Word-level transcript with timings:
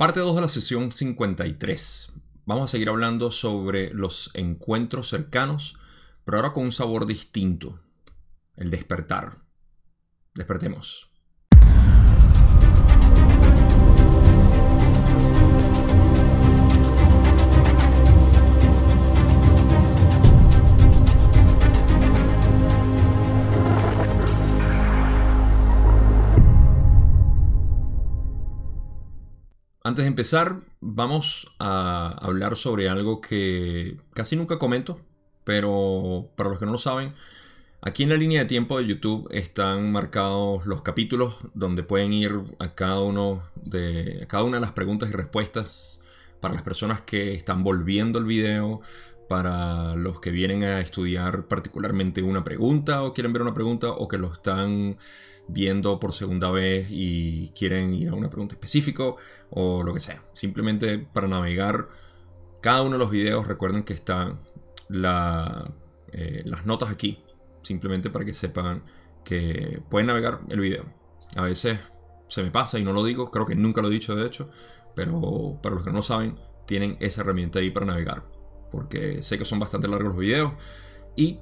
Parte 0.00 0.20
2 0.20 0.34
de 0.34 0.40
la 0.40 0.48
sesión 0.48 0.90
53. 0.90 2.12
Vamos 2.46 2.64
a 2.64 2.68
seguir 2.68 2.88
hablando 2.88 3.30
sobre 3.30 3.92
los 3.92 4.30
encuentros 4.32 5.10
cercanos, 5.10 5.76
pero 6.24 6.38
ahora 6.38 6.54
con 6.54 6.64
un 6.64 6.72
sabor 6.72 7.04
distinto. 7.04 7.78
El 8.56 8.70
despertar. 8.70 9.42
Despertemos. 10.34 11.09
Antes 29.82 30.04
de 30.04 30.08
empezar, 30.08 30.60
vamos 30.80 31.50
a 31.58 32.14
hablar 32.20 32.56
sobre 32.56 32.90
algo 32.90 33.22
que 33.22 33.96
casi 34.12 34.36
nunca 34.36 34.58
comento, 34.58 35.00
pero 35.42 36.28
para 36.36 36.50
los 36.50 36.58
que 36.58 36.66
no 36.66 36.72
lo 36.72 36.78
saben, 36.78 37.14
aquí 37.80 38.02
en 38.02 38.10
la 38.10 38.16
línea 38.16 38.40
de 38.40 38.46
tiempo 38.46 38.76
de 38.76 38.86
YouTube 38.86 39.26
están 39.30 39.90
marcados 39.90 40.66
los 40.66 40.82
capítulos 40.82 41.38
donde 41.54 41.82
pueden 41.82 42.12
ir 42.12 42.30
a 42.58 42.74
cada 42.74 43.00
uno 43.00 43.42
de 43.54 44.26
cada 44.28 44.44
una 44.44 44.58
de 44.58 44.60
las 44.60 44.72
preguntas 44.72 45.08
y 45.08 45.12
respuestas 45.12 46.02
para 46.40 46.52
las 46.52 46.62
personas 46.62 47.00
que 47.00 47.32
están 47.32 47.64
volviendo 47.64 48.18
el 48.18 48.26
video, 48.26 48.82
para 49.30 49.94
los 49.96 50.20
que 50.20 50.30
vienen 50.30 50.62
a 50.62 50.80
estudiar 50.80 51.46
particularmente 51.48 52.22
una 52.22 52.44
pregunta 52.44 53.02
o 53.02 53.14
quieren 53.14 53.32
ver 53.32 53.40
una 53.40 53.54
pregunta 53.54 53.88
o 53.92 54.08
que 54.08 54.18
lo 54.18 54.30
están 54.30 54.98
viendo 55.52 55.98
por 55.98 56.12
segunda 56.12 56.50
vez 56.50 56.86
y 56.90 57.50
quieren 57.50 57.94
ir 57.94 58.08
a 58.08 58.14
una 58.14 58.30
pregunta 58.30 58.54
específica 58.54 59.14
o 59.50 59.82
lo 59.82 59.94
que 59.94 60.00
sea. 60.00 60.22
Simplemente 60.32 60.98
para 60.98 61.28
navegar 61.28 61.88
cada 62.60 62.82
uno 62.82 62.92
de 62.92 62.98
los 62.98 63.10
videos, 63.10 63.46
recuerden 63.46 63.82
que 63.82 63.94
están 63.94 64.40
eh, 64.92 66.42
las 66.44 66.66
notas 66.66 66.90
aquí. 66.90 67.22
Simplemente 67.62 68.10
para 68.10 68.24
que 68.24 68.32
sepan 68.32 68.84
que 69.24 69.82
pueden 69.90 70.06
navegar 70.06 70.40
el 70.48 70.60
video. 70.60 70.84
A 71.36 71.42
veces 71.42 71.78
se 72.28 72.42
me 72.42 72.50
pasa 72.50 72.78
y 72.78 72.84
no 72.84 72.92
lo 72.92 73.04
digo, 73.04 73.30
creo 73.30 73.46
que 73.46 73.54
nunca 73.54 73.82
lo 73.82 73.88
he 73.88 73.92
dicho 73.92 74.14
de 74.14 74.26
hecho, 74.26 74.50
pero 74.94 75.58
para 75.62 75.74
los 75.74 75.84
que 75.84 75.92
no 75.92 76.02
saben, 76.02 76.38
tienen 76.66 76.96
esa 77.00 77.20
herramienta 77.20 77.58
ahí 77.58 77.70
para 77.70 77.86
navegar. 77.86 78.24
Porque 78.70 79.22
sé 79.22 79.36
que 79.36 79.44
son 79.44 79.58
bastante 79.58 79.88
largos 79.88 80.14
los 80.14 80.16
videos 80.16 80.52
y 81.16 81.40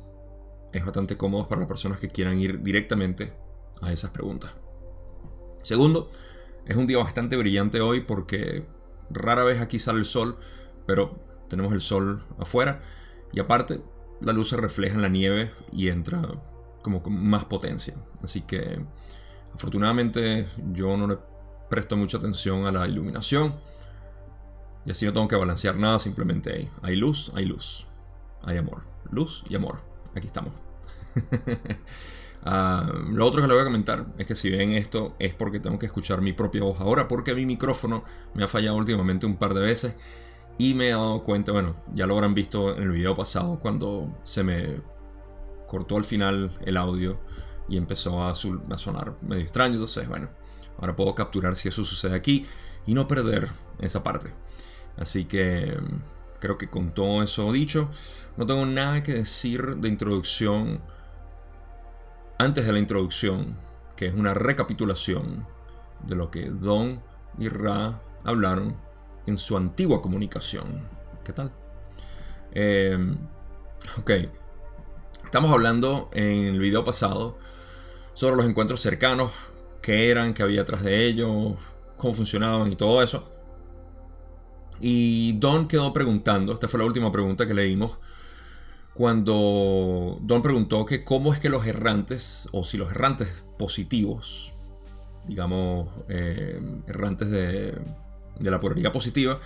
es 0.73 0.85
bastante 0.85 1.17
cómodo 1.17 1.47
para 1.47 1.61
las 1.61 1.69
personas 1.69 1.99
que 1.99 2.09
quieran 2.09 2.41
ir 2.41 2.63
directamente 2.63 3.33
a 3.81 3.93
esas 3.93 4.11
preguntas. 4.11 4.53
Segundo, 5.63 6.11
es 6.67 6.77
un 6.77 6.87
día 6.87 6.99
bastante 6.99 7.37
brillante 7.37 7.81
hoy 7.81 8.01
porque 8.01 8.67
rara 9.11 9.45
vez 9.45 9.61
aquí 9.61 9.79
sale 9.79 9.99
el 9.99 10.05
sol, 10.05 10.39
pero 10.87 11.19
tenemos 11.49 11.73
el 11.73 11.81
sol 11.81 12.23
afuera 12.39 12.83
y 13.33 13.41
aparte 13.41 13.81
la 14.21 14.33
luz 14.33 14.51
se 14.51 14.57
refleja 14.57 14.95
en 14.95 15.03
la 15.03 15.09
nieve 15.09 15.53
y 15.73 15.89
entra 15.89 16.23
como 16.83 17.03
con 17.03 17.21
más 17.29 17.45
potencia. 17.45 17.95
Así 18.23 18.43
que 18.43 18.79
afortunadamente 19.55 20.47
yo 20.73 20.97
no 20.97 21.07
le 21.07 21.19
presto 21.69 21.97
mucha 21.97 22.19
atención 22.19 22.67
a 22.67 22.73
la 22.73 22.87
iluminación 22.87 23.55
y 24.87 24.91
así 24.91 25.05
no 25.05 25.13
tengo 25.13 25.29
que 25.29 25.37
balancear 25.37 25.77
nada, 25.77 25.99
simplemente 25.99 26.53
hay, 26.53 26.71
hay 26.83 26.97
luz, 26.97 27.31
hay 27.35 27.45
luz, 27.45 27.87
hay 28.43 28.57
amor, 28.57 28.83
luz 29.11 29.45
y 29.49 29.55
amor. 29.55 29.81
Aquí 30.15 30.27
estamos. 30.27 30.53
Ah, 32.45 32.91
lo 33.11 33.27
otro 33.27 33.43
que 33.43 33.49
le 33.49 33.55
voy 33.55 33.63
a 33.63 33.67
comentar 33.67 34.07
es 34.17 34.27
que 34.27 34.35
si 34.35 34.51
ven 34.51 34.73
esto 34.73 35.17
es 35.19 35.35
porque 35.35 35.61
tengo 35.61 35.79
que 35.79 35.87
escuchar 35.87 36.21
mi 36.21 36.33
propia 36.33 36.63
voz 36.63 36.81
ahora, 36.81 37.09
porque 37.09 37.35
mi 37.35 37.45
micrófono 37.47 38.05
me 38.35 38.45
ha 38.45 38.49
fallado 38.49 38.77
últimamente 38.77 39.27
un 39.27 39.37
par 39.37 39.55
de 39.55 39.61
veces 39.61 39.95
y 40.57 40.75
me 40.75 40.89
he 40.89 40.91
dado 40.91 41.23
cuenta, 41.25 41.53
bueno, 41.53 41.77
ya 41.95 42.07
lo 42.07 42.15
habrán 42.15 42.35
visto 42.35 42.77
en 42.77 42.83
el 42.83 42.91
video 42.91 43.15
pasado 43.15 43.59
cuando 43.61 44.09
se 44.25 44.43
me 44.43 44.81
cortó 45.67 45.97
al 45.97 46.05
final 46.05 46.57
el 46.65 46.77
audio 46.77 47.21
y 47.69 47.77
empezó 47.77 48.23
a, 48.23 48.31
a 48.31 48.35
sonar 48.35 49.15
medio 49.23 49.43
extraño, 49.43 49.75
entonces 49.75 50.09
bueno, 50.09 50.31
ahora 50.79 50.97
puedo 50.97 51.15
capturar 51.15 51.55
si 51.55 51.69
eso 51.69 51.85
sucede 51.85 52.15
aquí 52.15 52.47
y 52.87 52.95
no 52.95 53.07
perder 53.07 53.49
esa 53.79 54.03
parte. 54.03 54.33
Así 54.97 55.27
que 55.27 55.77
creo 56.41 56.57
que 56.57 56.71
con 56.71 56.93
todo 56.93 57.23
eso 57.23 57.53
dicho, 57.53 57.91
no 58.37 58.47
tengo 58.47 58.65
nada 58.65 59.03
que 59.03 59.13
decir 59.13 59.77
de 59.77 59.89
introducción 59.89 60.81
antes 62.39 62.65
de 62.65 62.73
la 62.73 62.79
introducción, 62.79 63.57
que 63.97 64.07
es 64.07 64.15
una 64.15 64.33
recapitulación 64.33 65.45
de 66.07 66.15
lo 66.15 66.31
que 66.31 66.49
Don 66.49 67.03
y 67.39 67.49
Ra 67.49 68.01
hablaron 68.25 68.77
en 69.27 69.39
su 69.39 69.57
antigua 69.57 70.01
comunicación. 70.01 70.89
¿Qué 71.25 71.33
tal? 71.33 71.53
Em, 72.53 73.17
ok. 73.99 74.11
Estamos 75.25 75.53
hablando 75.53 76.09
en 76.13 76.47
el 76.47 76.59
video 76.59 76.85
pasado 76.85 77.39
sobre 78.15 78.37
los 78.37 78.47
encuentros 78.47 78.81
cercanos, 78.81 79.33
qué 79.83 80.11
eran, 80.11 80.33
qué 80.33 80.43
había 80.43 80.63
atrás 80.63 80.83
de 80.83 81.07
ellos, 81.07 81.57
cómo 81.97 82.15
funcionaban 82.15 82.73
y 82.73 82.77
todo 82.77 83.03
eso. 83.03 83.31
Y 84.81 85.33
Don 85.39 85.67
quedó 85.67 85.93
preguntando, 85.93 86.53
esta 86.53 86.69
fue 86.69 86.79
la 86.79 86.87
última 86.87 87.11
pregunta 87.11 87.47
que 87.47 87.55
leímos, 87.55 87.99
cuando 88.99 90.19
Don 90.23 90.43
preguntó 90.43 90.85
que 90.85 91.05
cómo 91.05 91.33
es 91.33 91.39
que 91.39 91.49
los 91.49 91.65
errantes, 91.65 92.49
o 92.51 92.65
si 92.65 92.77
los 92.77 92.91
errantes 92.91 93.45
positivos, 93.57 94.53
digamos, 95.29 95.89
eh, 96.09 96.61
errantes 96.89 97.31
de, 97.31 97.79
la 98.41 98.59
polaridad 98.59 98.91
positiva, 98.91 99.39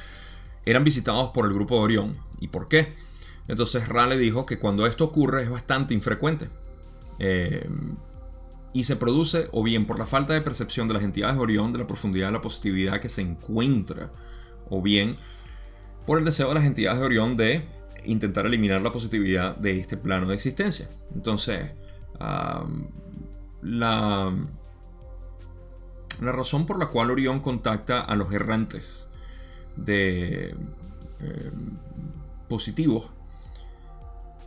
eran 0.65 0.85
visitados 0.85 1.33
por 1.35 1.45
el 1.45 1.53
grupo 1.53 1.75
de 1.75 1.83
Orión. 1.83 2.17
¿Y 2.41 2.49
por 2.49 2.67
qué? 2.67 2.95
Entonces 3.47 3.89
Ra 3.89 4.07
le 4.07 4.17
dijo 4.17 4.47
que 4.47 4.59
cuando 4.59 4.87
esto 4.87 5.05
ocurre 5.05 5.43
es 5.43 5.51
bastante 5.51 5.93
infrecuente. 5.93 6.49
Eh, 7.19 7.69
y 8.73 8.85
se 8.85 8.97
produce 8.97 9.49
o 9.53 9.63
bien 9.63 9.85
por 9.85 9.99
la 9.99 10.07
falta 10.07 10.33
de 10.33 10.41
percepción 10.41 10.89
de 10.89 10.95
las 10.95 11.03
entidades 11.03 11.37
de 11.37 11.43
Orión 11.43 11.75
de 11.75 11.81
la 11.81 11.87
profundidad 11.87 12.29
de 12.29 12.33
la 12.33 12.41
positividad 12.41 13.01
que 13.01 13.11
se 13.11 13.21
encuentra, 13.21 14.11
o 14.71 14.81
bien 14.81 15.19
por 16.07 16.19
el 16.19 16.25
deseo 16.25 16.49
de 16.49 16.55
las 16.55 16.65
entidades 16.65 17.01
de 17.01 17.05
Orión 17.05 17.37
de 17.37 17.82
intentar 18.05 18.47
eliminar 18.47 18.81
la 18.83 18.93
positividad 18.93 19.57
de 19.57 19.79
este 19.79 19.97
plano 19.97 20.27
de 20.27 20.35
existencia. 20.35 20.89
Entonces, 21.15 21.73
la, 23.63 24.37
la 26.21 26.33
razón 26.33 26.67
por 26.67 26.79
la 26.79 26.87
cual 26.87 27.11
Orión 27.11 27.41
contacta 27.41 28.01
a 28.01 28.15
los 28.17 28.33
errantes 28.33 29.09
de 29.77 30.51
em, 31.21 31.79
positivos 32.49 33.07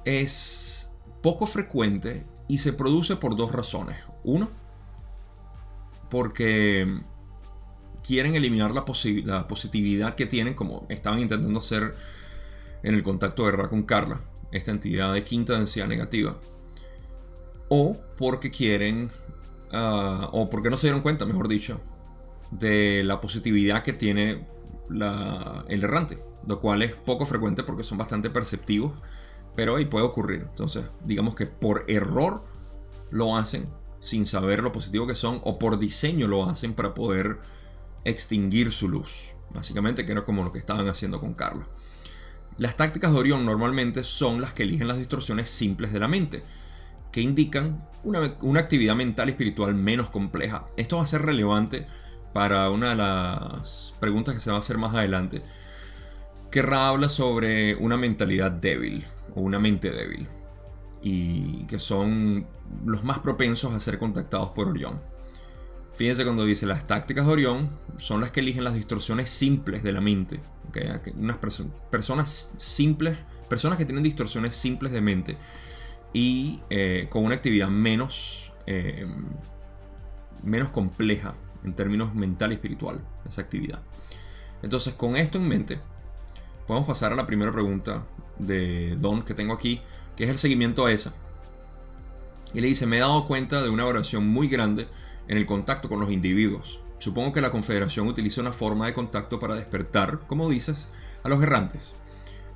es 0.06 0.92
poco 1.22 1.48
frecuente 1.48 2.26
y 2.48 2.60
se 2.60 2.74
produce 2.74 3.16
por 3.16 3.36
dos 3.36 3.52
razones. 3.52 3.98
Uno, 4.24 4.50
porque 6.10 7.02
quieren 8.04 8.36
eliminar 8.36 8.72
la, 8.72 8.86
la 9.24 9.48
positividad 9.48 10.14
que 10.14 10.28
tienen, 10.28 10.54
como 10.54 10.86
estaban 10.90 11.20
intentando 11.20 11.60
hacer 11.60 11.96
en 12.84 12.96
el 12.96 13.03
contacto 13.03 13.46
de 13.46 13.52
Ra 13.52 13.69
con 13.69 13.84
Carla, 13.84 14.22
esta 14.52 14.72
entidad 14.72 15.13
de 15.13 15.24
quinta 15.24 15.53
densidad 15.53 15.88
negativa. 15.88 16.38
O 17.69 17.97
porque 18.18 18.52
quieren, 18.52 19.09
ah, 19.72 20.30
o 20.31 20.50
porque 20.50 20.69
no 20.69 20.78
se 20.78 20.88
dieron 20.88 21.02
cuenta, 21.02 21.25
mejor 21.25 21.47
dicho, 21.47 21.81
de 22.52 23.03
la 23.03 23.22
positividad 23.22 23.84
que 23.84 23.94
tiene 23.94 24.46
el 24.90 25.84
errante, 25.84 26.19
lo 26.46 26.59
cual 26.59 26.84
es 26.84 26.94
poco 26.94 27.25
frecuente 27.25 27.63
porque 27.63 27.84
son 27.84 27.97
bastante 27.97 28.30
perceptivos, 28.30 28.94
pero 29.56 29.78
ahí 29.78 29.86
puede 29.86 30.06
ocurrir. 30.06 30.46
Entonces, 30.50 30.86
digamos 31.03 31.34
que 31.36 31.47
por 31.47 31.86
error 31.88 32.44
lo 33.09 33.36
hacen 33.36 33.68
sin 34.00 34.28
saber 34.28 34.62
lo 34.62 34.72
positivo 34.72 35.07
que 35.07 35.16
son, 35.16 35.42
o 35.44 35.57
por 35.57 35.80
diseño 35.80 36.28
lo 36.28 36.47
hacen 36.47 36.74
para 36.74 36.94
poder 36.94 37.40
extinguir 38.03 38.72
su 38.72 38.88
luz. 38.88 39.31
Básicamente, 39.50 40.06
que 40.06 40.12
era 40.12 40.24
como 40.24 40.44
lo 40.44 40.51
que 40.51 40.60
estaban 40.60 40.88
haciendo 40.88 41.19
con 41.19 41.33
Carla. 41.33 41.68
Las 42.57 42.78
tácticas 42.78 43.12
de 43.12 43.19
Orión 43.19 43.46
normalmente 43.46 44.04
son 44.06 44.40
las 44.40 44.54
que 44.54 44.63
eligen 44.63 44.88
las 44.88 44.98
distorsiones 44.98 45.50
simples 45.50 45.92
de 45.92 46.00
la 46.00 46.07
mente, 46.07 46.44
que 47.12 47.19
indican 47.19 47.86
una, 48.04 48.60
actividad 48.60 48.96
mental 48.96 49.28
y 49.28 49.31
espiritual 49.31 49.75
menos 49.75 50.10
compleja. 50.10 50.66
Esto 50.78 50.98
va 50.98 51.04
a 51.04 51.07
ser 51.07 51.24
relevante 51.24 51.86
para 52.34 52.69
una 52.69 52.90
de 52.90 52.96
las 52.96 53.94
preguntas 54.00 54.36
que 54.36 54.40
se 54.40 54.52
va 54.52 54.57
a 54.57 54.60
hacer 54.60 54.78
más 54.78 54.94
adelante, 54.94 55.42
que 56.50 56.62
habla 56.62 57.10
sobre 57.10 57.75
una 57.75 57.98
mentalidad 57.98 58.52
débil 58.52 59.06
o 59.36 59.42
una 59.42 59.60
mente 59.60 59.92
débil, 59.92 60.28
y 61.01 61.66
que 61.66 61.80
son 61.80 62.48
los 62.86 63.04
más 63.04 63.19
propensos 63.19 63.74
a 63.74 63.80
ser 63.81 64.00
contactados 64.00 64.51
por 64.51 64.69
Orión. 64.69 65.01
Fíjense 65.95 66.25
cuando 66.25 66.44
dice 66.44 66.65
las 66.65 66.88
tácticas 66.88 67.25
de 67.25 67.31
Orión 67.31 67.69
son 67.97 68.19
las 68.19 68.31
que 68.31 68.42
eligen 68.42 68.65
las 68.65 68.74
distorsiones 68.74 69.30
simples 69.30 69.81
de 69.81 69.94
la 69.94 70.01
mente. 70.01 70.39
Unas 71.15 71.38
personas 71.89 72.51
simples, 72.57 73.18
personas 73.50 73.77
que 73.77 73.86
tienen 73.86 74.03
distorsiones 74.03 74.56
simples 74.56 74.92
de 74.92 75.00
mente 75.00 75.38
y 76.12 76.59
eh, 76.69 77.07
con 77.09 77.24
una 77.24 77.36
actividad 77.36 77.69
menos, 77.69 78.51
eh, 78.68 79.07
menos 80.44 80.69
compleja 80.69 81.36
en 81.63 81.74
términos 81.74 82.13
mental 82.13 82.51
y 82.51 82.56
espiritual, 82.56 83.00
esa 83.25 83.41
actividad. 83.41 83.81
Entonces, 84.63 84.94
con 84.94 85.15
esto 85.15 85.38
en 85.38 85.48
mente, 85.48 85.80
podemos 86.68 86.88
pasar 86.88 87.13
a 87.13 87.15
la 87.15 87.25
primera 87.25 87.53
pregunta 87.53 88.03
de 88.38 88.98
Don 88.98 89.24
que 89.24 89.33
tengo 89.33 89.53
aquí, 89.53 89.81
que 90.18 90.25
es 90.25 90.30
el 90.30 90.38
seguimiento 90.38 90.86
a 90.86 90.91
esa. 90.91 91.13
Y 92.53 92.59
le 92.59 92.68
dice, 92.68 92.86
me 92.86 92.98
he 92.98 93.01
dado 93.01 93.27
cuenta 93.27 93.62
de 93.62 93.69
una 93.69 93.86
variación 93.86 94.27
muy 94.27 94.48
grande 94.48 94.88
en 95.27 95.38
el 95.38 95.45
contacto 95.45 95.89
con 95.89 96.00
los 96.00 96.12
individuos. 96.12 96.80
Supongo 97.00 97.33
que 97.33 97.42
la 97.42 97.51
Confederación 97.51 98.07
utiliza 98.07 98.42
una 98.42 98.54
forma 98.54 98.86
de 98.86 98.94
contacto 98.94 99.39
para 99.39 99.56
despertar, 99.56 100.22
como 100.27 100.50
dices, 100.50 100.89
a 101.24 101.30
los 101.30 101.42
errantes. 101.44 101.95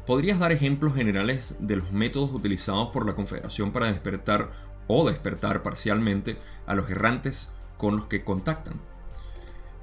¿Podrías 0.06 0.40
dar 0.40 0.52
ejemplos 0.52 0.96
generales 0.96 1.56
de 1.60 1.76
los 1.76 1.92
métodos 1.92 2.32
utilizados 2.32 2.90
por 2.90 3.06
la 3.06 3.14
Confederación 3.14 3.72
para 3.72 3.92
despertar 3.92 4.52
o 4.88 5.08
despertar 5.08 5.62
parcialmente 5.62 6.38
a 6.66 6.74
los 6.74 6.90
errantes 6.90 7.52
con 7.78 7.96
los 7.96 8.08
que 8.08 8.24
contactan? 8.24 8.80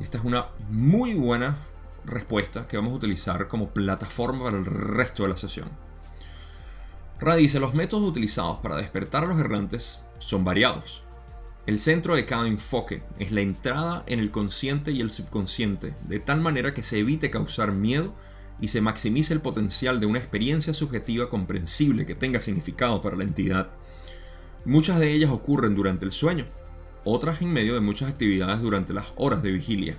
Esta 0.00 0.18
es 0.18 0.24
una 0.24 0.48
muy 0.68 1.14
buena 1.14 1.56
respuesta 2.04 2.66
que 2.66 2.76
vamos 2.76 2.92
a 2.92 2.96
utilizar 2.96 3.48
como 3.48 3.70
plataforma 3.70 4.44
para 4.44 4.56
el 4.56 4.66
resto 4.66 5.22
de 5.22 5.28
la 5.28 5.36
sesión. 5.36 5.68
Ra 7.18 7.36
dice, 7.36 7.60
los 7.60 7.72
métodos 7.72 8.08
utilizados 8.08 8.58
para 8.58 8.76
despertar 8.76 9.24
a 9.24 9.26
los 9.26 9.38
errantes 9.38 10.04
son 10.18 10.44
variados. 10.44 11.05
El 11.66 11.80
centro 11.80 12.14
de 12.14 12.26
cada 12.26 12.46
enfoque 12.46 13.02
es 13.18 13.32
la 13.32 13.40
entrada 13.40 14.04
en 14.06 14.20
el 14.20 14.30
consciente 14.30 14.92
y 14.92 15.00
el 15.00 15.10
subconsciente, 15.10 15.94
de 16.06 16.20
tal 16.20 16.40
manera 16.40 16.72
que 16.72 16.84
se 16.84 17.00
evite 17.00 17.28
causar 17.28 17.72
miedo 17.72 18.14
y 18.60 18.68
se 18.68 18.80
maximice 18.80 19.34
el 19.34 19.40
potencial 19.40 19.98
de 19.98 20.06
una 20.06 20.20
experiencia 20.20 20.72
subjetiva 20.72 21.28
comprensible 21.28 22.06
que 22.06 22.14
tenga 22.14 22.38
significado 22.38 23.02
para 23.02 23.16
la 23.16 23.24
entidad. 23.24 23.70
Muchas 24.64 25.00
de 25.00 25.12
ellas 25.12 25.32
ocurren 25.32 25.74
durante 25.74 26.04
el 26.04 26.12
sueño, 26.12 26.46
otras 27.04 27.42
en 27.42 27.52
medio 27.52 27.74
de 27.74 27.80
muchas 27.80 28.10
actividades 28.10 28.60
durante 28.60 28.92
las 28.92 29.12
horas 29.16 29.42
de 29.42 29.50
vigilia. 29.50 29.98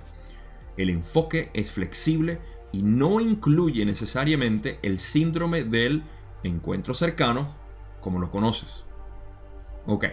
El 0.78 0.88
enfoque 0.88 1.50
es 1.52 1.70
flexible 1.70 2.40
y 2.72 2.82
no 2.82 3.20
incluye 3.20 3.84
necesariamente 3.84 4.78
el 4.80 5.00
síndrome 5.00 5.64
del 5.64 6.02
encuentro 6.42 6.94
cercano 6.94 7.54
como 8.00 8.20
lo 8.20 8.30
conoces. 8.30 8.86
Ok. 9.86 10.06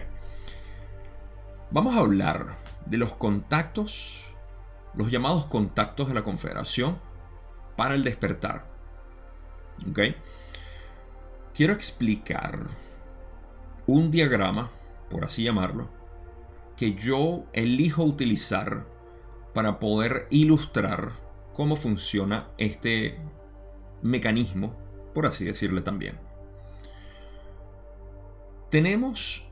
Vamos 1.70 1.96
a 1.96 1.98
hablar 1.98 2.56
de 2.86 2.96
los 2.96 3.14
contactos, 3.14 4.22
los 4.94 5.10
llamados 5.10 5.46
contactos 5.46 6.08
de 6.08 6.14
la 6.14 6.22
Confederación 6.22 6.96
para 7.76 7.96
el 7.96 8.04
despertar. 8.04 8.62
¿Ok? 9.90 10.00
Quiero 11.52 11.72
explicar 11.72 12.66
un 13.86 14.10
diagrama, 14.10 14.70
por 15.10 15.24
así 15.24 15.42
llamarlo, 15.42 15.88
que 16.76 16.94
yo 16.94 17.44
elijo 17.52 18.04
utilizar 18.04 18.86
para 19.52 19.80
poder 19.80 20.28
ilustrar 20.30 21.12
cómo 21.52 21.74
funciona 21.74 22.48
este 22.58 23.18
mecanismo, 24.02 24.76
por 25.14 25.26
así 25.26 25.44
decirle 25.44 25.80
también. 25.80 26.18
Tenemos 28.70 29.45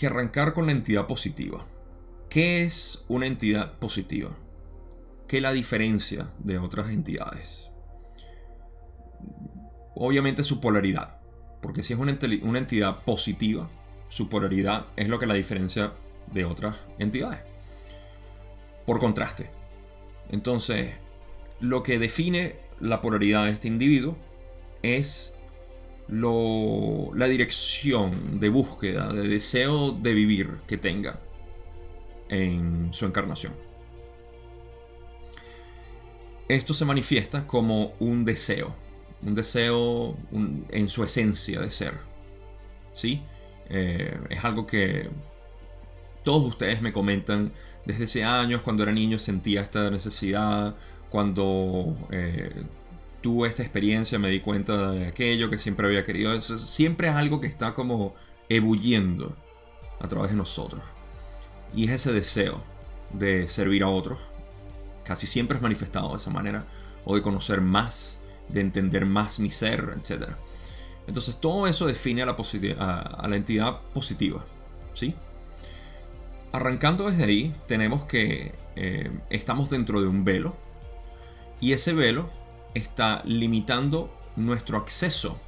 que 0.00 0.06
arrancar 0.06 0.54
con 0.54 0.64
la 0.64 0.72
entidad 0.72 1.06
positiva. 1.06 1.66
¿Qué 2.30 2.62
es 2.62 3.04
una 3.06 3.26
entidad 3.26 3.74
positiva? 3.78 4.30
¿Qué 5.28 5.42
la 5.42 5.52
diferencia 5.52 6.30
de 6.38 6.56
otras 6.56 6.88
entidades? 6.88 7.70
Obviamente 9.94 10.42
su 10.42 10.58
polaridad, 10.58 11.18
porque 11.60 11.82
si 11.82 11.92
es 11.92 11.98
una, 11.98 12.18
una 12.42 12.58
entidad 12.58 13.04
positiva, 13.04 13.68
su 14.08 14.30
polaridad 14.30 14.86
es 14.96 15.08
lo 15.08 15.18
que 15.18 15.26
la 15.26 15.34
diferencia 15.34 15.92
de 16.32 16.46
otras 16.46 16.76
entidades 16.98 17.40
por 18.86 19.00
contraste. 19.00 19.50
Entonces, 20.30 20.94
lo 21.60 21.82
que 21.82 21.98
define 21.98 22.56
la 22.80 23.02
polaridad 23.02 23.44
de 23.44 23.50
este 23.50 23.68
individuo 23.68 24.16
es 24.82 25.38
la 26.10 27.26
dirección 27.28 28.40
de 28.40 28.48
búsqueda, 28.48 29.12
de 29.12 29.28
deseo 29.28 29.92
de 29.92 30.12
vivir 30.12 30.58
que 30.66 30.76
tenga 30.76 31.20
en 32.28 32.92
su 32.92 33.06
encarnación. 33.06 33.52
Esto 36.48 36.74
se 36.74 36.84
manifiesta 36.84 37.46
como 37.46 37.92
un 38.00 38.24
deseo, 38.24 38.74
un 39.22 39.34
deseo 39.34 40.16
en 40.70 40.88
su 40.88 41.04
esencia 41.04 41.60
de 41.60 41.70
ser. 41.70 41.94
¿Sí? 42.92 43.22
Eh, 43.68 44.18
es 44.30 44.44
algo 44.44 44.66
que 44.66 45.08
todos 46.24 46.44
ustedes 46.44 46.82
me 46.82 46.92
comentan 46.92 47.52
desde 47.86 48.04
hace 48.04 48.24
años, 48.24 48.62
cuando 48.62 48.82
era 48.82 48.92
niño 48.92 49.18
sentía 49.18 49.62
esta 49.62 49.90
necesidad, 49.90 50.74
cuando 51.08 51.96
eh, 52.10 52.64
tuve 53.20 53.48
esta 53.48 53.62
experiencia 53.62 54.18
me 54.18 54.30
di 54.30 54.40
cuenta 54.40 54.92
de 54.92 55.06
aquello 55.06 55.50
que 55.50 55.58
siempre 55.58 55.86
había 55.86 56.04
querido. 56.04 56.38
siempre 56.40 57.08
es 57.08 57.14
algo 57.14 57.40
que 57.40 57.46
está 57.46 57.74
como 57.74 58.14
ebulliendo 58.48 59.36
a 60.00 60.08
través 60.08 60.30
de 60.30 60.36
nosotros. 60.36 60.82
Y 61.74 61.86
es 61.86 61.92
ese 61.92 62.12
deseo 62.12 62.62
de 63.12 63.48
servir 63.48 63.82
a 63.82 63.88
otros. 63.88 64.18
Casi 65.04 65.26
siempre 65.26 65.56
es 65.56 65.62
manifestado 65.62 66.10
de 66.10 66.16
esa 66.16 66.30
manera. 66.30 66.64
O 67.04 67.14
de 67.14 67.22
conocer 67.22 67.60
más, 67.60 68.18
de 68.48 68.60
entender 68.60 69.06
más 69.06 69.38
mi 69.40 69.50
ser, 69.50 69.94
etc. 69.96 70.30
Entonces 71.06 71.36
todo 71.40 71.66
eso 71.66 71.86
define 71.86 72.22
a 72.22 72.26
la, 72.26 72.32
a 72.34 73.28
la 73.28 73.36
entidad 73.36 73.80
positiva. 73.94 74.44
¿Sí? 74.94 75.14
Arrancando 76.52 77.08
desde 77.08 77.24
ahí, 77.24 77.54
tenemos 77.68 78.04
que 78.04 78.52
eh, 78.76 79.10
estamos 79.30 79.70
dentro 79.70 80.00
de 80.00 80.08
un 80.08 80.24
velo 80.24 80.56
y 81.60 81.72
ese 81.72 81.92
velo 81.92 82.30
está 82.74 83.22
limitando 83.24 84.14
nuestro 84.36 84.78
acceso 84.78 85.38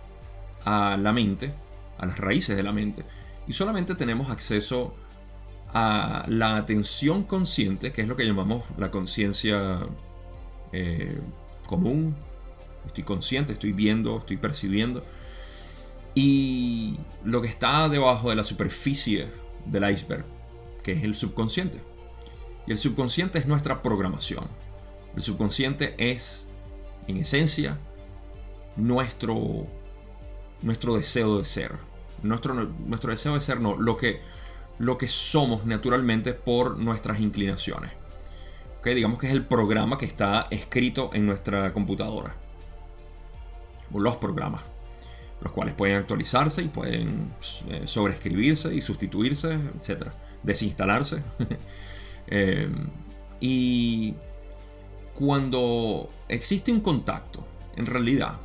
a 0.64 0.96
la 0.96 1.12
mente, 1.12 1.52
a 1.98 2.06
las 2.06 2.18
raíces 2.18 2.56
de 2.56 2.62
la 2.62 2.72
mente, 2.72 3.04
y 3.46 3.52
solamente 3.52 3.94
tenemos 3.94 4.30
acceso 4.30 4.94
a 5.74 6.24
la 6.28 6.56
atención 6.56 7.24
consciente, 7.24 7.92
que 7.92 8.02
es 8.02 8.08
lo 8.08 8.16
que 8.16 8.26
llamamos 8.26 8.64
la 8.76 8.90
conciencia 8.90 9.80
eh, 10.72 11.18
común. 11.66 12.14
Estoy 12.86 13.04
consciente, 13.04 13.54
estoy 13.54 13.72
viendo, 13.72 14.18
estoy 14.18 14.36
percibiendo. 14.36 15.04
Y 16.14 16.98
lo 17.24 17.40
que 17.40 17.48
está 17.48 17.88
debajo 17.88 18.30
de 18.30 18.36
la 18.36 18.44
superficie 18.44 19.28
del 19.64 19.90
iceberg 19.90 20.24
que 20.82 20.92
es 20.92 21.04
el 21.04 21.14
subconsciente. 21.14 21.80
Y 22.66 22.72
el 22.72 22.78
subconsciente 22.78 23.38
es 23.38 23.46
nuestra 23.46 23.82
programación. 23.82 24.46
El 25.16 25.22
subconsciente 25.22 25.94
es, 25.98 26.48
en 27.06 27.16
esencia, 27.18 27.78
nuestro, 28.76 29.66
nuestro 30.62 30.96
deseo 30.96 31.38
de 31.38 31.44
ser. 31.44 31.72
Nuestro, 32.22 32.54
nuestro 32.54 33.10
deseo 33.10 33.34
de 33.34 33.40
ser, 33.40 33.60
no, 33.60 33.76
lo 33.76 33.96
que, 33.96 34.20
lo 34.78 34.96
que 34.96 35.08
somos 35.08 35.66
naturalmente 35.66 36.34
por 36.34 36.78
nuestras 36.78 37.20
inclinaciones. 37.20 37.92
Okay, 38.80 38.94
digamos 38.94 39.18
que 39.18 39.26
es 39.26 39.32
el 39.32 39.44
programa 39.44 39.98
que 39.98 40.06
está 40.06 40.48
escrito 40.50 41.10
en 41.12 41.26
nuestra 41.26 41.72
computadora. 41.72 42.34
O 43.92 44.00
los 44.00 44.16
programas. 44.16 44.62
Los 45.40 45.52
cuales 45.52 45.74
pueden 45.74 45.96
actualizarse 45.96 46.62
y 46.62 46.68
pueden 46.68 47.32
eh, 47.68 47.82
sobreescribirse 47.86 48.74
y 48.74 48.80
sustituirse, 48.80 49.58
etc 49.78 50.12
desinstalarse. 50.42 51.22
Eh, 52.34 52.70
y 53.40 54.14
cuando 55.24 56.08
existe 56.28 56.72
un 56.72 56.80
contacto, 56.80 57.46
en 57.76 57.86
realidad, 57.86 58.40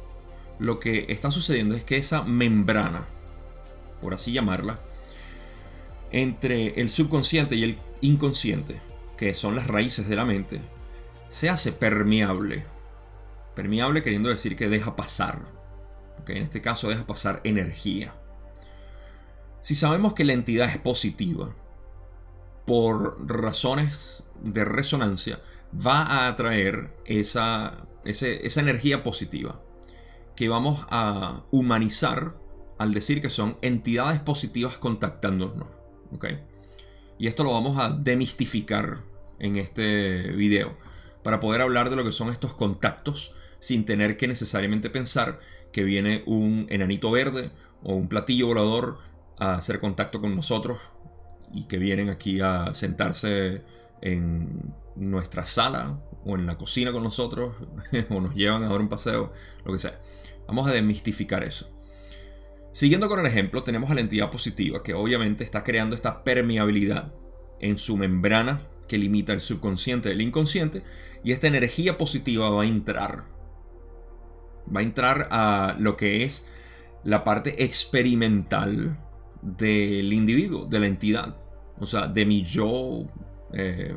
lo 0.59 0.79
que 0.79 1.07
está 1.09 1.31
sucediendo 1.31 1.73
es 1.73 1.83
que 1.83 1.97
esa 1.97 2.21
membrana, 2.21 3.07
por 3.99 4.13
así 4.13 4.31
llamarla, 4.31 4.77
entre 6.11 6.79
el 6.79 6.91
subconsciente 6.91 7.55
y 7.55 7.63
el 7.63 7.79
inconsciente, 8.01 8.79
que 9.17 9.33
son 9.33 9.55
las 9.55 9.65
raíces 9.65 10.07
de 10.07 10.17
la 10.17 10.23
mente, 10.23 10.61
se 11.29 11.49
hace 11.49 11.71
permeable. 11.71 12.63
Permeable 13.55 14.03
queriendo 14.03 14.29
decir 14.29 14.55
que 14.55 14.69
deja 14.69 14.95
pasar. 14.95 15.47
En 16.27 16.43
este 16.43 16.61
caso 16.61 16.89
deja 16.89 17.07
pasar 17.07 17.41
energía. 17.43 18.13
Si 19.61 19.73
sabemos 19.73 20.13
que 20.13 20.25
la 20.25 20.33
entidad 20.33 20.69
es 20.69 20.77
positiva, 20.77 21.55
por 22.67 23.17
razones 23.27 24.25
de 24.43 24.63
resonancia, 24.63 25.39
va 25.73 26.01
a 26.03 26.27
atraer 26.27 26.95
esa, 27.05 27.87
esa 28.03 28.59
energía 28.59 29.03
positiva 29.03 29.61
que 30.35 30.49
vamos 30.49 30.85
a 30.89 31.43
humanizar 31.51 32.35
al 32.77 32.93
decir 32.93 33.21
que 33.21 33.29
son 33.29 33.57
entidades 33.61 34.19
positivas 34.19 34.77
contactándonos. 34.77 35.67
Y 37.17 37.27
esto 37.27 37.43
lo 37.43 37.51
vamos 37.51 37.77
a 37.79 37.89
demistificar 37.89 39.03
en 39.39 39.55
este 39.55 40.31
video 40.31 40.77
para 41.23 41.39
poder 41.39 41.61
hablar 41.61 41.89
de 41.89 41.95
lo 41.95 42.03
que 42.03 42.11
son 42.11 42.29
estos 42.29 42.53
contactos 42.53 43.33
sin 43.59 43.85
tener 43.85 44.17
que 44.17 44.27
necesariamente 44.27 44.89
pensar 44.89 45.39
que 45.71 45.83
viene 45.83 46.23
un 46.25 46.67
enanito 46.69 47.11
verde 47.11 47.51
o 47.83 47.93
un 47.93 48.07
platillo 48.07 48.47
volador 48.47 48.99
a 49.39 49.55
hacer 49.55 49.79
contacto 49.79 50.21
con 50.21 50.35
nosotros 50.35 50.79
y 51.53 51.65
que 51.65 51.77
vienen 51.77 52.09
aquí 52.09 52.39
a 52.41 52.73
sentarse 52.73 53.63
en 54.01 54.73
nuestra 54.95 55.45
sala 55.45 55.99
o 56.25 56.35
en 56.35 56.45
la 56.45 56.57
cocina 56.57 56.91
con 56.91 57.03
nosotros 57.03 57.55
o 58.09 58.19
nos 58.19 58.35
llevan 58.35 58.63
a 58.63 58.69
dar 58.69 58.79
un 58.79 58.89
paseo, 58.89 59.31
lo 59.63 59.73
que 59.73 59.79
sea. 59.79 59.99
Vamos 60.47 60.67
a 60.67 60.73
demistificar 60.73 61.43
eso. 61.43 61.69
Siguiendo 62.71 63.09
con 63.09 63.19
el 63.19 63.25
ejemplo, 63.25 63.63
tenemos 63.63 63.89
a 63.89 63.95
la 63.95 64.01
entidad 64.01 64.29
positiva 64.29 64.83
que 64.83 64.93
obviamente 64.93 65.43
está 65.43 65.63
creando 65.63 65.95
esta 65.95 66.23
permeabilidad 66.23 67.13
en 67.59 67.77
su 67.77 67.97
membrana 67.97 68.67
que 68.87 68.97
limita 68.97 69.33
el 69.33 69.41
subconsciente 69.41 70.09
del 70.09 70.21
inconsciente 70.21 70.83
y 71.23 71.31
esta 71.31 71.47
energía 71.47 71.97
positiva 71.97 72.49
va 72.49 72.63
a 72.63 72.67
entrar. 72.67 73.25
Va 74.73 74.81
a 74.81 74.83
entrar 74.83 75.27
a 75.31 75.75
lo 75.79 75.97
que 75.97 76.23
es 76.23 76.47
la 77.03 77.23
parte 77.23 77.63
experimental 77.63 78.99
del 79.41 80.13
individuo, 80.13 80.65
de 80.65 80.79
la 80.79 80.87
entidad. 80.87 81.37
O 81.79 81.85
sea, 81.85 82.07
de 82.07 82.25
mi 82.25 82.43
yo 82.43 83.05
eh, 83.53 83.95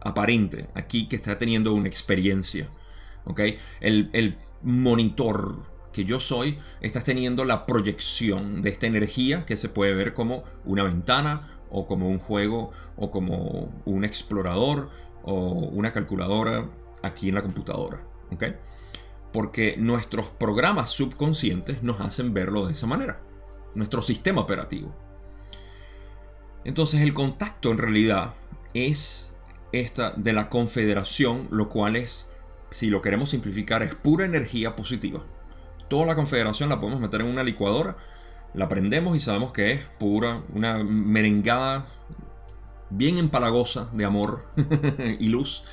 aparente 0.00 0.68
aquí 0.74 1.08
que 1.08 1.16
está 1.16 1.38
teniendo 1.38 1.72
una 1.74 1.88
experiencia. 1.88 2.68
El, 3.80 4.10
el 4.12 4.38
monitor 4.62 5.70
que 5.92 6.04
yo 6.04 6.20
soy, 6.20 6.58
estás 6.80 7.04
teniendo 7.04 7.44
la 7.44 7.66
proyección 7.66 8.62
de 8.62 8.70
esta 8.70 8.86
energía 8.86 9.44
que 9.44 9.56
se 9.56 9.68
puede 9.68 9.94
ver 9.94 10.14
como 10.14 10.44
una 10.64 10.82
ventana 10.84 11.48
o 11.70 11.86
como 11.86 12.08
un 12.08 12.18
juego 12.18 12.70
o 12.96 13.10
como 13.10 13.82
un 13.84 14.04
explorador 14.04 14.90
o 15.22 15.34
una 15.34 15.92
calculadora 15.92 16.68
aquí 17.02 17.28
en 17.28 17.34
la 17.34 17.42
computadora. 17.42 18.02
Porque 19.32 19.76
nuestros 19.76 20.28
programas 20.28 20.90
subconscientes 20.90 21.82
nos 21.82 22.00
hacen 22.00 22.34
verlo 22.34 22.66
de 22.66 22.72
esa 22.72 22.86
manera. 22.86 23.20
Nuestro 23.74 24.02
sistema 24.02 24.40
operativo. 24.40 24.94
Entonces 26.64 27.00
el 27.00 27.14
contacto 27.14 27.70
en 27.70 27.78
realidad 27.78 28.34
es 28.74 29.32
esta 29.72 30.12
de 30.16 30.32
la 30.32 30.48
confederación, 30.48 31.48
lo 31.50 31.68
cual 31.68 31.96
es, 31.96 32.28
si 32.70 32.88
lo 32.88 33.02
queremos 33.02 33.30
simplificar, 33.30 33.82
es 33.82 33.94
pura 33.94 34.24
energía 34.24 34.76
positiva. 34.76 35.24
Toda 35.88 36.06
la 36.06 36.14
confederación 36.14 36.68
la 36.68 36.80
podemos 36.80 37.00
meter 37.00 37.20
en 37.20 37.28
una 37.28 37.42
licuadora 37.42 37.96
la 38.54 38.68
prendemos 38.68 39.16
y 39.16 39.20
sabemos 39.20 39.52
que 39.52 39.72
es 39.72 39.84
pura, 39.98 40.42
una 40.52 40.82
merengada 40.82 41.86
bien 42.90 43.18
empalagosa 43.18 43.88
de 43.92 44.04
amor 44.04 44.46
y 45.18 45.28
luz 45.28 45.64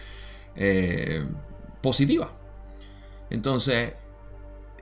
eh, 0.55 1.25
positiva. 1.81 2.31
Entonces, 3.29 3.93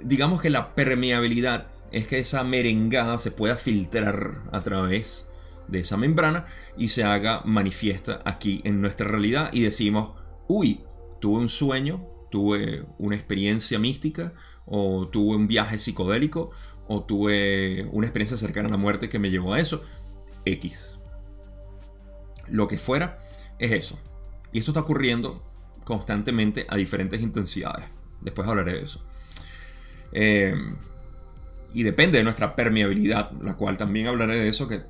digamos 0.02 0.42
que 0.42 0.50
la 0.50 0.76
permeabilidad 0.76 1.68
es 1.92 2.08
que 2.08 2.20
esa 2.20 2.44
merengada 2.44 3.18
se 3.20 3.32
pueda 3.32 3.56
filtrar 3.56 4.42
a 4.52 4.62
través 4.62 5.28
de 5.68 5.80
esa 5.80 5.98
membrana 5.98 6.46
y 6.78 6.90
se 6.90 7.04
haga 7.04 7.42
manifiesta 7.46 8.22
aquí 8.26 8.62
en 8.64 8.82
nuestra 8.82 9.08
realidad 9.08 9.50
y 9.52 9.62
decimos, 9.62 10.12
uy, 10.48 10.82
tuve 11.20 11.40
un 11.40 11.50
sueño, 11.50 12.06
tuve 12.30 12.86
una 12.98 13.16
experiencia 13.16 13.80
mística 13.80 14.34
o 14.66 15.08
tuve 15.08 15.36
un 15.36 15.48
viaje 15.48 15.80
psicodélico 15.80 16.52
o 16.88 17.04
tuve 17.04 17.88
una 17.92 18.08
experiencia 18.08 18.38
cercana 18.38 18.68
a 18.68 18.72
la 18.72 18.78
muerte 18.78 19.10
que 19.10 19.20
me 19.20 19.30
llevó 19.30 19.54
a 19.54 19.60
eso. 19.60 19.84
X. 20.46 21.00
Lo 22.48 22.68
que 22.68 22.78
fuera 22.78 23.18
es 23.58 23.72
eso. 23.72 24.00
Y 24.52 24.60
esto 24.60 24.72
está 24.72 24.82
ocurriendo 24.82 25.44
constantemente 25.84 26.66
a 26.70 26.76
diferentes 26.76 27.22
intensidades. 27.22 27.86
Después 28.22 28.48
hablaré 28.48 28.74
de 28.74 28.84
eso. 28.84 29.06
Em, 30.12 30.78
y 31.74 31.84
depende 31.84 32.18
de 32.18 32.24
nuestra 32.24 32.56
permeabilidad, 32.56 33.32
la 33.42 33.56
cual 33.56 33.78
también 33.78 34.08
hablaré 34.08 34.36
de 34.36 34.48
eso, 34.48 34.68
que 34.68 34.84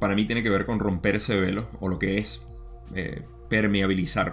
para 0.00 0.14
mí 0.14 0.24
tiene 0.24 0.42
que 0.42 0.50
ver 0.50 0.66
con 0.66 0.80
romper 0.80 1.16
ese 1.16 1.38
velo, 1.38 1.68
o 1.78 1.88
lo 1.88 1.98
que 1.98 2.18
es 2.18 2.42
eh, 2.94 3.22
permeabilizar, 3.48 4.32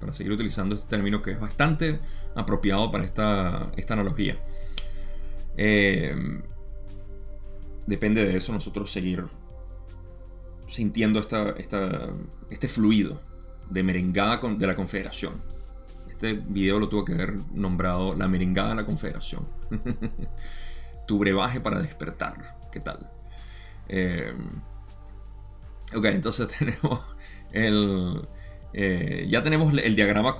para 0.00 0.12
seguir 0.12 0.32
utilizando 0.32 0.76
este 0.76 0.88
término 0.88 1.20
que 1.20 1.32
es 1.32 1.40
bastante 1.40 1.98
apropiado 2.34 2.90
para 2.90 3.04
esta, 3.04 3.70
esta 3.76 3.94
analogía. 3.94 4.38
Eh, 5.56 6.14
depende 7.86 8.24
de 8.24 8.36
eso 8.36 8.52
nosotros 8.52 8.90
seguir 8.90 9.24
sintiendo 10.68 11.20
esta, 11.20 11.54
este 11.58 12.68
fluido 12.68 13.20
de 13.68 13.82
merengada 13.82 14.38
de 14.38 14.66
la 14.66 14.76
Confederación. 14.76 15.42
Este 16.08 16.34
video 16.34 16.78
lo 16.78 16.88
tuvo 16.88 17.04
que 17.04 17.14
haber 17.14 17.34
nombrado 17.52 18.14
La 18.14 18.28
merengada 18.28 18.70
de 18.70 18.76
la 18.76 18.86
Confederación. 18.86 19.46
tu 21.06 21.18
brebaje 21.18 21.60
para 21.60 21.82
despertar. 21.82 22.56
¿Qué 22.70 22.80
tal? 22.80 23.10
Eh, 23.88 24.32
ok, 25.94 26.04
entonces 26.06 26.48
tenemos 26.58 27.00
el... 27.52 28.22
Eh, 28.74 29.26
ya 29.28 29.42
tenemos 29.42 29.74
el 29.74 29.94
diagrama 29.94 30.34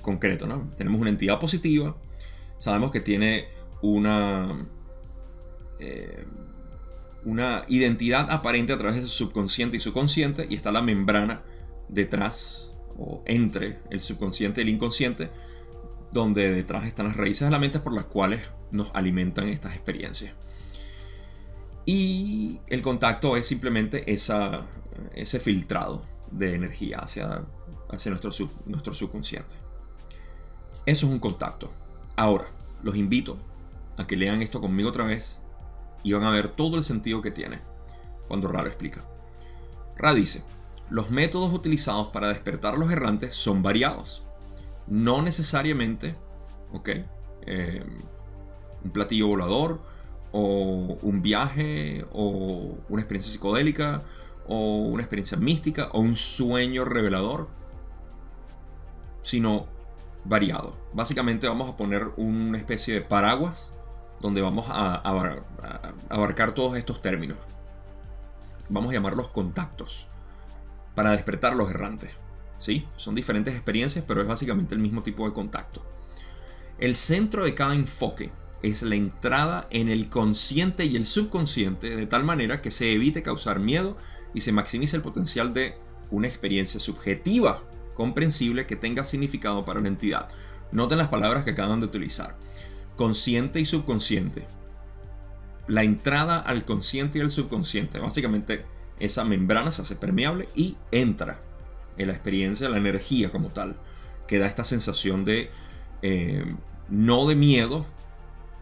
concreto, 0.00 0.46
¿no? 0.46 0.70
Tenemos 0.76 1.00
una 1.00 1.10
entidad 1.10 1.40
positiva. 1.40 1.96
Sabemos 2.58 2.92
que 2.92 3.00
tiene 3.00 3.48
una, 3.82 4.64
eh, 5.80 6.24
una 7.24 7.64
identidad 7.66 8.30
aparente 8.30 8.72
a 8.72 8.78
través 8.78 8.96
de 8.96 9.02
su 9.02 9.08
subconsciente 9.08 9.76
y 9.76 9.80
su 9.80 9.92
consciente 9.92 10.46
y 10.48 10.54
está 10.54 10.70
la 10.70 10.80
membrana 10.80 11.42
detrás 11.88 12.76
o 12.96 13.22
entre 13.26 13.80
el 13.90 14.00
subconsciente 14.00 14.60
y 14.60 14.64
el 14.64 14.68
inconsciente 14.68 15.30
donde 16.12 16.54
detrás 16.54 16.86
están 16.86 17.06
las 17.06 17.16
raíces 17.16 17.46
de 17.46 17.50
la 17.50 17.58
mente 17.58 17.80
por 17.80 17.94
las 17.94 18.04
cuales 18.04 18.42
nos 18.70 18.90
alimentan 18.94 19.48
estas 19.48 19.74
experiencias. 19.74 20.34
Y 21.84 22.60
el 22.68 22.82
contacto 22.82 23.36
es 23.36 23.46
simplemente 23.46 24.12
esa, 24.12 24.66
ese 25.14 25.40
filtrado 25.40 26.02
de 26.30 26.54
energía 26.54 26.98
hacia, 26.98 27.44
hacia 27.90 28.10
nuestro, 28.10 28.30
nuestro 28.66 28.94
subconsciente. 28.94 29.56
Eso 30.86 31.06
es 31.06 31.12
un 31.12 31.18
contacto. 31.18 31.70
Ahora, 32.16 32.48
los 32.82 32.96
invito 32.96 33.38
a 33.96 34.06
que 34.06 34.16
lean 34.16 34.42
esto 34.42 34.60
conmigo 34.60 34.88
otra 34.88 35.04
vez 35.04 35.40
y 36.02 36.12
van 36.12 36.24
a 36.24 36.30
ver 36.30 36.48
todo 36.48 36.76
el 36.76 36.84
sentido 36.84 37.22
que 37.22 37.30
tiene 37.30 37.60
cuando 38.28 38.48
Ra 38.48 38.62
lo 38.62 38.68
explica. 38.68 39.04
Ra 39.96 40.14
dice, 40.14 40.42
los 40.90 41.10
métodos 41.10 41.52
utilizados 41.52 42.08
para 42.08 42.28
despertar 42.28 42.74
a 42.74 42.78
los 42.78 42.90
errantes 42.90 43.36
son 43.36 43.62
variados. 43.62 44.24
No 44.86 45.22
necesariamente. 45.22 46.16
Eh, 47.46 47.84
un 48.82 48.90
platillo 48.90 49.28
volador 49.28 49.80
o 50.32 50.98
un 51.02 51.22
viaje 51.22 52.04
o 52.12 52.76
una 52.88 53.02
experiencia 53.02 53.32
psicodélica 53.32 54.02
o 54.46 54.76
una 54.78 55.02
experiencia 55.02 55.36
mística 55.36 55.88
o 55.92 56.00
un 56.00 56.16
sueño 56.16 56.84
revelador, 56.84 57.48
sino 59.22 59.66
variado. 60.24 60.76
Básicamente 60.92 61.48
vamos 61.48 61.68
a 61.70 61.76
poner 61.76 62.10
una 62.16 62.58
especie 62.58 62.94
de 62.94 63.00
paraguas 63.00 63.72
donde 64.20 64.40
vamos 64.40 64.66
a, 64.68 65.02
abarcar 66.08 66.54
todos 66.54 66.76
estos 66.76 67.02
términos. 67.02 67.38
Vamos 68.68 68.90
a 68.90 68.94
llamarlos 68.94 69.28
contactos 69.30 70.06
para 70.94 71.10
despertar 71.10 71.54
los 71.54 71.70
errantes. 71.70 72.12
¿Sí? 72.58 72.86
Son 72.94 73.16
diferentes 73.16 73.54
experiencias, 73.54 74.04
pero 74.06 74.22
es 74.22 74.28
básicamente 74.28 74.76
el 74.76 74.80
mismo 74.80 75.02
tipo 75.02 75.26
de 75.26 75.34
contacto. 75.34 75.84
El 76.78 76.94
centro 76.94 77.44
de 77.44 77.54
cada 77.54 77.74
enfoque 77.74 78.30
es 78.62 78.82
la 78.82 78.94
entrada 78.94 79.66
en 79.70 79.88
el 79.88 80.08
consciente 80.08 80.84
y 80.84 80.94
el 80.94 81.06
subconsciente 81.06 81.96
de 81.96 82.06
tal 82.06 82.22
manera 82.22 82.62
que 82.62 82.70
se 82.70 82.92
evite 82.92 83.22
causar 83.22 83.58
miedo 83.58 83.96
y 84.34 84.40
se 84.40 84.52
maximice 84.52 84.96
el 84.96 85.02
potencial 85.02 85.52
de 85.54 85.74
una 86.10 86.28
experiencia 86.28 86.80
subjetiva, 86.80 87.62
comprensible, 87.94 88.66
que 88.66 88.76
tenga 88.76 89.04
significado 89.04 89.64
para 89.64 89.80
una 89.80 89.88
entidad. 89.88 90.28
Noten 90.70 90.98
las 90.98 91.08
palabras 91.08 91.44
que 91.44 91.50
acaban 91.50 91.80
de 91.80 91.86
utilizar 91.86 92.36
consciente 92.96 93.60
y 93.60 93.66
subconsciente. 93.66 94.44
La 95.66 95.82
entrada 95.82 96.38
al 96.38 96.64
consciente 96.64 97.18
y 97.18 97.20
al 97.20 97.30
subconsciente. 97.30 97.98
Básicamente 97.98 98.64
esa 98.98 99.24
membrana 99.24 99.70
se 99.70 99.82
hace 99.82 99.96
permeable 99.96 100.48
y 100.54 100.76
entra 100.90 101.40
en 101.96 102.08
la 102.08 102.12
experiencia, 102.12 102.68
la 102.68 102.76
energía 102.78 103.30
como 103.30 103.48
tal, 103.48 103.76
que 104.26 104.38
da 104.38 104.46
esta 104.46 104.64
sensación 104.64 105.24
de 105.24 105.50
eh, 106.02 106.54
no 106.88 107.26
de 107.26 107.34
miedo, 107.34 107.86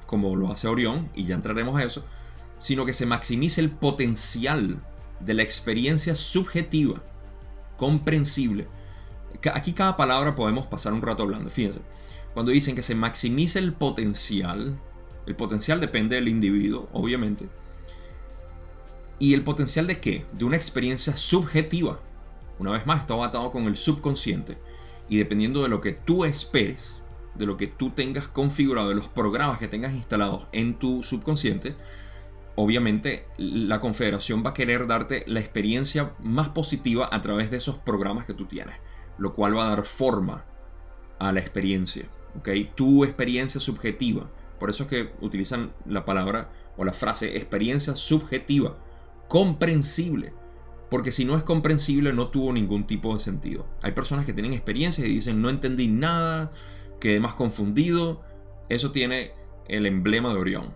como 0.06 0.36
lo 0.36 0.50
hace 0.50 0.68
Orión, 0.68 1.08
y 1.14 1.26
ya 1.26 1.34
entraremos 1.34 1.78
a 1.78 1.84
eso, 1.84 2.04
sino 2.58 2.84
que 2.84 2.92
se 2.92 3.06
maximiza 3.06 3.60
el 3.60 3.70
potencial 3.70 4.82
de 5.20 5.34
la 5.34 5.42
experiencia 5.42 6.16
subjetiva, 6.16 7.02
comprensible. 7.76 8.66
Aquí 9.54 9.72
cada 9.72 9.96
palabra 9.96 10.34
podemos 10.34 10.66
pasar 10.66 10.92
un 10.92 11.02
rato 11.02 11.22
hablando, 11.22 11.50
fíjense 11.50 11.80
cuando 12.34 12.52
dicen 12.52 12.76
que 12.76 12.82
se 12.82 12.94
maximiza 12.94 13.58
el 13.58 13.72
potencial, 13.72 14.78
el 15.26 15.36
potencial 15.36 15.80
depende 15.80 16.16
del 16.16 16.28
individuo, 16.28 16.88
obviamente. 16.92 17.48
¿Y 19.18 19.34
el 19.34 19.42
potencial 19.42 19.86
de 19.86 20.00
qué? 20.00 20.24
De 20.32 20.44
una 20.44 20.56
experiencia 20.56 21.16
subjetiva. 21.16 22.00
Una 22.58 22.72
vez 22.72 22.86
más, 22.86 23.00
está 23.00 23.22
atado 23.22 23.50
con 23.50 23.64
el 23.64 23.76
subconsciente. 23.76 24.58
Y 25.08 25.18
dependiendo 25.18 25.62
de 25.62 25.68
lo 25.68 25.80
que 25.80 25.92
tú 25.92 26.24
esperes, 26.24 27.02
de 27.34 27.46
lo 27.46 27.56
que 27.56 27.66
tú 27.66 27.90
tengas 27.90 28.28
configurado, 28.28 28.88
de 28.88 28.94
los 28.94 29.08
programas 29.08 29.58
que 29.58 29.68
tengas 29.68 29.92
instalados 29.92 30.46
en 30.52 30.74
tu 30.74 31.02
subconsciente, 31.02 31.74
obviamente 32.60 33.26
la 33.38 33.80
confederación 33.80 34.44
va 34.44 34.50
a 34.50 34.54
querer 34.54 34.86
darte 34.86 35.24
la 35.26 35.40
experiencia 35.40 36.12
más 36.20 36.50
positiva 36.50 37.08
a 37.10 37.22
través 37.22 37.50
de 37.50 37.56
esos 37.56 37.76
programas 37.76 38.26
que 38.26 38.34
tú 38.34 38.44
tienes, 38.44 38.76
lo 39.18 39.32
cual 39.32 39.56
va 39.56 39.66
a 39.66 39.76
dar 39.76 39.84
forma 39.84 40.44
a 41.18 41.32
la 41.32 41.40
experiencia, 41.40 42.04
¿ok? 42.36 42.48
Tu 42.74 43.04
experiencia 43.04 43.60
subjetiva. 43.60 44.30
Por 44.58 44.68
eso 44.68 44.84
es 44.84 44.90
que 44.90 45.12
utilizan 45.20 45.72
la 45.86 46.04
palabra 46.04 46.50
o 46.76 46.84
la 46.84 46.92
frase 46.92 47.36
experiencia 47.36 47.96
subjetiva, 47.96 48.78
comprensible. 49.28 50.34
Porque 50.90 51.12
si 51.12 51.24
no 51.24 51.36
es 51.36 51.44
comprensible 51.44 52.12
no 52.12 52.28
tuvo 52.28 52.52
ningún 52.52 52.86
tipo 52.86 53.14
de 53.14 53.20
sentido. 53.20 53.66
Hay 53.80 53.92
personas 53.92 54.26
que 54.26 54.32
tienen 54.32 54.52
experiencias 54.52 55.06
y 55.06 55.10
dicen 55.10 55.40
no 55.40 55.48
entendí 55.48 55.88
nada, 55.88 56.50
quedé 57.00 57.20
más 57.20 57.34
confundido. 57.34 58.22
Eso 58.68 58.92
tiene 58.92 59.32
el 59.68 59.86
emblema 59.86 60.34
de 60.34 60.40
Orión. 60.40 60.74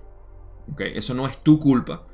Eso 0.79 1.15
no 1.15 1.27
es 1.27 1.43
tu 1.43 1.61
culpa, 1.61 2.07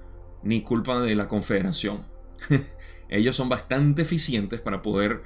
ni 0.42 0.62
culpa 0.62 1.00
de 1.00 1.14
la 1.14 1.28
confederación. 1.28 2.06
Ellos 3.08 3.36
son 3.36 3.48
bastante 3.48 4.02
eficientes 4.02 4.60
para 4.60 4.82
poder 4.82 5.22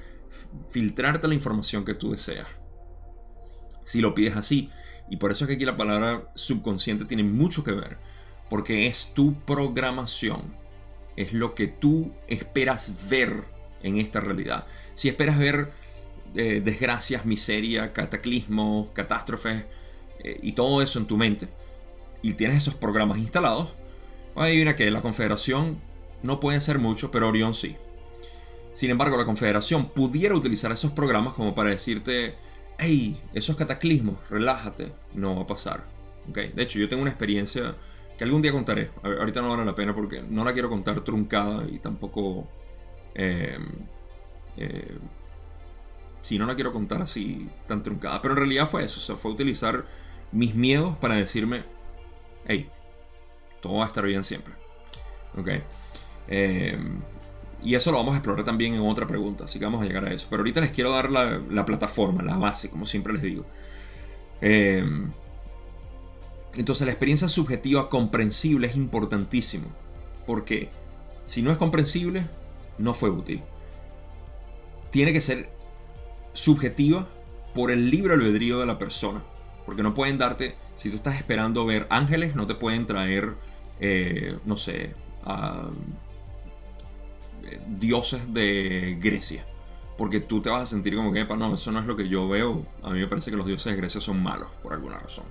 filtrarte 0.69 1.27
la 1.27 1.35
información 1.35 1.85
que 1.85 1.93
tú 1.93 2.11
deseas. 2.11 2.47
Si 3.83 4.01
lo 4.01 4.15
pides 4.15 4.35
así. 4.35 4.69
Y 5.09 5.17
por 5.17 5.31
eso 5.31 5.45
es 5.45 5.49
que 5.49 5.55
aquí 5.55 5.65
la 5.65 5.77
palabra 5.77 6.31
subconsciente 6.33 7.05
tiene 7.05 7.23
mucho 7.23 7.63
que 7.63 7.71
ver. 7.71 7.97
Porque 8.49 8.87
es 8.87 9.13
tu 9.13 9.39
programación. 9.45 10.55
Es 11.15 11.31
lo 11.33 11.53
que 11.53 11.67
tú 11.67 12.13
esperas 12.27 13.07
ver 13.07 13.45
en 13.83 13.97
esta 13.97 14.19
realidad. 14.19 14.65
Si 14.95 15.07
esperas 15.07 15.37
ver 15.37 15.71
eh, 16.33 16.61
desgracias, 16.63 17.25
miseria, 17.25 17.93
cataclismos, 17.93 18.91
catástrofes 18.91 19.65
eh, 20.23 20.39
y 20.41 20.53
todo 20.53 20.81
eso 20.81 20.99
en 20.99 21.05
tu 21.05 21.15
mente, 21.15 21.47
y 22.25 22.33
tienes 22.33 22.57
esos 22.57 22.73
programas 22.73 23.19
instalados, 23.19 23.75
adivina 24.35 24.75
que 24.75 24.89
la 24.89 25.03
Confederación 25.03 25.79
no 26.23 26.39
puede 26.39 26.57
hacer 26.57 26.79
mucho, 26.79 27.11
pero 27.11 27.27
Orión 27.27 27.53
sí. 27.53 27.75
Sin 28.73 28.89
embargo, 28.89 29.15
la 29.15 29.25
Confederación 29.25 29.89
pudiera 29.89 30.33
utilizar 30.33 30.71
esos 30.71 30.89
programas 30.89 31.35
como 31.35 31.53
para 31.53 31.69
decirte, 31.69 32.33
hey, 32.79 33.21
esos 33.35 33.55
cataclismos, 33.55 34.15
relájate, 34.27 34.91
no 35.13 35.35
va 35.35 35.43
a 35.43 35.47
pasar. 35.47 35.85
¿Okay? 36.27 36.49
De 36.49 36.63
hecho, 36.63 36.79
yo 36.79 36.89
tengo 36.89 37.03
una 37.03 37.11
experiencia 37.11 37.75
que 38.17 38.23
algún 38.23 38.41
día 38.41 38.51
contaré. 38.51 38.89
Ahorita 39.03 39.43
no 39.43 39.51
vale 39.51 39.63
la 39.63 39.75
pena 39.75 39.93
porque 39.93 40.23
no 40.23 40.43
la 40.43 40.51
quiero 40.51 40.67
contar 40.67 41.01
truncada 41.01 41.63
y 41.69 41.77
tampoco... 41.77 42.47
Eh, 43.13 43.55
eh, 44.57 44.97
si 46.21 46.39
no 46.39 46.47
la 46.47 46.55
quiero 46.55 46.73
contar 46.73 47.03
así 47.03 47.47
tan 47.67 47.83
truncada. 47.83 48.19
Pero 48.19 48.33
en 48.33 48.39
realidad 48.39 48.67
fue 48.67 48.83
eso. 48.83 48.99
O 48.99 49.03
sea, 49.03 49.15
fue 49.15 49.29
utilizar 49.31 49.85
mis 50.31 50.55
miedos 50.55 50.97
para 50.97 51.13
decirme, 51.17 51.74
hey, 52.47 52.69
todo 53.61 53.75
va 53.75 53.85
a 53.85 53.87
estar 53.87 54.05
bien 54.05 54.23
siempre. 54.23 54.53
¿Ok? 55.37 55.49
Eh, 56.27 56.77
y 57.63 57.75
eso 57.75 57.91
lo 57.91 57.97
vamos 57.97 58.13
a 58.13 58.17
explorar 58.17 58.45
también 58.45 58.75
en 58.75 58.81
otra 58.81 59.07
pregunta, 59.07 59.45
así 59.45 59.57
que 59.57 59.65
vamos 59.65 59.81
a 59.81 59.85
llegar 59.85 60.05
a 60.05 60.13
eso. 60.13 60.27
Pero 60.29 60.41
ahorita 60.41 60.61
les 60.61 60.71
quiero 60.71 60.91
dar 60.91 61.09
la, 61.09 61.65
plataforma, 61.65 62.21
la 62.21 62.37
base, 62.37 62.69
como 62.69 62.85
siempre 62.85 63.13
les 63.13 63.23
digo. 63.23 63.45
Eh, 64.41 64.85
entonces 66.57 66.85
la 66.85 66.91
experiencia 66.91 67.27
subjetiva 67.27 67.89
comprensible 67.89 68.67
es 68.67 68.75
importantísimo. 68.75 69.67
Porque 70.25 70.69
si 71.25 71.41
no 71.41 71.51
es 71.51 71.57
comprensible, 71.57 72.27
no 72.77 72.93
fue 72.93 73.09
útil. 73.09 73.41
Tiene 74.91 75.13
que 75.13 75.21
ser 75.21 75.49
subjetiva 76.33 77.07
por 77.53 77.71
el 77.71 77.89
libre 77.89 78.13
albedrío 78.13 78.59
de 78.59 78.65
la 78.65 78.77
persona. 78.77 79.23
Porque 79.65 79.83
no 79.83 79.93
pueden 79.93 80.17
darte 80.17 80.55
si 80.75 80.89
tú 80.89 80.97
estás 80.97 81.15
esperando 81.15 81.65
ver 81.65 81.87
ángeles, 81.89 82.35
no 82.35 82.47
te 82.47 82.55
pueden 82.55 82.85
traer, 82.85 83.35
eh, 83.79 84.37
no 84.45 84.57
sé, 84.57 84.93
dioses 87.67 88.33
de 88.33 88.97
Grecia. 88.99 89.45
Porque 89.97 90.19
tú 90.19 90.41
te 90.41 90.49
vas 90.49 90.63
a 90.63 90.65
sentir 90.65 90.95
como 90.95 91.13
que, 91.13 91.23
no, 91.23 91.53
eso 91.53 91.71
no 91.71 91.79
es 91.79 91.85
lo 91.85 91.95
que 91.95 92.09
yo 92.09 92.27
veo. 92.27 92.65
A 92.83 92.89
mí 92.89 92.99
me 92.99 93.07
parece 93.07 93.31
que 93.31 93.37
los 93.37 93.45
dioses 93.45 93.71
de 93.71 93.77
Grecia 93.77 94.01
son 94.01 94.21
malos, 94.21 94.49
por 94.61 94.73
alguna 94.73 94.99
razón. 94.99 95.23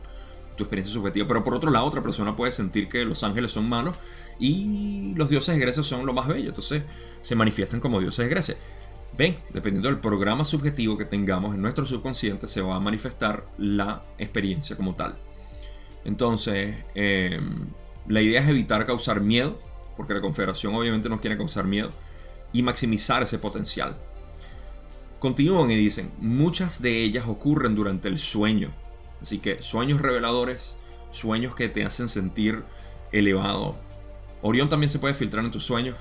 Tu 0.57 0.65
experiencia 0.65 0.95
subjetiva. 0.95 1.29
Pero 1.29 1.45
por 1.45 1.55
otro 1.55 1.71
lado, 1.71 1.85
otra 1.85 2.03
persona 2.03 2.35
puede 2.35 2.53
sentir 2.53 2.89
que 2.89 3.05
los 3.05 3.23
ángeles 3.25 3.53
son 3.53 3.69
malos 3.69 3.97
y 4.39 5.13
los 5.17 5.29
dioses 5.29 5.55
de 5.55 5.61
Grecia 5.61 5.83
son 5.83 6.07
lo 6.07 6.15
más 6.15 6.27
bello. 6.27 6.49
Entonces 6.49 6.83
se 7.21 7.35
manifiestan 7.35 7.81
como 7.81 8.01
dioses 8.01 8.25
de 8.25 8.31
Grecia. 8.31 8.57
Ven, 9.17 9.37
dependiendo 9.51 9.89
del 9.89 9.99
programa 9.99 10.45
subjetivo 10.45 10.97
que 10.97 11.05
tengamos 11.05 11.55
en 11.55 11.61
nuestro 11.61 11.85
subconsciente, 11.85 12.49
se 12.49 12.63
va 12.63 12.77
a 12.77 12.81
manifestar 12.81 13.47
la 13.59 14.03
experiencia 14.19 14.77
como 14.77 14.95
tal. 14.95 15.17
Entonces, 16.05 16.77
em, 16.95 17.67
la 18.07 18.21
idea 18.21 18.41
es 18.41 18.49
evitar 18.49 18.87
causar 18.87 19.21
miedo, 19.21 19.59
porque 19.97 20.15
la 20.15 20.21
Confederación 20.21 20.75
obviamente 20.75 21.09
no 21.09 21.21
quiere 21.21 21.37
causar 21.37 21.65
miedo, 21.65 21.91
y 22.53 22.63
maximizar 22.63 23.23
ese 23.23 23.39
potencial. 23.39 23.97
Continúan 25.19 25.71
y 25.71 25.77
dicen, 25.77 26.13
muchas 26.19 26.83
de 26.83 27.03
ellas 27.03 27.25
ocurren 27.27 27.75
durante 27.75 28.09
el 28.09 28.19
sueño. 28.19 28.73
Así 29.21 29.39
que 29.39 29.63
sueños 29.63 30.01
reveladores, 30.01 30.77
sueños 31.11 31.55
que 31.55 31.69
te 31.69 31.85
hacen 31.85 32.09
sentir 32.09 32.63
elevado. 33.11 33.77
Orión 34.43 34.69
también 34.69 34.91
se 34.91 34.99
puede 34.99 35.15
filtrar 35.15 35.45
en 35.45 35.51
tus 35.51 35.65
sueños, 35.65 35.97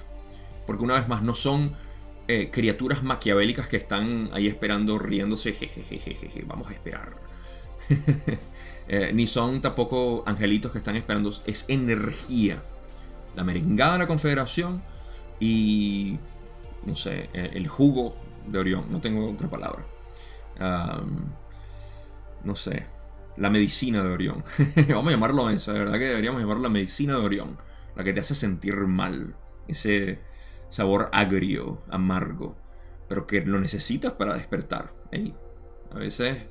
porque 0.68 0.84
una 0.84 0.96
vez 0.96 1.08
más 1.08 1.22
no 1.22 1.34
son 1.36 1.74
eh, 2.28 2.50
criaturas 2.52 3.04
maquiavélicas 3.04 3.68
que 3.68 3.78
están 3.78 4.30
ahí 4.34 4.48
esperando, 4.48 5.00
riéndose, 5.00 5.54
jejejeje, 5.54 6.44
vamos 6.46 6.68
a 6.68 6.74
esperar. 6.74 7.16
Eh, 8.88 9.12
ni 9.14 9.28
son 9.28 9.62
tampoco 9.62 10.24
angelitos 10.26 10.72
que 10.72 10.80
están 10.80 10.96
esperando, 10.96 11.32
es 11.46 11.66
energía. 11.68 12.64
La 13.36 13.44
merengada 13.44 13.94
de 13.94 14.00
la 14.00 14.08
Confederación 14.08 14.84
y, 15.40 16.18
no 16.86 16.96
sé, 16.96 17.30
el 17.34 17.68
jugo 17.68 18.16
de 18.48 18.60
Orión, 18.60 18.86
no 18.92 19.02
tengo 19.02 19.32
otra 19.32 19.50
palabra. 19.50 19.86
no 22.44 22.56
sé, 22.56 22.86
la 23.38 23.50
medicina 23.50 24.04
de 24.04 24.10
Orión. 24.10 24.44
Vamos 24.90 25.08
a 25.08 25.12
llamarlo 25.12 25.50
eso, 25.50 25.74
de 25.74 25.80
verdad 25.80 25.94
que 25.94 26.06
deberíamos 26.06 26.42
llamarlo 26.42 26.64
la 26.64 26.70
medicina 26.70 27.14
de 27.14 27.26
Orión. 27.26 27.58
La 27.96 28.04
que 28.04 28.14
te 28.14 28.20
hace 28.20 28.36
sentir 28.36 28.76
mal. 28.76 29.36
Ese 29.68 30.20
sabor 30.70 31.10
agrio, 31.14 31.82
amargo. 31.90 32.58
Pero 33.08 33.28
que 33.28 33.42
lo 33.42 33.60
necesitas 33.60 34.14
para 34.14 34.36
despertar. 34.36 34.92
a 35.92 35.98
veces 35.98 36.48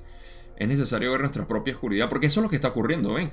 es 0.57 0.69
necesario 0.69 1.11
ver 1.13 1.21
nuestra 1.21 1.47
propia 1.47 1.75
oscuridad, 1.75 2.09
porque 2.09 2.27
eso 2.27 2.41
es 2.41 2.45
lo 2.45 2.51
que 2.51 2.57
está 2.57 2.69
ocurriendo, 2.69 3.15
¿ven? 3.15 3.31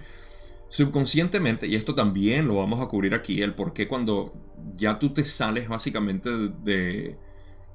Subconscientemente, 0.70 1.68
y 1.68 1.76
esto 1.76 1.96
también 1.96 2.48
lo 2.48 2.56
vamos 2.56 2.80
a 2.82 2.88
cubrir 2.88 3.14
aquí, 3.14 3.42
el 3.42 3.56
por 3.56 3.74
qué 3.74 3.88
cuando 3.88 4.34
ya 4.76 5.00
tú 5.00 5.14
te 5.14 5.26
sales 5.26 5.68
básicamente 5.68 6.30
de, 6.30 7.18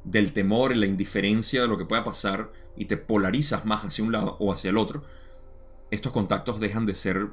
del 0.04 0.32
temor 0.32 0.72
y 0.72 0.76
la 0.76 0.86
indiferencia 0.86 1.62
de 1.62 1.68
lo 1.68 1.76
que 1.76 1.86
pueda 1.86 2.04
pasar 2.04 2.52
y 2.76 2.84
te 2.84 2.96
polarizas 2.96 3.64
más 3.64 3.84
hacia 3.84 4.04
un 4.04 4.12
lado 4.12 4.36
o 4.38 4.52
hacia 4.52 4.70
el 4.70 4.78
otro, 4.78 5.04
estos 5.90 6.12
contactos 6.12 6.60
dejan 6.60 6.86
de 6.86 6.94
ser 6.94 7.28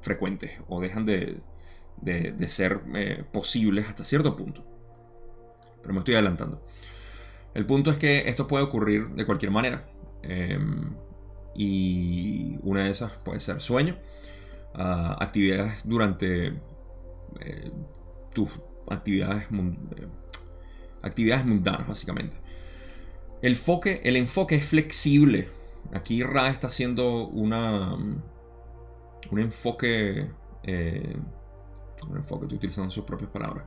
frecuentes 0.00 0.52
o 0.68 0.80
dejan 0.80 1.04
de, 1.06 1.40
de, 2.00 2.48
ser 2.48 2.80
eh, 2.94 3.24
posibles 3.32 3.88
hasta 3.88 4.04
cierto 4.04 4.36
punto. 4.36 4.64
Pero 5.82 5.94
me 5.94 6.00
estoy 6.00 6.14
adelantando. 6.14 6.64
El 7.54 7.66
punto 7.66 7.90
es 7.90 7.98
que 7.98 8.28
esto 8.28 8.46
puede 8.46 8.64
ocurrir 8.64 9.08
de 9.10 9.26
cualquier 9.26 9.50
manera. 9.50 9.88
Eh, 10.22 10.58
y 11.62 12.58
una 12.62 12.84
de 12.84 12.90
esas 12.90 13.12
puede 13.18 13.38
ser 13.38 13.60
sueño, 13.60 13.98
ah, 14.72 15.18
actividades 15.20 15.74
durante 15.84 16.54
eh, 17.38 17.70
tus 18.32 18.48
actividades, 18.88 19.42
eh, 19.42 20.08
actividades 21.02 21.44
mundanas, 21.44 21.86
básicamente. 21.86 22.38
El 23.42 23.52
enfoque, 23.52 24.00
el 24.04 24.16
enfoque 24.16 24.54
es 24.54 24.64
flexible. 24.64 25.50
Aquí 25.92 26.22
Ra 26.22 26.48
está 26.48 26.68
haciendo 26.68 27.28
una, 27.28 27.92
un 27.92 29.38
enfoque, 29.38 30.30
eh, 30.62 31.16
un 32.08 32.16
enfoque, 32.16 32.46
estoy 32.46 32.56
utilizando 32.56 32.90
sus 32.90 33.04
propias 33.04 33.28
palabras. 33.28 33.66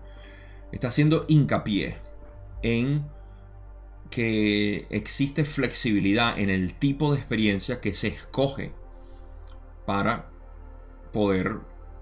Está 0.71 0.88
haciendo 0.88 1.25
hincapié 1.27 1.97
en 2.63 3.06
que 4.13 4.86
existe 4.91 5.43
flexibilidad 5.43 6.38
en 6.38 6.52
el 6.52 6.76
tipo 6.76 7.12
de 7.12 7.17
experiencia 7.17 7.82
que 7.82 7.95
se 7.95 8.10
escoge 8.10 8.71
para 9.88 10.30
poder 11.12 11.58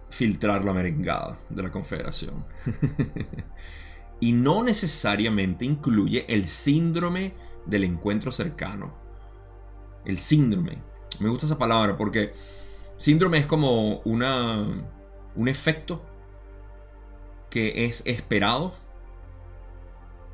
filtrar 0.09 0.65
la 0.65 0.73
merengada 0.73 1.39
de 1.47 1.63
la 1.63 1.71
Confederación. 1.71 2.45
y 4.19 4.33
no 4.33 4.61
necesariamente 4.61 5.63
incluye 5.63 6.25
el 6.27 6.49
síndrome 6.49 7.33
del 7.65 7.85
encuentro 7.85 8.33
cercano. 8.33 8.93
El 10.03 10.17
síndrome. 10.17 10.79
Me 11.21 11.29
gusta 11.29 11.45
esa 11.45 11.57
palabra 11.57 11.95
porque 11.95 12.33
síndrome 12.97 13.37
es 13.37 13.45
como 13.45 13.99
una, 13.99 14.85
un 15.33 15.47
efecto 15.47 16.05
que 17.49 17.85
es 17.85 18.03
esperado 18.05 18.75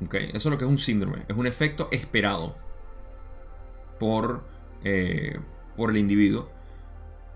eso 0.00 0.36
es 0.36 0.44
lo 0.46 0.58
que 0.58 0.64
es 0.64 0.70
un 0.70 0.78
síndrome. 0.78 1.24
Es 1.28 1.36
un 1.36 1.46
efecto 1.46 1.88
esperado 1.90 2.56
por, 3.98 4.44
eh, 4.84 5.38
por 5.76 5.90
el 5.90 5.96
individuo 5.96 6.50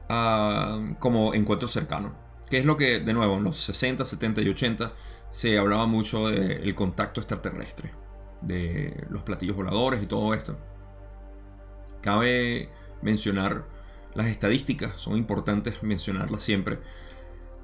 ah, 0.08 0.80
como 0.98 1.34
encuentro 1.34 1.68
cercano. 1.68 2.14
Que 2.48 2.58
es 2.58 2.64
lo 2.64 2.76
que, 2.76 3.00
de 3.00 3.12
nuevo, 3.12 3.36
en 3.36 3.44
los 3.44 3.56
60, 3.58 4.04
70 4.04 4.42
y 4.42 4.48
80 4.48 4.92
se 5.30 5.58
hablaba 5.58 5.86
mucho 5.86 6.28
del 6.28 6.74
contacto 6.74 7.20
extraterrestre, 7.20 7.90
de 8.42 9.06
los 9.08 9.22
platillos 9.22 9.56
voladores 9.56 10.02
y 10.02 10.06
todo 10.06 10.34
esto. 10.34 10.58
Cabe 12.02 12.68
mencionar 13.00 13.64
las 14.14 14.26
estadísticas, 14.26 15.00
son 15.00 15.16
importantes 15.16 15.82
mencionarlas 15.82 16.42
siempre. 16.42 16.78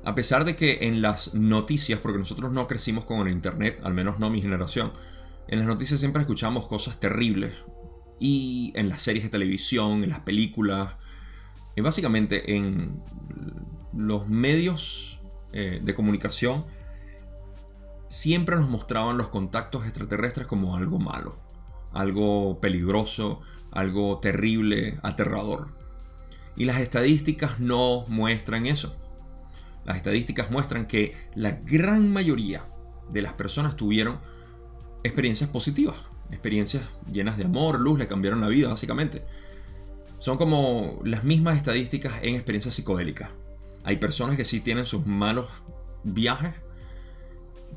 A 0.04 0.14
pesar 0.14 0.44
de 0.44 0.56
que 0.56 0.78
en 0.82 1.02
las 1.02 1.34
noticias, 1.34 1.98
porque 2.00 2.18
nosotros 2.18 2.52
no 2.52 2.66
crecimos 2.66 3.04
con 3.04 3.26
el 3.26 3.32
Internet, 3.32 3.80
al 3.82 3.94
menos 3.94 4.18
no 4.18 4.30
mi 4.30 4.40
generación, 4.40 4.92
en 5.48 5.58
las 5.58 5.68
noticias 5.68 6.00
siempre 6.00 6.22
escuchamos 6.22 6.68
cosas 6.68 7.00
terribles. 7.00 7.52
Y 8.20 8.72
en 8.74 8.88
las 8.88 9.02
series 9.02 9.24
de 9.24 9.30
televisión, 9.30 10.02
en 10.02 10.11
las 10.11 10.20
películas, 10.20 10.94
y 11.76 11.80
básicamente 11.80 12.56
en 12.56 13.02
los 13.92 14.28
medios 14.28 15.20
eh, 15.52 15.80
de 15.82 15.94
comunicación, 15.94 16.64
siempre 18.08 18.56
nos 18.56 18.68
mostraban 18.68 19.16
los 19.18 19.28
contactos 19.28 19.84
extraterrestres 19.84 20.46
como 20.46 20.76
algo 20.76 20.98
malo, 20.98 21.38
algo 21.92 22.61
peligroso, 22.61 23.40
algo 23.70 24.18
terrible, 24.18 24.98
aterrador. 25.02 25.68
Y 26.56 26.64
las 26.64 26.80
estadísticas 26.80 27.61
no 27.61 28.04
muestran 28.08 28.66
eso. 28.66 28.96
Las 29.88 29.96
estadísticas 29.96 30.51
muestran 30.51 30.87
que 30.87 31.16
la 31.35 31.53
gran 31.64 32.12
mayoría 32.12 32.62
de 33.11 33.22
las 33.22 33.33
personas 33.33 33.74
tuvieron 33.74 34.18
experiencias 35.03 35.48
positivas, 35.48 35.96
experiencias 36.31 36.83
llenas 37.11 37.38
de 37.38 37.44
amor, 37.44 37.81
luz, 37.81 37.98
le 37.98 38.07
cambiaron 38.07 38.42
la 38.42 38.48
vida 38.48 38.68
básicamente. 38.68 39.24
Son 40.18 40.37
como 40.37 41.01
las 41.05 41.24
mismas 41.24 41.57
estadísticas 41.57 42.16
en 42.20 42.35
experiencias 42.35 42.74
psicodélicas. 42.74 43.31
Hay 43.83 43.96
personas 43.96 44.37
que 44.37 44.44
sí 44.44 44.61
tienen 44.61 44.85
sus 44.85 45.07
malos 45.07 45.48
viajes, 46.05 46.53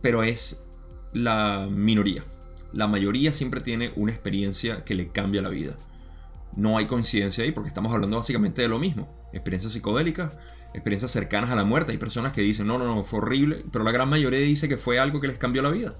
pero 0.02 0.24
es 0.24 0.62
la 1.14 1.70
minoría. 1.72 2.26
La 2.74 2.88
mayoría 2.88 3.32
siempre 3.32 3.62
tiene 3.62 3.94
una 3.96 4.12
experiencia 4.12 4.84
que 4.84 4.96
le 4.96 5.08
cambia 5.14 5.42
la 5.42 5.48
vida. 5.48 5.78
No 6.58 6.78
hay 6.78 6.88
coincidencia 6.88 7.46
ahí 7.46 7.54
porque 7.54 7.70
estamos 7.70 7.94
hablando 7.94 8.18
básicamente 8.18 8.64
de 8.64 8.68
lo 8.68 8.80
mismo. 8.80 9.08
Experiencias 9.32 9.72
psicodélicas, 9.72 10.34
experiencias 10.74 11.12
cercanas 11.12 11.50
a 11.50 11.56
la 11.56 11.64
muerte. 11.64 11.92
Hay 11.92 11.98
personas 11.98 12.34
que 12.34 12.42
dicen, 12.42 12.68
no, 12.68 12.78
no, 12.78 12.86
no, 12.86 13.04
fue 13.04 13.20
horrible, 13.20 13.64
pero 13.72 13.84
la 13.84 13.92
gran 13.92 14.10
mayoría 14.10 14.40
dice 14.40 14.68
que 14.68 14.78
fue 14.78 15.00
algo 15.00 15.20
que 15.20 15.28
les 15.28 15.38
cambió 15.38 15.62
la 15.62 15.70
vida. 15.70 15.96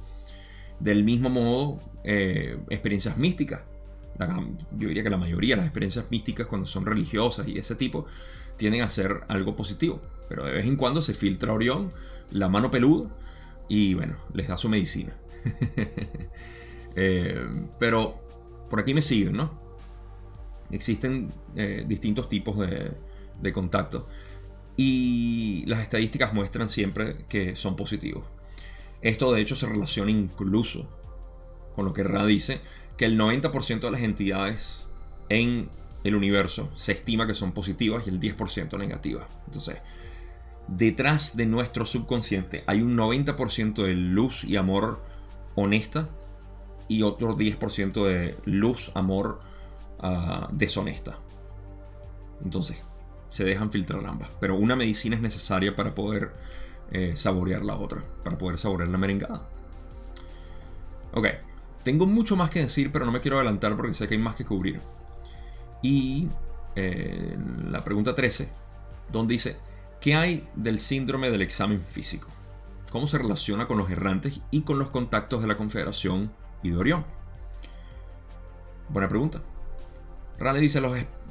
Del 0.80 1.04
mismo 1.04 1.30
modo, 1.30 1.80
eh, 2.04 2.58
experiencias 2.70 3.18
místicas. 3.18 3.62
yo 4.18 4.88
diría 4.88 5.04
que 5.04 5.10
la 5.10 5.18
mayoría 5.18 5.56
de 5.56 5.58
las 5.58 5.66
experiencias 5.66 6.10
místicas 6.10 6.48
cuando 6.48 6.68
son 6.68 6.86
religiosas 6.86 7.48
y 7.48 7.58
ese 7.58 7.76
tipo 7.76 8.06
tienden 8.58 8.82
a 8.82 8.90
ser 8.90 9.22
algo 9.28 9.56
positivo. 9.56 10.02
Pero 10.30 10.46
de 10.46 10.52
vez 10.52 10.66
en 10.66 10.78
cuando 10.78 11.02
se 11.02 11.14
filtra 11.14 11.54
Orión, 11.54 11.90
la 12.32 12.48
mano 12.48 12.72
peluda, 12.72 13.10
y 13.68 13.94
bueno, 13.94 14.18
les 14.34 14.48
da 14.48 14.58
su 14.58 14.70
medicina. 14.70 15.14
Eh, 16.94 17.48
pero 17.80 18.20
por 18.70 18.82
aquí 18.82 18.94
me 18.94 19.02
siguen, 19.02 19.32
¿no? 19.32 19.50
Existen 20.72 21.32
eh, 21.56 21.86
distintos 21.88 22.28
tipos 22.28 22.58
de, 22.58 22.92
de 23.42 23.54
contacto. 23.54 24.10
Y 24.84 25.64
las 25.68 25.84
estadísticas 25.84 26.34
muestran 26.34 26.68
siempre 26.68 27.18
que 27.30 27.56
son 27.56 27.76
positivos. 27.76 28.26
Esto 29.04 29.32
de 29.32 29.40
hecho 29.40 29.56
se 29.56 29.68
relaciona 29.68 30.10
incluso 30.10 30.90
con 31.76 31.86
lo 31.86 31.94
que 31.94 32.04
Ra 32.04 32.26
dice, 32.26 32.62
que 32.98 33.06
el 33.06 33.16
90% 33.16 33.80
de 33.80 33.92
las 33.92 34.02
entidades 34.02 34.88
en 35.30 35.70
el 36.04 36.16
universo 36.16 36.72
se 36.76 36.94
estima 36.94 37.28
que 37.28 37.36
son 37.36 37.52
positivas 37.52 38.08
y 38.08 38.10
el 38.10 38.20
10% 38.20 38.76
negativas. 38.80 39.28
Entonces, 39.46 39.78
detrás 40.68 41.38
de 41.38 41.46
nuestro 41.46 41.86
subconsciente 41.86 42.64
hay 42.66 42.82
un 42.82 42.98
90% 42.98 43.84
de 43.84 43.94
luz 43.94 44.44
y 44.44 44.56
amor 44.56 45.00
honesta 45.54 46.10
y 46.88 47.04
otro 47.04 47.38
10% 47.38 48.04
de 48.04 48.36
luz, 48.46 48.92
amor 48.96 49.42
ah, 50.00 50.50
deshonesta. 50.52 51.20
Entonces, 52.44 52.84
se 53.32 53.44
dejan 53.44 53.72
filtrar 53.72 54.06
ambas. 54.06 54.30
Pero 54.40 54.56
una 54.56 54.76
medicina 54.76 55.16
es 55.16 55.22
necesaria 55.24 55.76
para 55.76 55.96
poder 55.96 56.32
eh, 56.92 57.14
saborear 57.16 57.66
la 57.66 57.76
otra, 57.76 58.04
para 58.24 58.38
poder 58.38 58.60
saborear 58.60 58.90
la 58.90 59.00
merengada. 59.00 59.50
Ok, 61.14 61.26
tengo 61.84 62.06
mucho 62.06 62.36
más 62.36 62.52
que 62.52 62.60
decir, 62.60 62.92
pero 62.92 63.06
no 63.06 63.12
me 63.12 63.20
quiero 63.20 63.38
adelantar 63.38 63.76
porque 63.76 63.96
sé 63.96 64.08
que 64.08 64.14
hay 64.14 64.20
más 64.20 64.36
que 64.36 64.46
cubrir. 64.46 64.80
Y 65.82 66.30
eh, 66.76 67.36
la 67.68 67.84
pregunta 67.84 68.14
13, 68.14 68.48
donde 69.12 69.34
dice, 69.34 69.58
¿Qué 70.02 70.16
hay 70.16 70.48
del 70.56 70.80
síndrome 70.80 71.30
del 71.30 71.44
examen 71.44 71.80
físico? 71.84 72.28
¿Cómo 72.90 73.06
se 73.06 73.20
relaciona 73.20 73.68
con 73.68 73.78
los 73.78 73.92
errantes 73.92 74.42
y 74.50 74.64
con 74.64 74.80
los 74.80 74.90
contactos 74.90 75.42
de 75.42 75.48
la 75.48 75.58
Confederación 75.58 76.34
y 76.64 76.72
de 76.72 76.78
Orión? 76.78 77.06
Buena 78.90 79.08
pregunta. 79.08 79.44
Rale 80.40 80.60
dice, 80.60 80.82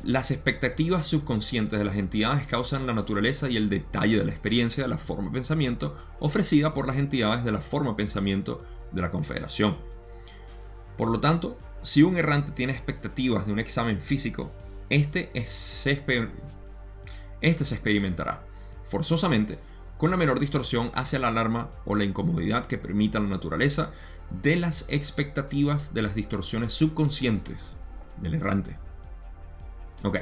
las 0.03 0.31
expectativas 0.31 1.07
subconscientes 1.07 1.79
de 1.79 1.85
las 1.85 1.97
entidades 1.97 2.47
causan 2.47 2.87
la 2.87 2.95
naturaleza 2.95 3.49
y 3.51 3.57
el 3.57 3.69
detalle 3.69 4.19
de 4.19 4.25
la 4.25 4.31
experiencia 4.31 4.83
de 4.83 4.89
la 4.89 4.99
forma 4.99 5.31
pensamiento 5.31 5.97
ofrecida 6.21 6.73
por 6.73 6.87
las 6.87 6.97
entidades 6.97 7.45
de 7.45 7.53
la 7.53 7.61
forma 7.61 7.97
pensamiento 7.97 8.65
de 8.93 9.03
la 9.03 9.11
Confederación. 9.11 9.77
Por 10.97 11.09
lo 11.09 11.21
tanto, 11.21 11.59
si 11.83 12.03
un 12.03 12.17
errante 12.17 12.53
tiene 12.53 12.73
expectativas 12.73 13.47
de 13.47 13.53
un 13.53 13.59
examen 13.59 14.01
físico, 14.01 14.51
este, 14.89 15.31
es, 15.35 15.87
este 17.41 17.65
se 17.65 17.75
experimentará 17.75 18.45
forzosamente, 18.91 19.59
con 19.97 20.11
la 20.11 20.17
menor 20.17 20.41
distorsión 20.41 20.91
hacia 20.95 21.19
la 21.19 21.29
alarma 21.29 21.71
o 21.85 21.95
la 21.95 22.05
incomodidad 22.05 22.67
que 22.67 22.79
permita 22.79 23.21
la 23.21 23.29
naturaleza 23.29 23.93
de 24.43 24.57
las 24.57 24.85
expectativas 24.89 25.95
de 25.95 26.03
las 26.03 26.15
distorsiones 26.15 26.75
subconscientes 26.75 27.77
del 28.21 28.35
errante. 28.35 28.77
Ok. 30.03 30.17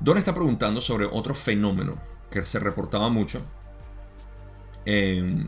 Don 0.00 0.16
está 0.18 0.34
preguntando 0.34 0.80
sobre 0.80 1.06
otro 1.06 1.34
fenómeno 1.34 1.96
que 2.30 2.44
se 2.44 2.58
reportaba 2.58 3.08
mucho. 3.08 3.42
En 4.84 5.46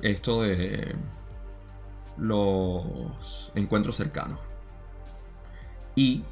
esto 0.00 0.42
de 0.42 0.94
los 2.16 3.52
encuentros 3.54 3.96
cercanos. 3.96 4.38
Y 5.94 6.24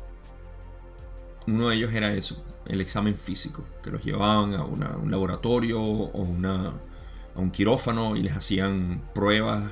uno 1.46 1.68
de 1.68 1.76
ellos 1.76 1.92
era 1.92 2.12
eso, 2.12 2.42
el 2.66 2.80
examen 2.80 3.16
físico, 3.16 3.64
que 3.82 3.90
los 3.90 4.04
llevaban 4.04 4.54
a, 4.54 4.64
un 4.64 5.10
laboratorio 5.10 5.80
o 5.80 6.22
una, 6.22 6.72
a 7.34 7.40
un 7.40 7.50
quirófano 7.50 8.16
y 8.16 8.22
les 8.22 8.36
hacían 8.36 9.02
pruebas, 9.14 9.64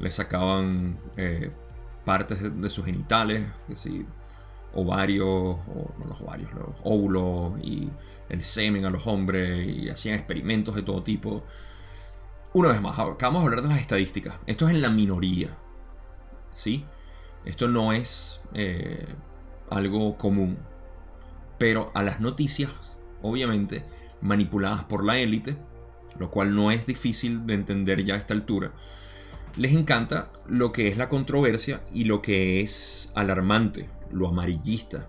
les 0.00 0.14
sacaban 0.14 0.98
eh, 1.16 1.50
partes 2.04 2.60
de, 2.60 2.70
sus 2.70 2.84
genitales, 2.84 3.46
que 3.68 3.76
si 3.76 4.06
ovarios, 4.74 5.26
o 5.28 5.94
no 5.98 6.06
los 6.06 6.20
ovarios, 6.20 6.52
los 6.52 6.74
óvulos 6.84 7.58
y 7.62 7.90
el 8.28 8.42
semen 8.42 8.84
a 8.84 8.90
los 8.90 9.06
hombres 9.06 9.68
y 9.68 9.88
hacían 9.88 10.14
experimentos 10.16 10.74
de 10.74 10.82
todo 10.82 11.02
tipo. 11.02 11.44
Una 12.52 12.70
vez 12.70 12.80
más, 12.80 12.98
acabamos 12.98 13.42
de 13.42 13.48
hablar 13.48 13.62
de 13.62 13.68
las 13.68 13.80
estadísticas. 13.80 14.34
Esto 14.46 14.66
es 14.68 14.74
en 14.74 14.82
la 14.82 14.90
minoría. 14.90 15.56
¿Sí? 16.52 16.84
Esto 17.44 17.68
no 17.68 17.92
es 17.92 18.40
eh, 18.54 19.06
algo 19.70 20.16
común 20.16 20.58
pero 21.60 21.90
a 21.92 22.02
las 22.02 22.20
noticias, 22.20 22.98
obviamente, 23.20 23.84
manipuladas 24.22 24.86
por 24.86 25.04
la 25.04 25.18
élite, 25.18 25.58
lo 26.18 26.30
cual 26.30 26.54
no 26.54 26.70
es 26.70 26.86
difícil 26.86 27.46
de 27.46 27.52
entender 27.52 28.02
ya 28.02 28.14
a 28.14 28.16
esta 28.16 28.32
altura, 28.32 28.72
les 29.56 29.74
encanta 29.74 30.30
lo 30.46 30.72
que 30.72 30.88
es 30.88 30.96
la 30.96 31.10
controversia 31.10 31.82
y 31.92 32.04
lo 32.04 32.22
que 32.22 32.62
es 32.62 33.12
alarmante, 33.14 33.90
lo 34.12 34.28
amarillista. 34.28 35.08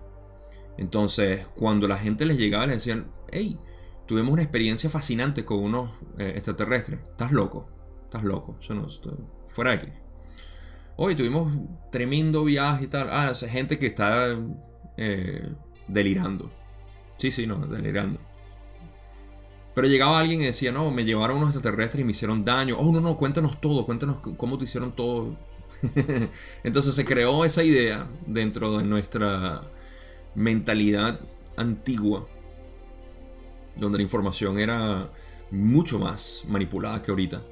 Entonces, 0.78 1.46
cuando 1.54 1.86
la 1.86 1.98
gente 1.98 2.24
les 2.24 2.38
llegaba, 2.38 2.66
les 2.66 2.76
decían, 2.76 3.06
hey, 3.30 3.58
tuvimos 4.06 4.32
una 4.32 4.42
experiencia 4.42 4.90
fascinante 4.90 5.44
con 5.44 5.58
unos 5.58 5.90
eh, 6.18 6.32
extraterrestres, 6.36 7.00
estás 7.10 7.32
loco, 7.32 7.68
estás 8.04 8.24
loco, 8.24 8.56
eso 8.60 8.74
no, 8.74 8.88
fuera 9.48 9.70
de 9.72 9.76
aquí. 9.76 9.88
Hoy 10.96 11.16
tuvimos 11.16 11.52
tremendo 11.90 12.44
viaje 12.44 12.84
y 12.84 12.86
tal. 12.86 13.08
Ah, 13.10 13.34
gente 13.34 13.78
que 13.78 13.86
está 13.86 14.36
eh, 14.96 15.48
delirando. 15.88 16.50
Sí, 17.16 17.30
sí, 17.30 17.46
no, 17.46 17.66
delirando. 17.66 18.20
Pero 19.74 19.88
llegaba 19.88 20.18
alguien 20.18 20.42
y 20.42 20.44
decía, 20.44 20.70
no, 20.70 20.90
me 20.90 21.04
llevaron 21.04 21.38
unos 21.38 21.54
extraterrestres 21.54 22.02
y 22.02 22.04
me 22.04 22.10
hicieron 22.10 22.44
daño. 22.44 22.76
Oh, 22.78 22.92
no, 22.92 23.00
no, 23.00 23.16
cuéntanos 23.16 23.60
todo, 23.60 23.86
cuéntanos 23.86 24.18
cómo 24.36 24.58
te 24.58 24.64
hicieron 24.64 24.92
todo. 24.92 25.36
Entonces 26.64 26.94
se 26.94 27.04
creó 27.04 27.44
esa 27.44 27.64
idea 27.64 28.08
dentro 28.26 28.78
de 28.78 28.84
nuestra 28.84 29.62
mentalidad 30.34 31.20
antigua, 31.56 32.26
donde 33.76 33.98
la 33.98 34.02
información 34.02 34.58
era 34.58 35.10
mucho 35.50 35.98
más 35.98 36.44
manipulada 36.48 37.02
que 37.02 37.10
ahorita. 37.10 37.42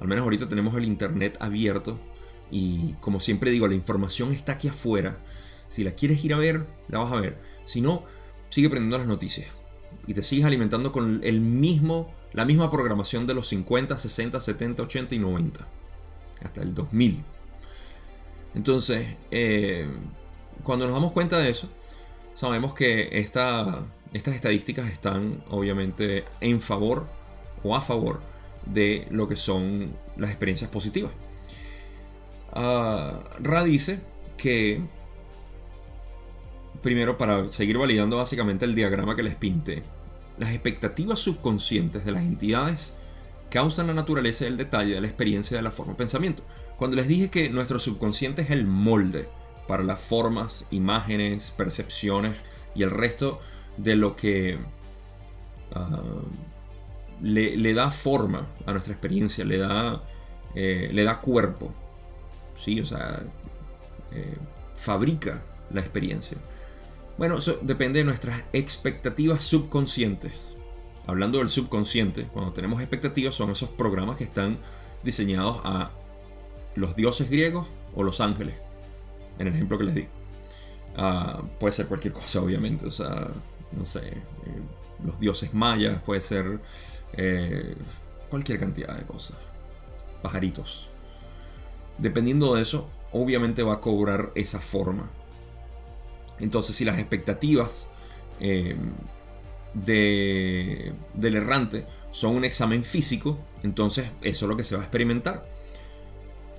Al 0.00 0.08
menos 0.08 0.24
ahorita 0.24 0.48
tenemos 0.48 0.76
el 0.76 0.84
Internet 0.84 1.36
abierto 1.40 1.98
y 2.50 2.94
como 2.94 3.20
siempre 3.20 3.50
digo, 3.50 3.66
la 3.66 3.74
información 3.74 4.32
está 4.32 4.52
aquí 4.52 4.68
afuera. 4.68 5.18
Si 5.68 5.82
la 5.82 5.92
quieres 5.92 6.24
ir 6.24 6.34
a 6.34 6.38
ver, 6.38 6.66
la 6.88 6.98
vas 6.98 7.12
a 7.12 7.20
ver. 7.20 7.38
Si 7.64 7.80
no, 7.80 8.04
sigue 8.50 8.68
aprendiendo 8.68 8.98
las 8.98 9.06
noticias. 9.06 9.50
y 10.06 10.12
te 10.14 10.22
sigues 10.22 10.44
alimentando 10.44 10.92
con 10.92 11.20
el 11.24 11.40
mismo, 11.40 12.12
la 12.32 12.44
misma 12.44 12.70
programación 12.70 13.26
de 13.26 13.34
los 13.34 13.48
50, 13.48 13.98
60, 13.98 14.40
70, 14.40 14.82
80 14.82 15.14
y 15.14 15.18
90. 15.18 15.66
Hasta 16.42 16.62
el 16.62 16.74
2000. 16.74 17.24
Entonces, 18.54 19.16
eh, 19.30 19.86
cuando 20.62 20.86
nos 20.86 20.94
damos 20.94 21.12
cuenta 21.12 21.38
de 21.38 21.50
eso, 21.50 21.68
sabemos 22.34 22.74
que 22.74 23.18
estas 23.18 23.84
estadísticas 24.12 24.90
están 24.90 25.42
obviamente 25.50 26.24
en 26.40 26.60
favor 26.60 27.06
o 27.62 27.74
a 27.74 27.80
favor 27.80 28.20
de 28.66 29.06
lo 29.10 29.28
que 29.28 29.36
son 29.36 29.92
las 30.16 30.30
experiencias 30.30 30.70
positivas. 30.70 31.12
Uh, 32.52 33.18
Ra 33.40 33.64
dice 33.64 33.98
que, 34.36 34.80
primero 36.82 37.18
para 37.18 37.50
seguir 37.50 37.78
validando 37.78 38.18
básicamente 38.18 38.64
el 38.64 38.74
diagrama 38.74 39.16
que 39.16 39.24
les 39.24 39.34
pinté, 39.34 39.82
las 40.38 40.50
expectativas 40.50 41.18
subconscientes 41.18 42.04
de 42.04 42.12
las 42.12 42.22
entidades 42.22 42.94
causan 43.50 43.88
la 43.88 43.94
naturaleza 43.94 44.44
y 44.44 44.48
el 44.48 44.56
detalle 44.56 44.94
de 44.94 45.00
la 45.00 45.06
experiencia 45.06 45.56
de 45.56 45.62
la 45.62 45.70
forma 45.70 45.92
de 45.92 45.98
pensamiento. 45.98 46.42
Cuando 46.76 46.96
les 46.96 47.06
dije 47.06 47.30
que 47.30 47.50
nuestro 47.50 47.78
subconsciente 47.78 48.42
es 48.42 48.50
el 48.50 48.66
molde 48.66 49.28
para 49.66 49.82
las 49.82 50.00
formas, 50.00 50.66
imágenes, 50.70 51.52
percepciones 51.56 52.36
y 52.74 52.82
el 52.82 52.90
resto 52.90 53.40
de 53.76 53.96
lo 53.96 54.16
que 54.16 54.58
ah, 55.72 56.02
le, 57.22 57.74
da 57.74 57.90
forma 57.90 58.48
a 58.66 58.72
nuestra 58.72 58.92
experiencia, 58.92 59.44
le 59.44 59.58
da, 59.58 60.02
eh, 60.54 60.90
le 60.92 61.04
da 61.04 61.20
cuerpo. 61.20 61.72
¿sí? 62.56 62.80
O 62.80 62.84
sea, 62.84 63.22
eh, 64.12 64.36
fabrica 64.76 65.42
la 65.70 65.80
experiencia. 65.80 66.38
Bueno, 67.16 67.36
eso 67.36 67.58
depende 67.62 68.00
de 68.00 68.04
nuestras 68.04 68.42
expectativas 68.52 69.44
subconscientes. 69.44 70.56
Hablando 71.06 71.38
del 71.38 71.50
subconsciente, 71.50 72.24
cuando 72.24 72.52
tenemos 72.52 72.80
expectativas 72.80 73.34
son 73.34 73.50
esos 73.50 73.68
programas 73.68 74.16
que 74.16 74.24
están 74.24 74.58
diseñados 75.02 75.60
a 75.64 75.90
los 76.74 76.96
dioses 76.96 77.30
griegos 77.30 77.66
o 77.94 78.02
los 78.02 78.20
ángeles, 78.20 78.54
en 79.38 79.46
el 79.46 79.54
ejemplo 79.54 79.78
que 79.78 79.84
les 79.84 79.94
di. 79.94 80.06
Ah, 80.96 81.42
puede 81.58 81.72
ser 81.72 81.86
cualquier 81.86 82.12
cosa, 82.12 82.40
obviamente, 82.40 82.86
o 82.86 82.90
sea, 82.90 83.28
no 83.72 83.84
sé, 83.84 84.00
eh, 84.08 84.22
los 85.04 85.18
dioses 85.18 85.52
mayas, 85.54 86.00
puede 86.02 86.20
ser 86.20 86.60
eh, 87.14 87.74
cualquier 88.30 88.60
cantidad 88.60 88.96
de 88.96 89.04
cosas, 89.04 89.36
pajaritos. 90.22 90.88
Dependiendo 91.98 92.54
de 92.54 92.62
eso, 92.62 92.88
obviamente 93.12 93.62
va 93.62 93.74
a 93.74 93.80
cobrar 93.80 94.32
esa 94.34 94.60
forma. 94.60 95.10
Entonces, 96.40 96.74
si 96.74 96.84
las 96.84 96.98
expectativas 96.98 97.88
eh, 98.40 98.76
de, 99.74 100.92
del 101.14 101.36
errante 101.36 101.86
son 102.10 102.34
un 102.36 102.44
examen 102.44 102.82
físico, 102.82 103.38
entonces 103.62 104.10
eso 104.22 104.46
es 104.46 104.48
lo 104.48 104.56
que 104.56 104.64
se 104.64 104.74
va 104.74 104.82
a 104.82 104.84
experimentar. 104.84 105.44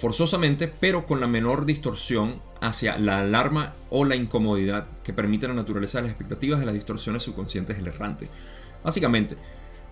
Forzosamente, 0.05 0.67
pero 0.67 1.07
con 1.07 1.19
la 1.19 1.25
menor 1.25 1.65
distorsión 1.65 2.39
hacia 2.61 2.95
la 2.99 3.21
alarma 3.21 3.73
o 3.89 4.05
la 4.05 4.15
incomodidad 4.15 4.85
que 5.03 5.13
permite 5.13 5.47
la 5.47 5.55
naturaleza 5.55 5.97
de 5.97 6.03
las 6.03 6.11
expectativas 6.11 6.59
de 6.59 6.67
las 6.67 6.75
distorsiones 6.75 7.23
subconscientes 7.23 7.75
del 7.75 7.87
errante. 7.87 8.29
Básicamente, 8.83 9.35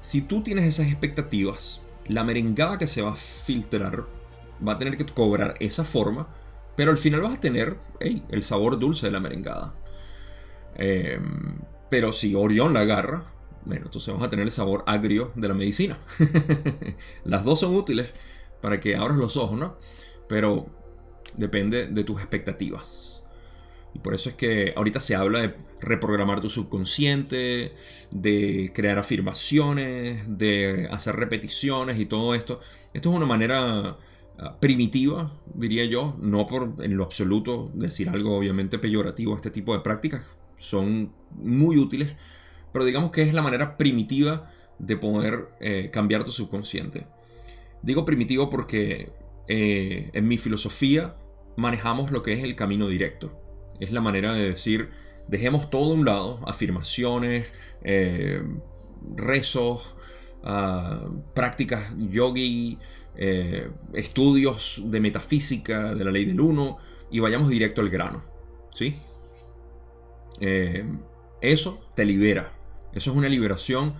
si 0.01 0.21
tú 0.21 0.43
tienes 0.43 0.65
esas 0.65 0.85
expectativas, 0.85 1.81
la 2.07 2.23
merengada 2.23 2.77
que 2.77 2.85
se 2.85 3.01
va 3.01 3.13
a 3.13 3.15
filtrar 3.15 4.03
va 4.65 4.73
a 4.73 4.77
tener 4.77 4.97
que 4.97 5.05
cobrar 5.07 5.55
esa 5.59 5.83
forma, 5.83 6.27
pero 6.75 6.91
al 6.91 6.99
final 6.99 7.21
vas 7.21 7.33
a 7.33 7.41
tener 7.41 7.77
el 7.99 8.43
sabor 8.43 8.77
dulce 8.77 9.07
de 9.07 9.13
la 9.13 9.19
merengada. 9.19 9.73
Em, 10.75 11.55
pero 11.89 12.13
si 12.13 12.35
Orión 12.35 12.75
la 12.75 12.81
agarra, 12.81 13.33
bueno, 13.65 13.85
entonces 13.85 14.13
vamos 14.13 14.27
a 14.27 14.29
tener 14.29 14.45
el 14.45 14.51
sabor 14.51 14.83
agrio 14.85 15.31
de 15.33 15.47
la 15.47 15.55
medicina. 15.55 15.97
Las 17.23 17.43
dos 17.45 17.61
son 17.61 17.73
útiles 17.73 18.11
para 18.63 18.79
que 18.79 18.95
abras 18.95 19.17
los 19.17 19.35
ojos, 19.35 19.59
¿no? 19.59 19.75
Pero 20.29 20.67
depende 21.35 21.87
de 21.87 22.03
tus 22.05 22.21
expectativas. 22.21 23.21
Y 23.93 23.99
por 23.99 24.15
eso 24.15 24.29
es 24.29 24.35
que 24.35 24.73
ahorita 24.77 25.01
se 25.01 25.15
habla 25.15 25.41
de 25.41 25.53
reprogramar 25.81 26.39
tu 26.39 26.49
subconsciente, 26.49 27.73
de 28.11 28.71
crear 28.73 28.97
afirmaciones, 28.99 30.23
de 30.37 30.87
hacer 30.91 31.17
repeticiones 31.17 31.99
y 31.99 32.05
todo 32.05 32.33
esto. 32.35 32.61
Esto 32.93 33.09
es 33.09 33.15
una 33.17 33.25
manera 33.25 33.97
ah, 34.39 34.57
primitiva, 34.61 35.33
diría 35.53 35.83
yo, 35.83 36.15
no 36.21 36.47
por 36.47 36.75
en 36.79 36.95
lo 36.95 37.03
absoluto 37.03 37.69
decir 37.73 38.07
algo 38.07 38.37
obviamente 38.37 38.79
peyorativo 38.79 39.33
a 39.33 39.35
este 39.35 39.51
tipo 39.51 39.73
de 39.73 39.81
prácticas, 39.81 40.25
son 40.55 41.11
muy 41.31 41.77
útiles, 41.77 42.15
pero 42.71 42.85
digamos 42.85 43.11
que 43.11 43.23
es 43.23 43.33
la 43.33 43.41
manera 43.41 43.75
primitiva 43.75 44.49
de 44.79 44.95
poder 44.95 45.49
eh, 45.59 45.89
cambiar 45.91 46.23
tu 46.23 46.31
subconsciente. 46.31 47.07
Digo 47.83 48.05
primitivo 48.05 48.49
porque 48.49 49.11
eh, 49.47 50.09
en 50.13 50.27
mi 50.27 50.37
filosofía 50.37 51.15
manejamos 51.57 52.11
lo 52.11 52.23
que 52.23 52.33
es 52.33 52.43
el 52.43 52.55
camino 52.55 52.87
directo. 52.87 53.39
Es 53.79 53.91
la 53.91 54.01
manera 54.01 54.33
de 54.33 54.47
decir, 54.47 54.89
dejemos 55.27 55.69
todo 55.69 55.91
a 55.91 55.93
un 55.93 56.05
lado, 56.05 56.39
afirmaciones, 56.47 57.45
eh, 57.83 58.41
rezos, 59.15 59.95
ah, 60.43 61.07
prácticas 61.35 61.93
yogi, 62.09 62.79
estudios 63.93 64.81
de 64.85 64.99
metafísica, 64.99 65.93
de 65.93 66.03
la 66.03 66.09
ley 66.09 66.25
del 66.25 66.41
uno, 66.41 66.79
y 67.11 67.19
vayamos 67.19 67.47
directo 67.49 67.81
al 67.81 67.91
grano. 67.91 68.23
¿Sí? 68.71 68.95
Eh, 70.39 70.83
eso 71.41 71.81
te 71.95 72.05
libera. 72.05 72.53
Eso 72.93 73.11
es 73.11 73.17
una 73.17 73.29
liberación 73.29 73.95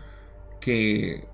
que 0.60 1.28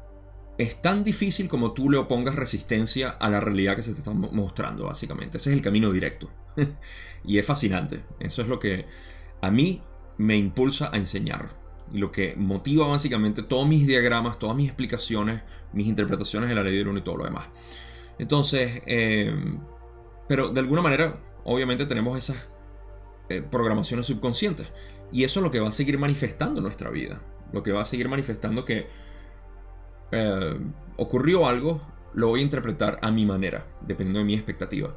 es 0.59 0.81
tan 0.81 1.05
difícil 1.05 1.47
como 1.47 1.71
tú 1.71 1.89
le 1.89 1.97
opongas 1.97 2.35
resistencia 2.35 3.11
a 3.11 3.29
la 3.29 3.39
realidad 3.39 3.77
que 3.77 3.81
se 3.81 3.93
te 3.93 3.99
está 3.99 4.11
mostrando, 4.11 4.87
básicamente. 4.87 5.37
Ese 5.37 5.51
es 5.51 5.55
el 5.55 5.61
camino 5.61 5.89
directo. 5.89 6.29
y 7.23 7.37
es 7.37 7.45
fascinante. 7.45 8.01
Eso 8.19 8.41
es 8.41 8.49
lo 8.49 8.59
que 8.59 8.85
a 9.41 9.51
mí 9.51 9.81
me 10.17 10.35
impulsa 10.35 10.89
a 10.91 10.97
enseñar. 10.97 11.47
Y 11.93 11.99
lo 11.99 12.11
que 12.11 12.35
motiva 12.35 12.85
básicamente 12.87 13.41
todos 13.41 13.69
mis 13.69 13.87
diagramas, 13.87 14.37
todas 14.37 14.53
mis 14.57 14.67
explicaciones, 14.67 15.43
mis 15.71 15.87
interpretaciones 15.87 16.49
de 16.49 16.55
la 16.55 16.63
ley 16.63 16.77
del 16.77 16.89
uno 16.89 16.99
y 16.99 17.03
todo 17.03 17.15
lo 17.15 17.23
demás. 17.23 17.47
Entonces, 18.17 18.81
eh, 18.85 19.33
pero 20.27 20.49
de 20.49 20.59
alguna 20.59 20.81
manera, 20.81 21.21
obviamente 21.45 21.85
tenemos 21.85 22.17
esas 22.17 22.35
eh, 23.29 23.41
programaciones 23.41 24.07
subconscientes. 24.07 24.67
Y 25.13 25.23
eso 25.23 25.39
es 25.39 25.43
lo 25.45 25.51
que 25.51 25.61
va 25.61 25.69
a 25.69 25.71
seguir 25.71 25.97
manifestando 25.97 26.59
nuestra 26.59 26.89
vida. 26.89 27.21
Lo 27.53 27.63
que 27.63 27.71
va 27.71 27.83
a 27.83 27.85
seguir 27.85 28.09
manifestando 28.09 28.65
que 28.65 28.87
eh, 30.11 30.59
ocurrió 30.97 31.47
algo, 31.47 31.81
lo 32.13 32.29
voy 32.29 32.41
a 32.41 32.43
interpretar 32.43 32.99
a 33.01 33.11
mi 33.11 33.25
manera, 33.25 33.65
dependiendo 33.81 34.19
de 34.19 34.25
mi 34.25 34.33
expectativa. 34.33 34.95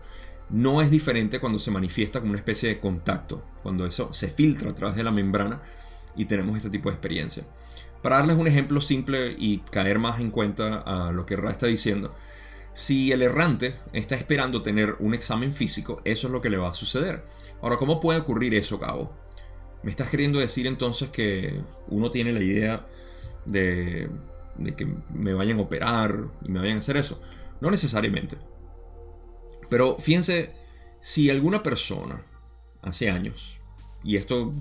No 0.50 0.82
es 0.82 0.90
diferente 0.90 1.40
cuando 1.40 1.58
se 1.58 1.70
manifiesta 1.70 2.20
como 2.20 2.32
una 2.32 2.38
especie 2.38 2.68
de 2.68 2.80
contacto, 2.80 3.44
cuando 3.62 3.86
eso 3.86 4.12
se 4.12 4.28
filtra 4.28 4.70
a 4.70 4.74
través 4.74 4.96
de 4.96 5.04
la 5.04 5.10
membrana 5.10 5.62
y 6.16 6.26
tenemos 6.26 6.56
este 6.56 6.70
tipo 6.70 6.88
de 6.88 6.94
experiencia. 6.94 7.46
Para 8.02 8.16
darles 8.16 8.36
un 8.36 8.48
ejemplo 8.48 8.80
simple 8.80 9.34
y 9.38 9.58
caer 9.58 9.98
más 9.98 10.20
en 10.20 10.30
cuenta 10.30 10.80
a 10.80 11.12
lo 11.12 11.24
que 11.24 11.36
Ra 11.36 11.50
está 11.50 11.66
diciendo, 11.66 12.14
si 12.74 13.12
el 13.12 13.22
errante 13.22 13.76
está 13.92 14.14
esperando 14.14 14.62
tener 14.62 14.96
un 14.98 15.14
examen 15.14 15.52
físico, 15.52 16.02
eso 16.04 16.26
es 16.26 16.32
lo 16.32 16.40
que 16.40 16.50
le 16.50 16.58
va 16.58 16.70
a 16.70 16.72
suceder. 16.72 17.24
Ahora, 17.60 17.76
¿cómo 17.76 18.00
puede 18.00 18.18
ocurrir 18.18 18.54
eso, 18.54 18.80
Cabo? 18.80 19.14
¿Me 19.82 19.90
estás 19.90 20.08
queriendo 20.08 20.38
decir 20.38 20.66
entonces 20.66 21.10
que 21.10 21.60
uno 21.88 22.10
tiene 22.10 22.32
la 22.32 22.42
idea 22.42 22.86
de, 23.44 24.08
que 24.76 24.86
me 25.14 25.34
vayan 25.34 25.58
a 25.58 25.62
operar 25.62 26.28
y 26.44 26.50
me 26.50 26.60
vayan 26.60 26.76
a 26.76 26.78
hacer 26.80 26.96
eso? 26.96 27.20
No 27.60 27.70
necesariamente. 27.70 28.36
Pero 29.68 29.96
fíjense, 29.98 30.54
si 31.00 31.30
alguna 31.30 31.62
persona 31.62 32.22
hace 32.82 33.10
años, 33.10 33.58
y 34.04 34.16
esto 34.16 34.52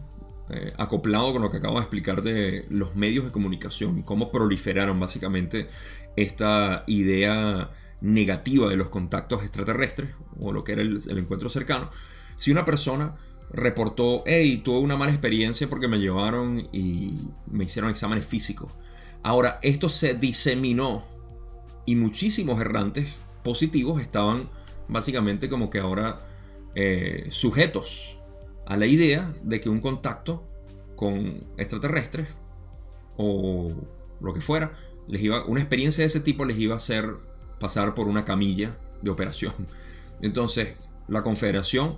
eh, 0.50 0.74
acoplado 0.78 1.34
con 1.34 1.42
lo 1.42 1.50
que 1.50 1.58
acabo 1.58 1.76
de 1.76 1.82
explicar 1.82 2.22
de 2.22 2.66
los 2.70 2.96
medios 2.96 3.26
de 3.26 3.32
comunicación 3.32 4.00
y 4.00 4.04
cómo 4.04 4.32
proliferaron 4.32 5.00
básicamente 5.00 5.68
esta 6.16 6.84
idea 6.88 7.72
negativa 8.02 8.68
de 8.68 8.76
los 8.76 8.90
contactos 8.90 9.44
extraterrestres, 9.44 10.10
o 10.40 10.52
lo 10.52 10.64
que 10.64 10.74
era 10.74 10.82
el, 10.82 11.02
encuentro 11.18 11.50
cercano, 11.50 11.90
si 12.36 12.52
una 12.52 12.66
persona 12.66 13.16
reportó, 13.52 14.24
hey, 14.26 14.62
tuve 14.64 14.80
una 14.80 14.98
mala 14.98 15.12
experiencia 15.12 15.70
porque 15.70 15.88
me 15.88 16.00
llevaron 16.00 16.68
y 16.72 17.28
me 17.50 17.66
hicieron 17.66 17.92
exámenes 17.92 18.26
físicos. 18.26 18.72
Ahora, 19.24 19.60
esto 19.62 19.90
se 19.90 20.14
diseminó 20.14 21.04
y 21.86 21.96
muchísimos 21.96 22.60
errantes 22.60 23.14
positivos 23.44 24.02
estaban 24.02 24.50
básicamente 24.88 25.50
como 25.50 25.70
que 25.70 25.80
ahora 25.80 26.20
eh, 26.76 27.28
sujetos 27.32 28.18
a 28.66 28.78
la 28.78 28.86
idea 28.86 29.34
de 29.44 29.60
que 29.60 29.70
un 29.70 29.80
contacto 29.80 30.44
con 30.96 31.44
extraterrestres 31.58 32.28
o 33.18 33.72
lo 34.20 34.34
que 34.34 34.42
fuera, 34.42 34.74
les 35.08 35.22
iba, 35.22 35.46
una 35.46 35.60
experiencia 35.60 36.04
de 36.04 36.08
ese 36.08 36.20
tipo 36.20 36.46
les 36.46 36.58
iba 36.58 36.76
a 36.76 36.80
ser 36.80 37.18
pasar 37.60 37.96
por 37.96 38.08
una 38.08 38.24
camilla 38.26 38.78
de 39.02 39.12
operación. 39.12 39.54
Entonces, 40.22 40.76
la 41.08 41.24
confederación, 41.24 41.98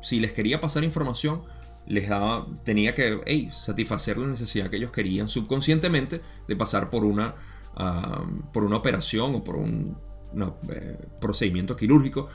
si 0.00 0.20
les 0.20 0.32
quería 0.32 0.60
pasar 0.60 0.84
información, 0.84 1.42
les 1.86 2.08
daba, 2.08 2.46
tenía 2.64 2.94
que 2.94 3.48
satisfacer 3.52 4.18
la 4.18 4.26
necesidad 4.26 4.68
que 4.68 4.76
ellos 4.76 4.90
querían 4.90 5.28
subconscientemente 5.28 6.20
de 6.48 6.56
pasar 6.56 6.90
por 6.90 7.04
una, 7.04 7.34
por 8.52 8.64
una 8.64 8.76
operación 8.76 9.34
o 9.36 9.44
por 9.44 9.56
un 9.56 9.96
eh, 10.70 10.98
procedimiento 11.20 11.76
quirúrgico. 11.76 12.28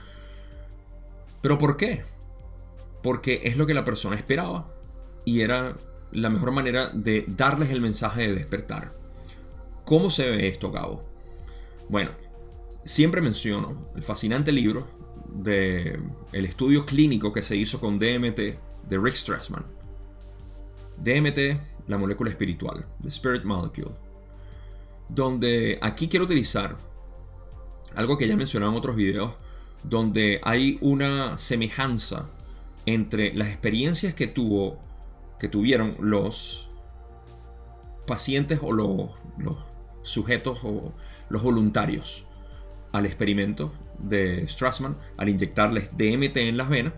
¿Pero 1.41 1.57
por 1.57 1.77
qué? 1.77 2.03
Porque 3.03 3.41
es 3.43 3.57
lo 3.57 3.65
que 3.65 3.73
la 3.73 3.83
persona 3.83 4.15
esperaba 4.15 4.71
y 5.25 5.41
era 5.41 5.75
la 6.11 6.29
mejor 6.29 6.51
manera 6.51 6.89
de 6.89 7.25
darles 7.27 7.71
el 7.71 7.81
mensaje 7.81 8.27
de 8.27 8.35
despertar. 8.35 8.93
¿Cómo 9.85 10.11
se 10.11 10.29
ve 10.29 10.47
esto, 10.47 10.71
Gabo? 10.71 11.03
Bueno, 11.89 12.11
siempre 12.85 13.21
menciono 13.21 13.89
el 13.95 14.03
fascinante 14.03 14.51
libro 14.51 14.87
de 15.33 15.99
el 16.31 16.45
estudio 16.45 16.85
clínico 16.85 17.33
que 17.33 17.41
se 17.41 17.55
hizo 17.55 17.79
con 17.79 17.99
DMT 17.99 18.39
de 18.91 18.99
Rick 18.99 19.15
Strassman. 19.15 19.63
DMT, 20.97 21.88
la 21.88 21.97
molécula 21.97 22.30
espiritual, 22.30 22.86
the 23.01 23.10
spirit 23.10 23.43
molecule. 23.43 23.95
Donde 25.08 25.80
aquí 25.82 26.10
quiero 26.10 26.25
utilizar 26.25 26.75
algo 27.95 28.17
que 28.17 28.27
ya 28.27 28.34
he 28.34 28.38
mencionado 28.38 28.73
en 28.73 28.77
otros 28.77 28.97
videos, 28.97 29.32
donde 29.84 30.41
hay 30.43 30.77
una 30.82 31.38
semejanza 31.38 32.30
entre 32.86 33.34
las 33.34 33.47
experiencias 33.47 34.13
que 34.13 34.27
tuvo 34.27 34.77
que 35.39 35.47
tuvieron 35.47 35.95
los 35.99 36.67
pacientes 38.06 38.60
o 38.62 38.73
los, 38.73 39.10
los 39.38 39.58
sujetos 40.04 40.60
o 40.63 40.93
los 41.30 41.41
voluntarios 41.41 42.25
al 42.91 43.06
experimento 43.08 43.73
de 43.97 44.47
Strassman 44.47 44.97
al 45.17 45.30
inyectarles 45.30 45.97
DMT 45.97 46.38
en 46.38 46.58
las 46.58 46.69
venas 46.69 46.93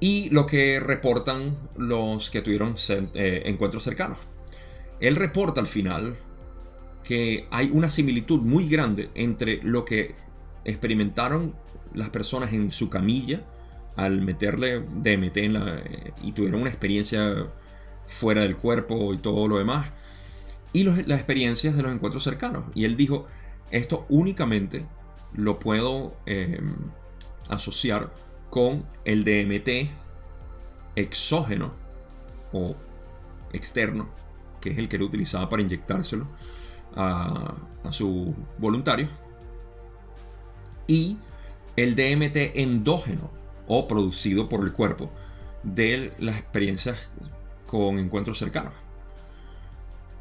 y 0.00 0.30
lo 0.30 0.46
que 0.46 0.80
reportan 0.80 1.56
los 1.76 2.30
que 2.30 2.40
tuvieron 2.40 2.74
eh, 3.14 3.42
encuentros 3.44 3.84
cercanos. 3.84 4.18
Él 4.98 5.16
reporta 5.16 5.60
al 5.60 5.66
final 5.66 6.16
que 7.04 7.46
hay 7.50 7.70
una 7.72 7.90
similitud 7.90 8.40
muy 8.40 8.68
grande 8.68 9.10
entre 9.14 9.62
lo 9.62 9.84
que 9.84 10.14
experimentaron 10.64 11.54
las 11.94 12.10
personas 12.10 12.52
en 12.52 12.70
su 12.70 12.88
camilla 12.88 13.42
al 13.96 14.22
meterle 14.22 14.80
DMT 14.80 15.36
en 15.36 15.56
eh, 15.56 16.12
y 16.22 16.32
tuvieron 16.32 16.62
una 16.62 16.70
experiencia 16.70 17.46
fuera 18.06 18.42
del 18.42 18.56
cuerpo 18.56 19.12
y 19.12 19.18
todo 19.18 19.48
lo 19.48 19.58
demás. 19.58 19.90
Y 20.72 20.84
las 20.84 21.18
experiencias 21.18 21.76
de 21.76 21.82
los 21.82 21.92
encuentros 21.92 22.22
cercanos. 22.22 22.64
Y 22.74 22.84
él 22.84 22.96
dijo, 22.96 23.26
esto 23.70 24.06
únicamente 24.08 24.86
lo 25.34 25.58
puedo 25.58 26.16
em, 26.26 26.76
asociar 27.48 28.12
con 28.50 28.84
el 29.04 29.24
DMT 29.24 29.90
exógeno 30.96 31.72
o 32.52 32.74
externo, 33.52 34.08
que 34.60 34.70
es 34.70 34.78
el 34.78 34.88
que 34.88 34.96
él 34.96 35.02
utilizaba 35.02 35.48
para 35.48 35.62
inyectárselo 35.62 36.26
a, 36.94 37.54
a 37.84 37.92
sus 37.92 38.34
voluntarios. 38.58 39.08
Y 40.86 41.16
el 41.76 41.94
DMT 41.94 42.56
endógeno, 42.56 43.30
o 43.72 43.86
producido 43.86 44.48
por 44.48 44.64
el 44.64 44.72
cuerpo 44.72 45.10
de 45.62 46.12
las 46.18 46.36
experiencias 46.38 47.08
con 47.66 48.00
encuentros 48.00 48.38
cercanos. 48.38 48.72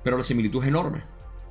Pero 0.04 0.18
la 0.18 0.24
similitud 0.24 0.62
es 0.62 0.68
enorme. 0.68 1.02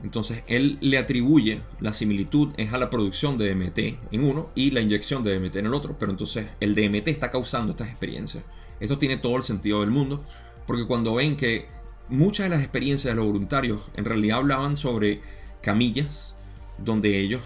Entonces 0.03 0.43
él 0.47 0.79
le 0.81 0.97
atribuye 0.97 1.61
la 1.81 1.93
similitud 1.93 2.53
es 2.57 2.73
a 2.73 2.79
la 2.79 2.89
producción 2.89 3.37
de 3.37 3.53
DMT 3.53 3.79
en 4.13 4.25
uno 4.25 4.51
y 4.55 4.71
la 4.71 4.81
inyección 4.81 5.25
de 5.25 5.39
DMT 5.39 5.57
en 5.57 5.67
el 5.67 5.75
otro. 5.75 5.97
Pero 5.99 6.13
entonces 6.13 6.47
el 6.61 6.75
DMT 6.75 7.09
está 7.09 7.31
causando 7.31 7.73
estas 7.73 7.89
experiencias. 7.89 8.45
Esto 8.81 8.99
tiene 8.99 9.17
todo 9.17 9.37
el 9.37 9.43
sentido 9.43 9.81
del 9.81 9.91
mundo. 9.91 10.25
Porque 10.67 10.87
cuando 10.87 11.15
ven 11.15 11.37
que 11.37 11.67
muchas 12.09 12.45
de 12.45 12.51
las 12.51 12.63
experiencias 12.63 13.13
de 13.13 13.17
los 13.17 13.27
voluntarios 13.27 13.81
en 13.97 14.05
realidad 14.05 14.39
hablaban 14.39 14.77
sobre 14.77 15.21
camillas 15.63 16.37
donde 16.79 17.19
ellos 17.19 17.43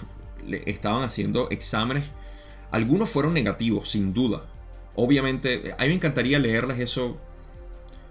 estaban 0.67 1.05
haciendo 1.05 1.49
exámenes 1.51 2.05
algunos 2.73 3.11
fueron 3.11 3.35
negativos, 3.35 3.91
sin 3.91 4.15
duda. 4.15 4.47
Obviamente, 4.97 5.75
a 5.79 5.83
mí 5.83 5.89
me 5.89 5.95
encantaría 5.95 6.39
leerles 6.39 6.81
eso. 6.81 7.19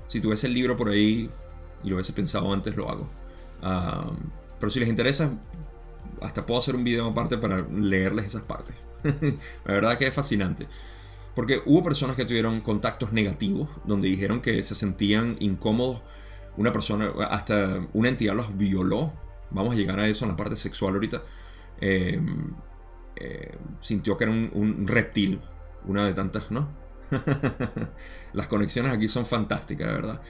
Si 0.08 0.22
tuviese 0.22 0.46
el 0.46 0.54
libro 0.54 0.78
por 0.78 0.90
ahí 0.90 1.32
y 1.84 1.90
lo 1.90 1.96
hubiese 1.96 2.14
pensado 2.14 2.54
antes, 2.54 2.76
lo 2.76 2.88
hago. 2.88 3.10
Pero 3.62 4.70
si 4.70 4.80
les 4.80 4.90
interesa, 4.90 5.32
hasta 6.22 6.46
puedo 6.46 6.60
hacer 6.60 6.76
un 6.76 6.84
video 6.84 7.08
aparte 7.08 7.38
para 7.38 7.62
leerles 7.62 8.28
esas 8.28 8.44
partes. 8.44 8.76
La 9.04 9.74
verdad 9.74 9.98
que 9.98 10.08
es 10.08 10.14
fascinante. 10.14 10.68
Porque 11.36 11.62
hubo 11.66 11.84
personas 11.84 12.16
que 12.16 12.26
tuvieron 12.26 12.62
contactos 12.62 13.14
negativos, 13.14 13.70
donde 13.86 14.08
dijeron 14.10 14.42
que 14.42 14.64
se 14.64 14.76
sentían 14.76 15.38
incómodos. 15.40 16.02
Una 16.58 16.74
persona, 16.74 17.12
hasta 17.30 17.88
una 17.94 18.10
entidad 18.10 18.36
los 18.36 18.58
violó. 18.58 19.14
Vamos 19.50 19.74
a 19.74 19.78
llegar 19.78 20.00
a 20.00 20.08
eso 20.08 20.26
en 20.26 20.32
la 20.32 20.38
parte 20.38 20.56
sexual 20.56 20.94
ahorita. 20.96 21.24
Eh, 21.80 22.20
eh, 23.16 23.52
sintió 23.82 24.18
que 24.18 24.26
era 24.26 24.34
un, 24.34 24.88
reptil, 24.88 25.42
una 25.86 26.06
de 26.06 26.14
tantas, 26.14 26.52
¿no? 26.52 26.70
Las 28.34 28.48
conexiones 28.48 28.94
aquí 28.94 29.08
son 29.08 29.26
fantásticas, 29.26 29.88
de 29.88 29.94
verdad. 29.94 30.22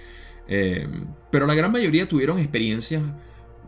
Eh, 0.48 0.88
pero 1.32 1.46
la 1.46 1.56
gran 1.56 1.72
mayoría 1.72 2.08
tuvieron 2.08 2.40
experiencias 2.40 3.02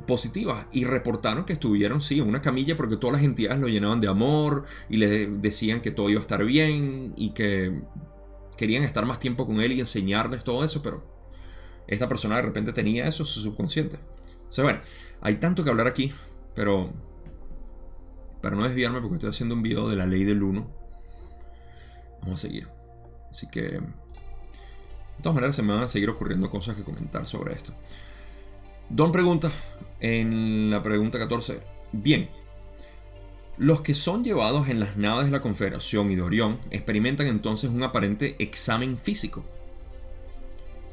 positivas 0.06 0.66
y 0.72 0.86
reportaron 0.86 1.46
que 1.46 1.54
estuvieron, 1.54 2.02
sí, 2.02 2.20
en 2.20 2.28
una 2.28 2.42
camilla 2.42 2.76
porque 2.76 2.98
todas 2.98 3.18
las 3.18 3.24
entidades 3.24 3.60
lo 3.60 3.68
llenaban 3.68 4.02
de 4.02 4.08
amor 4.08 4.64
y 4.90 4.98
le 4.98 5.28
decían 5.28 5.82
que 5.82 5.92
todo 5.92 6.10
iba 6.10 6.20
a 6.20 6.22
estar 6.22 6.44
bien 6.44 7.14
y 7.16 7.32
que 7.32 7.82
querían 8.58 8.84
estar 8.84 9.06
más 9.06 9.20
tiempo 9.20 9.46
con 9.46 9.62
él 9.62 9.72
y 9.72 9.80
enseñarles 9.80 10.44
todo 10.44 10.64
eso, 10.64 10.82
pero 10.82 11.04
esta 11.88 12.08
persona 12.08 12.38
de 12.38 12.44
repente 12.44 12.74
tenía 12.74 13.08
eso, 13.08 13.26
su 13.26 13.42
subconsciente. 13.42 13.98
O 14.48 14.52
sea, 14.52 14.64
bueno, 14.64 14.80
hay 15.22 15.36
tanto 15.36 15.64
que 15.64 15.70
hablar 15.70 15.88
aquí, 15.88 16.12
pero 16.56 16.92
para 18.42 18.56
no 18.56 18.64
desviarme 18.64 19.00
porque 19.00 19.16
estoy 19.16 19.30
haciendo 19.30 19.56
un 19.56 19.64
video 19.64 19.88
de 19.90 19.96
la 19.96 20.06
ley 20.06 20.24
del 20.26 20.44
1. 20.44 20.70
Vamos 22.22 22.36
a 22.36 22.42
seguir. 22.42 22.68
Así 23.30 23.48
que... 23.50 23.82
De 25.18 25.24
todas 25.24 25.36
maneras 25.36 25.56
se 25.56 25.62
me 25.62 25.74
van 25.74 25.84
a 25.84 25.88
seguir 25.88 26.10
ocurriendo 26.10 26.50
cosas 26.50 26.76
que 26.76 26.84
comentar 26.84 27.26
sobre 27.26 27.54
esto. 27.54 27.74
Don 28.90 29.12
pregunta 29.12 29.52
en 30.00 30.70
la 30.70 30.84
pregunta 30.84 31.18
14. 31.18 31.62
Bien, 31.92 32.30
los 33.58 33.82
que 33.82 33.94
son 33.94 34.24
llevados 34.24 34.68
en 34.68 34.80
las 34.80 34.98
naves 34.98 35.26
de 35.26 35.32
la 35.32 35.42
Confederación 35.42 36.12
y 36.12 36.16
de 36.16 36.24
Orión 36.24 36.60
experimentan 36.72 37.28
entonces 37.28 37.70
un 37.70 37.84
aparente 37.84 38.36
examen 38.40 38.98
físico. 38.98 39.46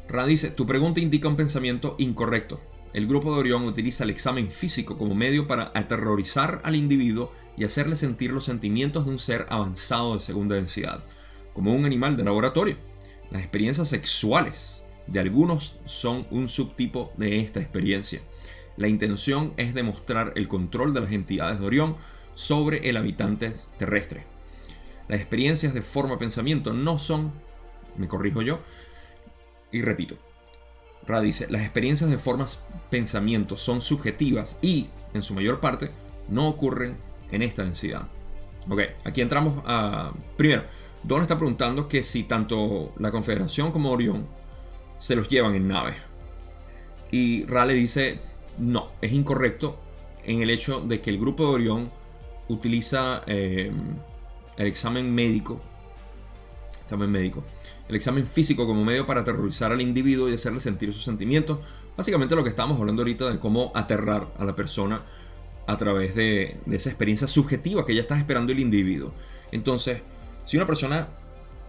Ra 0.09 0.27
dice, 0.27 0.51
tu 0.51 0.67
pregunta 0.67 1.01
indica 1.01 1.29
un 1.29 1.37
pensamiento 1.37 1.97
incorrecto. 1.99 2.61
El 2.93 3.07
grupo 3.07 3.33
de 3.33 3.41
Orión 3.41 3.65
utiliza 3.65 4.05
el 4.05 4.11
examen 4.11 4.51
físico 4.51 4.99
como 4.99 5.15
medio 5.15 5.47
para 5.47 5.71
aterrorizar 5.75 6.61
al 6.65 6.77
individuo 6.77 7.33
y 7.57 7.65
hacerle 7.65 7.97
sentir 7.97 8.33
los 8.33 8.45
sentimientos 8.45 9.07
de 9.07 9.13
un 9.13 9.19
ser 9.19 9.47
avanzado 9.49 10.15
de 10.15 10.21
segunda 10.21 10.57
densidad, 10.57 11.05
como 11.55 11.75
un 11.75 11.85
animal 11.85 12.17
de 12.17 12.25
laboratorio. 12.25 12.90
Las 13.31 13.43
experiencias 13.43 13.89
sexuales 13.89 14.85
de 15.07 15.21
algunos 15.21 15.77
son 15.85 16.27
un 16.31 16.49
subtipo 16.49 17.13
de 17.17 17.41
esta 17.41 17.61
experiencia. 17.61 18.21
La 18.77 18.89
intención 18.89 19.53
es 19.57 19.75
demostrar 19.75 20.33
el 20.37 20.49
control 20.49 20.95
de 20.95 21.01
las 21.01 21.13
entidades 21.13 21.61
de 21.61 21.67
Orión 21.67 21.97
sobre 22.35 22.89
el 22.89 22.97
habitante 22.97 23.53
terrestre. 23.77 24.25
Las 25.09 25.21
experiencias 25.21 25.75
de 25.75 25.83
forma 25.83 26.19
pensamiento 26.19 26.73
no 26.73 26.99
son, 26.99 27.33
me 27.97 28.09
corrijo 28.09 28.43
yo, 28.43 28.61
y 29.73 29.83
repito, 29.83 30.17
Ra 31.07 31.21
dice, 31.21 31.47
las 31.51 31.63
experiencias 31.63 32.11
de 32.11 32.19
formas 32.19 32.65
pensamiento 32.91 33.57
son 33.57 33.81
subjetivas 33.83 34.59
y, 34.63 34.89
en 35.15 35.23
su 35.23 35.35
mayor 35.35 35.61
parte, 35.61 35.91
no 36.29 36.49
ocurren 36.49 36.97
en 37.33 37.43
esta 37.43 37.65
densidad. 37.65 38.09
Ok, 38.69 38.83
aquí 39.05 39.21
entramos 39.21 39.63
a... 39.67 40.13
Primero, 40.37 40.65
Don 41.03 41.23
está 41.23 41.37
preguntando 41.37 41.89
que 41.89 42.03
si 42.03 42.25
tanto 42.25 42.93
la 42.99 43.11
Confederación 43.11 43.73
como 43.73 43.91
Orión 43.91 44.27
se 44.99 45.17
los 45.17 45.29
llevan 45.29 45.55
en 45.55 45.69
naves. 45.69 45.97
Y 47.11 47.45
Ra 47.47 47.65
le 47.65 47.75
dice, 47.75 48.21
no, 48.59 48.91
es 49.01 49.13
incorrecto 49.13 49.79
en 50.25 50.43
el 50.43 50.51
hecho 50.51 50.81
de 50.81 51.01
que 51.01 51.11
el 51.11 51.19
grupo 51.19 51.45
de 51.45 51.55
Orión 51.55 51.91
utiliza 52.49 53.23
eh, 53.27 53.73
el 54.57 54.67
examen 54.67 55.15
médico, 55.15 55.61
examen 56.85 57.11
médico, 57.11 57.45
el 57.89 57.97
examen 57.97 58.27
físico 58.27 58.67
como 58.67 58.85
medio 58.85 59.07
para 59.07 59.23
aterrorizar 59.23 59.73
al 59.73 59.81
individuo 59.81 60.29
y 60.29 60.35
hacerle 60.35 60.61
sentir 60.61 60.93
sus 60.93 61.05
sentimientos. 61.05 61.59
Básicamente 61.97 62.37
lo 62.37 62.45
que 62.45 62.51
estamos 62.51 62.79
hablando 62.79 63.03
ahorita 63.03 63.31
de 63.31 63.39
cómo 63.39 63.73
aterrar 63.75 64.29
a 64.39 64.45
la 64.45 64.55
persona 64.55 65.03
a 65.67 65.77
través 65.77 66.15
de, 66.15 66.57
esa 66.71 66.89
experiencia 66.89 67.29
subjetiva 67.29 67.87
que 67.87 67.95
ya 67.95 68.01
está 68.01 68.19
esperando 68.19 68.53
el 68.53 68.61
individuo. 68.61 69.13
Entonces, 69.53 70.03
si 70.45 70.57
una 70.57 70.67
persona 70.67 71.09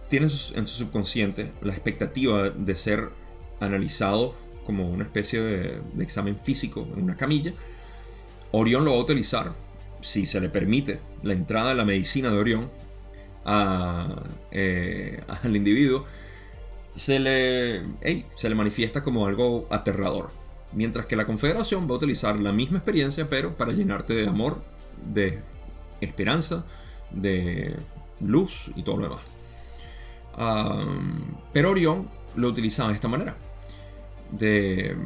tiene 0.08 0.26
en 0.26 0.66
su 0.66 0.84
subconsciente 0.84 1.52
la 1.62 1.72
expectativa 1.72 2.50
de 2.50 2.74
ser 2.74 3.08
analizado 3.60 4.34
como 4.64 4.90
una 4.90 5.04
especie 5.04 5.40
de, 5.40 5.80
examen 6.00 6.38
físico 6.38 6.86
en 6.96 7.04
una 7.04 7.16
camilla, 7.16 7.54
Orión 8.50 8.84
lo 8.84 8.92
va 8.92 8.98
a 8.98 9.00
utilizar, 9.00 9.52
si 10.02 10.26
se 10.26 10.40
le 10.40 10.48
permite 10.48 11.00
la 11.22 11.32
entrada 11.32 11.70
de 11.70 11.74
la 11.76 11.84
medicina 11.84 12.30
de 12.30 12.38
Orión 12.38 12.70
eh, 14.50 15.20
al 15.26 15.56
individuo, 15.56 16.04
se 16.94 17.18
le, 17.18 17.82
se 18.34 18.48
le 18.48 18.54
manifiesta 18.54 19.02
como 19.02 19.26
algo 19.26 19.66
aterrador. 19.70 20.30
Mientras 20.74 21.06
que 21.06 21.16
la 21.16 21.26
Confederación 21.26 21.86
va 21.88 21.94
a 21.94 21.96
utilizar 21.96 22.36
la 22.36 22.52
misma 22.52 22.78
experiencia, 22.78 23.28
pero 23.28 23.56
para 23.56 23.72
llenarte 23.72 24.14
de 24.14 24.26
amor, 24.26 24.62
de 25.12 25.40
esperanza, 26.00 26.64
de 27.10 27.76
luz 28.22 28.70
y 28.76 28.82
todo 28.82 28.96
lo 28.96 29.08
demás. 29.08 29.22
pero 31.52 31.70
Orión 31.70 32.08
lo 32.36 32.48
utilizaba 32.48 32.90
de 32.90 32.94
esta 32.94 33.08
manera. 33.08 33.36
De, 34.30 34.96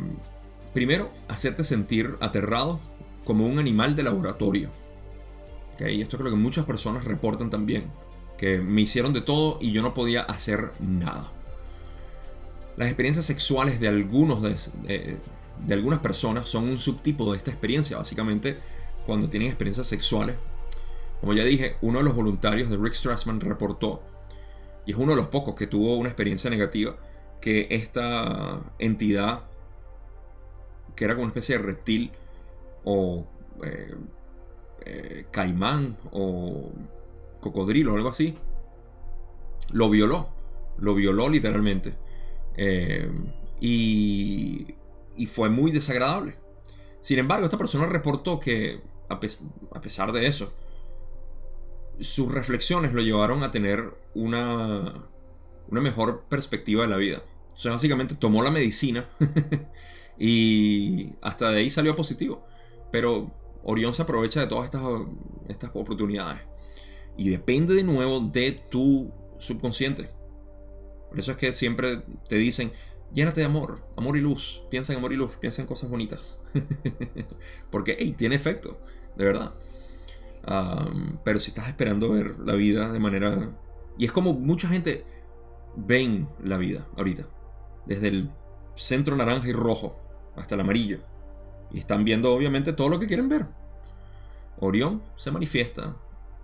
primero, 0.72 1.10
hacerte 1.28 1.64
sentir 1.64 2.16
aterrado 2.20 2.80
como 3.24 3.46
un 3.46 3.58
animal 3.58 3.96
de 3.96 4.02
laboratorio. 4.04 4.70
Y 5.78 6.00
esto 6.00 6.16
creo 6.16 6.30
que 6.30 6.36
muchas 6.36 6.64
personas 6.64 7.04
reportan 7.04 7.50
también. 7.50 7.90
Que 8.38 8.58
me 8.58 8.82
hicieron 8.82 9.12
de 9.12 9.22
todo 9.22 9.58
y 9.60 9.72
yo 9.72 9.82
no 9.82 9.94
podía 9.94 10.22
hacer 10.22 10.72
nada. 10.80 11.32
Las 12.76 12.88
experiencias 12.88 13.24
sexuales 13.24 13.80
de 13.80 13.88
algunos 13.88 14.42
de, 14.42 15.18
de 15.66 15.74
algunas 15.74 16.00
personas 16.00 16.48
son 16.48 16.64
un 16.68 16.78
subtipo 16.78 17.32
de 17.32 17.38
esta 17.38 17.50
experiencia. 17.50 17.96
Básicamente, 17.96 18.58
cuando 19.06 19.28
tienen 19.28 19.48
experiencias 19.48 19.86
sexuales, 19.86 20.36
como 21.20 21.32
ya 21.34 21.44
dije, 21.44 21.76
uno 21.80 21.98
de 21.98 22.04
los 22.04 22.14
voluntarios 22.14 22.70
de 22.70 22.76
Rick 22.76 22.94
Strassman 22.94 23.40
reportó, 23.40 24.02
y 24.84 24.92
es 24.92 24.96
uno 24.96 25.12
de 25.12 25.16
los 25.16 25.28
pocos 25.28 25.54
que 25.54 25.66
tuvo 25.66 25.96
una 25.96 26.08
experiencia 26.08 26.50
negativa, 26.50 26.96
que 27.40 27.66
esta 27.70 28.60
entidad, 28.78 29.44
que 30.94 31.04
era 31.04 31.14
como 31.14 31.24
una 31.24 31.30
especie 31.30 31.58
de 31.58 31.64
reptil 31.64 32.12
o 32.84 33.26
eh, 33.64 33.94
eh, 34.84 35.26
caimán 35.30 35.96
o 36.12 36.70
cocodrilo 37.40 37.92
o 37.92 37.96
algo 37.96 38.08
así, 38.08 38.34
lo 39.70 39.90
violó, 39.90 40.28
lo 40.78 40.94
violó 40.94 41.28
literalmente. 41.28 41.94
Eh, 42.56 43.10
y 43.60 44.76
y 45.16 45.26
fue 45.26 45.48
muy 45.48 45.72
desagradable. 45.72 46.36
Sin 47.00 47.18
embargo, 47.18 47.44
esta 47.44 47.58
persona 47.58 47.86
reportó 47.86 48.38
que, 48.38 48.80
a, 49.08 49.18
pesar 49.80 50.12
de 50.12 50.26
eso, 50.26 50.52
sus 52.00 52.32
reflexiones 52.32 52.92
lo 52.92 53.00
llevaron 53.00 53.42
a 53.42 53.50
tener 53.50 53.94
una, 54.14 55.06
una 55.68 55.80
mejor 55.80 56.24
perspectiva 56.28 56.82
de 56.82 56.88
la 56.88 56.96
vida. 56.96 57.22
O 57.64 57.70
básicamente 57.70 58.14
tomó 58.14 58.42
la 58.42 58.50
medicina 58.50 59.08
y 60.18 61.12
hasta 61.22 61.50
de 61.50 61.60
ahí 61.60 61.70
salió 61.70 61.96
positivo. 61.96 62.46
Pero 62.92 63.32
Orión 63.62 63.94
se 63.94 64.02
aprovecha 64.02 64.40
de 64.40 64.46
todas 64.46 64.66
estas, 64.66 64.82
estas 65.48 65.70
oportunidades. 65.74 66.42
Y 67.16 67.30
depende 67.30 67.74
de 67.74 67.82
nuevo 67.82 68.20
de 68.20 68.52
tu 68.52 69.12
subconsciente. 69.38 70.10
Por 71.08 71.18
eso 71.18 71.32
es 71.32 71.36
que 71.38 71.52
siempre 71.52 72.02
te 72.28 72.36
dicen, 72.36 72.72
Llénate 73.12 73.40
de 73.40 73.46
amor, 73.46 73.82
amor 73.96 74.16
y 74.16 74.20
luz. 74.20 74.62
Piensa 74.70 74.92
en 74.92 74.98
amor 74.98 75.12
y 75.12 75.16
luz, 75.16 75.36
piensa 75.40 75.62
en 75.62 75.68
cosas 75.68 75.88
bonitas. 75.88 76.42
Porque, 77.70 77.96
hey, 77.98 78.14
tiene 78.16 78.34
efecto, 78.34 78.78
de 79.16 79.24
verdad. 79.24 79.52
Pero 81.24 81.40
si 81.40 81.50
estás 81.50 81.68
esperando 81.68 82.10
ver 82.10 82.38
la 82.38 82.54
vida 82.54 82.92
de 82.92 82.98
manera... 82.98 83.50
Y 83.98 84.04
es 84.04 84.12
como 84.12 84.32
mucha 84.32 84.68
gente 84.68 85.04
ven 85.76 86.28
la 86.42 86.56
vida 86.56 86.86
ahorita. 86.96 87.26
Desde 87.86 88.08
el 88.08 88.30
centro 88.74 89.16
naranja 89.16 89.48
y 89.48 89.52
rojo 89.52 89.98
hasta 90.36 90.54
el 90.54 90.60
amarillo. 90.60 91.00
Y 91.72 91.78
están 91.78 92.04
viendo 92.04 92.32
obviamente 92.32 92.72
todo 92.72 92.88
lo 92.88 92.98
que 92.98 93.06
quieren 93.06 93.28
ver. 93.28 93.46
Orión 94.60 95.02
se 95.16 95.30
manifiesta 95.30 95.96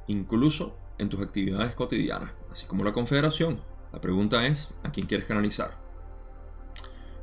incluso 0.06 0.76
en 0.98 1.08
tus 1.08 1.20
actividades 1.20 1.74
cotidianas, 1.74 2.32
así 2.50 2.66
como 2.66 2.84
la 2.84 2.92
Confederación. 2.92 3.60
La 3.92 4.00
pregunta 4.00 4.46
es, 4.46 4.70
¿a 4.82 4.90
quién 4.90 5.06
quieres 5.06 5.26
canalizar? 5.26 5.76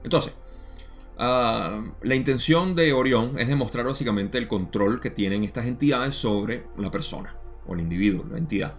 Entonces, 0.03 0.33
ah, 1.19 1.83
la 2.01 2.15
intención 2.15 2.75
de 2.75 2.93
Orión 2.93 3.37
es 3.37 3.47
demostrar 3.47 3.85
básicamente 3.85 4.37
el 4.37 4.47
control 4.47 4.99
que 4.99 5.11
tienen 5.11 5.43
estas 5.43 5.67
entidades 5.67 6.15
sobre 6.15 6.65
la 6.77 6.89
persona 6.89 7.35
o 7.67 7.75
el 7.75 7.81
individuo, 7.81 8.25
la 8.31 8.37
entidad. 8.37 8.75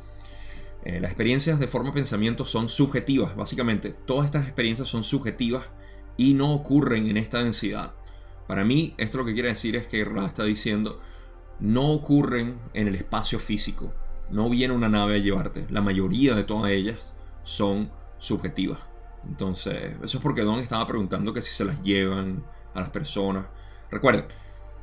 Eh, 0.85 0.99
las 0.99 1.11
experiencias 1.11 1.61
de 1.61 1.67
forma 1.67 1.93
pensamiento 1.93 2.45
son 2.45 2.69
subjetivas, 2.69 3.37
básicamente. 3.37 3.95
Todas 4.07 4.27
estas 4.27 4.45
experiencias 4.45 4.89
son 4.89 5.05
subjetivas 5.05 5.67
y 6.17 6.35
no 6.35 6.53
ocurren 6.53 7.09
en 7.09 7.17
esta 7.17 7.43
densidad. 7.43 7.93
Para 8.47 8.65
mí, 8.65 8.95
esto 8.99 9.19
lo 9.19 9.25
que 9.25 9.35
quiere 9.35 9.51
decir 9.51 9.77
es 9.77 9.87
que 9.87 10.05
Ra 10.05 10.27
está 10.27 10.45
diciendo, 10.45 11.01
no 11.61 11.93
ocurren 11.93 12.59
en 12.73 12.89
el 12.89 12.95
espacio 12.95 13.39
físico. 13.39 13.95
No 14.31 14.49
viene 14.49 14.75
una 14.75 14.89
nave 14.89 15.17
a 15.17 15.19
llevarte. 15.19 15.67
La 15.71 15.83
mayoría 15.83 16.35
de 16.35 16.45
todas 16.45 16.71
ellas 16.71 17.15
son 17.43 17.91
subjetivas. 18.19 18.90
Entonces, 19.27 19.97
eso 20.03 20.19
es 20.19 20.23
porque 20.23 20.43
Don 20.43 20.61
estaba 20.61 20.87
preguntando 20.87 21.33
que 21.33 21.43
si 21.43 21.53
se 21.53 21.65
las 21.65 21.83
llevan 21.83 22.45
a 22.75 22.81
las 22.81 22.91
personas. 22.91 23.47
Recuerden, 23.91 24.25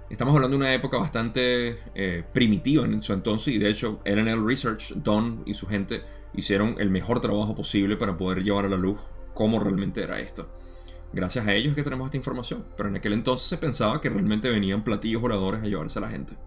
estamos 0.09 0.35
hablando 0.35 0.57
de 0.57 0.63
una 0.63 0.73
época 0.73 0.97
bastante 0.97 1.79
eh, 1.95 2.23
primitiva 2.33 2.85
en 2.85 3.01
su 3.01 3.13
entonces 3.13 3.53
y 3.53 3.57
de 3.57 3.69
hecho 3.69 3.99
LNL 4.05 4.45
Research, 4.45 4.93
Don 4.95 5.43
y 5.45 5.53
su 5.53 5.67
gente 5.67 6.03
hicieron 6.33 6.75
el 6.79 6.89
mejor 6.89 7.19
trabajo 7.19 7.55
posible 7.55 7.97
para 7.97 8.17
poder 8.17 8.43
llevar 8.43 8.65
a 8.65 8.69
la 8.69 8.77
luz 8.77 8.99
cómo 9.33 9.59
realmente 9.59 10.03
era 10.03 10.19
esto. 10.19 10.49
Gracias 11.13 11.47
a 11.47 11.53
ellos 11.53 11.73
que 11.73 11.83
tenemos 11.83 12.05
esta 12.05 12.17
información, 12.17 12.65
pero 12.75 12.89
en 12.89 12.97
aquel 12.97 13.13
entonces 13.13 13.47
se 13.47 13.57
pensaba 13.57 14.01
que 14.01 14.09
realmente 14.09 14.49
venían 14.49 14.83
platillos 14.83 15.21
voladores 15.21 15.61
a 15.61 15.65
llevarse 15.65 15.99
a 15.99 16.01
la 16.01 16.09
gente. 16.09 16.37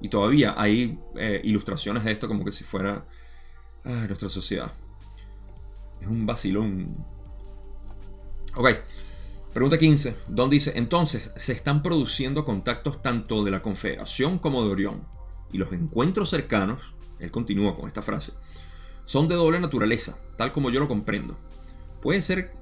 Y 0.00 0.08
todavía 0.08 0.54
hay 0.56 0.98
eh, 1.16 1.40
ilustraciones 1.44 2.04
de 2.04 2.12
esto 2.12 2.28
como 2.28 2.44
que 2.44 2.52
si 2.52 2.64
fuera 2.64 3.06
ah, 3.84 4.04
nuestra 4.06 4.28
sociedad. 4.28 4.72
Es 6.00 6.06
un 6.06 6.26
vacilón. 6.26 6.86
Ok. 8.54 8.68
Pregunta 9.52 9.78
15. 9.78 10.16
Don 10.28 10.50
dice, 10.50 10.72
entonces, 10.76 11.32
se 11.34 11.52
están 11.52 11.82
produciendo 11.82 12.44
contactos 12.44 13.00
tanto 13.00 13.42
de 13.42 13.50
la 13.50 13.62
Confederación 13.62 14.38
como 14.38 14.62
de 14.64 14.70
Orión. 14.70 15.02
Y 15.50 15.58
los 15.58 15.72
encuentros 15.72 16.28
cercanos, 16.28 16.82
él 17.18 17.30
continúa 17.30 17.74
con 17.74 17.86
esta 17.86 18.02
frase, 18.02 18.32
son 19.06 19.28
de 19.28 19.34
doble 19.34 19.60
naturaleza, 19.60 20.18
tal 20.36 20.52
como 20.52 20.70
yo 20.70 20.80
lo 20.80 20.88
comprendo. 20.88 21.38
Ser, 22.20 22.52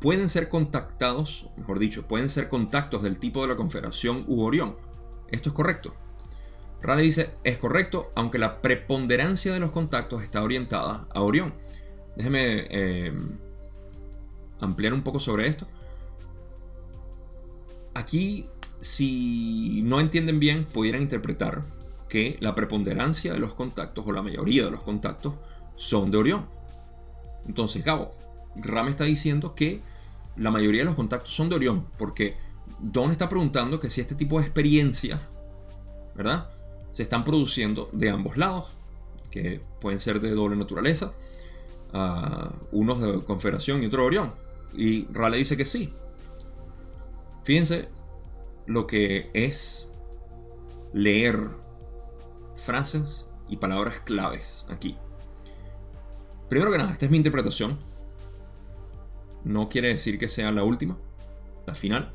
pueden 0.00 0.28
ser 0.28 0.48
contactados, 0.48 1.46
mejor 1.56 1.78
dicho, 1.78 2.08
pueden 2.08 2.30
ser 2.30 2.48
contactos 2.48 3.02
del 3.02 3.18
tipo 3.18 3.42
de 3.42 3.48
la 3.48 3.56
Confederación 3.56 4.24
u 4.26 4.42
Orión. 4.42 4.76
¿Esto 5.30 5.50
es 5.50 5.54
correcto? 5.54 5.94
Rale 6.80 7.02
dice, 7.02 7.34
es 7.44 7.58
correcto, 7.58 8.10
aunque 8.14 8.38
la 8.38 8.60
preponderancia 8.62 9.52
de 9.52 9.60
los 9.60 9.70
contactos 9.70 10.22
está 10.22 10.42
orientada 10.42 11.06
a 11.12 11.20
Orión. 11.20 11.54
Déjeme 12.16 12.66
eh, 12.70 13.12
ampliar 14.60 14.94
un 14.94 15.02
poco 15.02 15.20
sobre 15.20 15.48
esto. 15.48 15.66
Aquí, 17.94 18.46
si 18.80 19.82
no 19.84 20.00
entienden 20.00 20.40
bien, 20.40 20.64
pudieran 20.64 21.02
interpretar 21.02 21.62
que 22.08 22.36
la 22.40 22.54
preponderancia 22.54 23.32
de 23.32 23.38
los 23.38 23.54
contactos, 23.54 24.04
o 24.06 24.12
la 24.12 24.22
mayoría 24.22 24.64
de 24.64 24.70
los 24.70 24.80
contactos, 24.80 25.34
son 25.76 26.10
de 26.10 26.18
Orión. 26.18 26.46
Entonces, 27.46 27.84
Gabo, 27.84 28.14
Ram 28.56 28.88
está 28.88 29.04
diciendo 29.04 29.54
que 29.54 29.80
la 30.36 30.50
mayoría 30.50 30.82
de 30.82 30.86
los 30.86 30.94
contactos 30.94 31.34
son 31.34 31.48
de 31.48 31.56
Orión, 31.56 31.86
porque 31.98 32.34
Don 32.80 33.10
está 33.10 33.28
preguntando 33.28 33.80
que 33.80 33.90
si 33.90 34.00
este 34.00 34.14
tipo 34.14 34.38
de 34.38 34.46
experiencias, 34.46 35.20
¿verdad? 36.14 36.50
Se 36.92 37.02
están 37.02 37.24
produciendo 37.24 37.88
de 37.92 38.10
ambos 38.10 38.36
lados, 38.36 38.68
que 39.30 39.60
pueden 39.80 40.00
ser 40.00 40.20
de 40.20 40.30
doble 40.30 40.56
naturaleza, 40.56 41.12
unos 42.72 43.00
de 43.00 43.24
Confederación 43.24 43.82
y 43.82 43.86
otro 43.86 44.02
de 44.02 44.06
Orión. 44.06 44.32
Y 44.76 45.06
Raleigh 45.12 45.40
dice 45.40 45.56
que 45.56 45.64
sí. 45.64 45.92
Fíjense 47.44 47.88
lo 48.66 48.86
que 48.86 49.30
es 49.34 49.88
leer 50.92 51.48
frases 52.56 53.26
y 53.48 53.56
palabras 53.56 54.00
claves 54.04 54.64
aquí. 54.68 54.96
Primero 56.48 56.72
que 56.72 56.78
nada, 56.78 56.92
esta 56.92 57.04
es 57.04 57.10
mi 57.10 57.18
interpretación. 57.18 57.76
No 59.44 59.68
quiere 59.68 59.88
decir 59.88 60.18
que 60.18 60.28
sea 60.28 60.50
la 60.50 60.64
última, 60.64 60.96
la 61.66 61.74
final. 61.74 62.10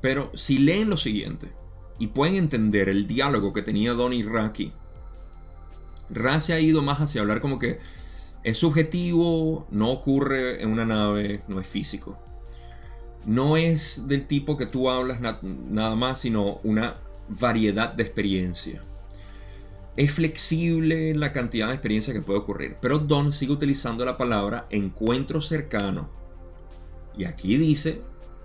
Pero 0.00 0.30
si 0.34 0.58
leen 0.58 0.88
lo 0.88 0.96
siguiente 0.96 1.50
y 1.98 2.08
pueden 2.08 2.36
entender 2.36 2.88
el 2.88 3.06
diálogo 3.06 3.52
que 3.52 3.62
tenía 3.62 3.92
Don 3.92 4.12
y 4.12 4.22
Ra 4.22 4.44
aquí, 4.44 4.72
Ra 6.08 6.40
se 6.40 6.52
ha 6.52 6.60
ido 6.60 6.82
más 6.82 7.00
hacia 7.00 7.22
hablar 7.22 7.40
como 7.40 7.58
que 7.58 7.80
es 8.46 8.58
subjetivo, 8.58 9.66
no 9.72 9.90
ocurre 9.90 10.62
en 10.62 10.70
una 10.70 10.86
nave, 10.86 11.42
no 11.48 11.58
es 11.60 11.66
físico. 11.66 12.16
No 13.24 13.56
es 13.56 14.06
del 14.06 14.28
tipo 14.28 14.56
que 14.56 14.66
tú 14.66 14.88
hablas 14.88 15.18
nada 15.20 15.96
más, 15.96 16.20
sino 16.20 16.60
una 16.62 16.94
variedad 17.28 17.92
de 17.92 18.04
experiencia. 18.04 18.82
Es 19.96 20.12
flexible 20.12 21.12
la 21.16 21.32
cantidad 21.32 21.66
de 21.66 21.74
experiencia 21.74 22.14
que 22.14 22.20
puede 22.20 22.38
ocurrir, 22.38 22.76
pero 22.80 23.00
Don 23.00 23.32
sigue 23.32 23.50
utilizando 23.50 24.04
la 24.04 24.16
palabra 24.16 24.68
encuentro 24.70 25.40
cercano. 25.40 26.08
Y 27.18 27.24
aquí 27.24 27.56
dice, 27.56 28.00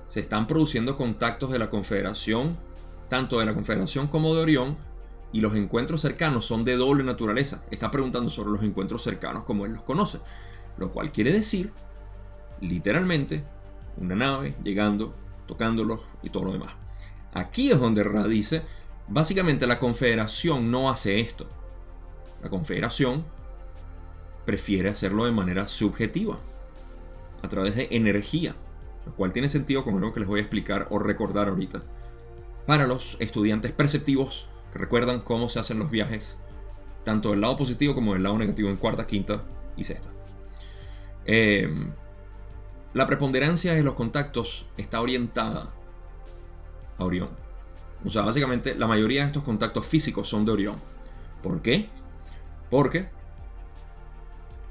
se 0.08 0.22
están 0.22 0.48
produciendo 0.48 0.98
contactos 0.98 1.52
de 1.52 1.60
la 1.60 1.70
Confederación, 1.70 2.58
tanto 3.08 3.38
de 3.38 3.46
la 3.46 3.54
Confederación 3.54 4.08
como 4.08 4.34
de 4.34 4.42
Orión, 4.42 4.78
y 5.34 5.42
los 5.42 5.56
encuentros 5.56 6.02
cercanos 6.02 6.46
son 6.46 6.66
de 6.66 6.76
doble 6.76 7.04
naturaleza. 7.04 7.64
Está 7.72 7.92
preguntando 7.92 8.30
sobre 8.30 8.52
los 8.52 8.64
encuentros 8.64 9.04
cercanos 9.04 9.44
como 9.44 9.66
él 9.66 9.74
los 9.74 9.84
conoce. 9.84 10.20
Lo 10.78 10.92
cual 10.92 11.12
quiere 11.12 11.32
decir 11.32 11.72
literalmente 12.60 13.44
una 13.98 14.16
nave 14.16 14.56
llegando, 14.64 15.14
tocándolos 15.48 16.02
y 16.24 16.30
todo 16.30 16.46
lo 16.46 16.54
demás. 16.54 16.74
Aquí 17.34 17.72
es 17.72 17.80
donde 17.80 18.04
Ra 18.04 18.28
dice, 18.28 18.62
básicamente 19.08 19.68
la 19.68 19.80
confederación 19.80 20.70
no 20.70 20.90
hace 20.90 21.20
esto. 21.20 21.48
La 22.44 22.50
confederación 22.50 23.24
prefiere 24.46 24.90
hacerlo 24.90 25.26
de 25.26 25.32
manera 25.32 25.68
subjetiva, 25.68 26.38
a 27.42 27.50
través 27.50 27.76
de 27.76 27.88
energía, 27.92 28.56
lo 29.06 29.14
cual 29.16 29.34
tiene 29.34 29.50
sentido 29.50 29.84
con 29.84 29.96
algo 29.96 30.14
que 30.14 30.20
les 30.20 30.30
voy 30.30 30.40
a 30.40 30.44
explicar 30.44 30.88
o 30.90 31.00
recordar 31.00 31.48
ahorita. 31.48 31.84
Para 32.66 32.88
los 32.88 33.18
estudiantes 33.20 33.72
perceptivos 33.72 34.48
recuerdan 34.80 35.20
cómo 35.20 35.50
se 35.50 35.60
hacen 35.60 35.80
los 35.80 35.92
viajes, 35.92 36.38
tanto 37.04 37.32
del 37.32 37.42
lado 37.42 37.58
positivo 37.58 37.96
como 37.96 38.14
del 38.14 38.24
lado 38.24 38.38
negativo 38.38 38.70
en 38.70 38.78
cuarta, 38.78 39.08
quinta 39.08 39.44
y 39.78 39.84
sexta. 39.84 40.10
Em, 41.26 41.92
la 42.94 43.06
preponderancia 43.06 43.74
de 43.74 43.84
los 43.84 43.94
contactos 43.94 44.66
está 44.78 45.02
orientada 45.02 45.70
a 46.98 47.04
Orión. 47.04 47.30
O 48.06 48.10
sea, 48.10 48.24
básicamente 48.24 48.76
la 48.76 48.88
mayoría 48.88 49.22
de 49.22 49.28
estos 49.28 49.44
contactos 49.44 49.86
físicos 49.86 50.28
son 50.28 50.46
de 50.46 50.52
Orión. 50.52 50.76
¿Por 51.42 51.62
qué? 51.62 51.90
Porque 52.70 53.10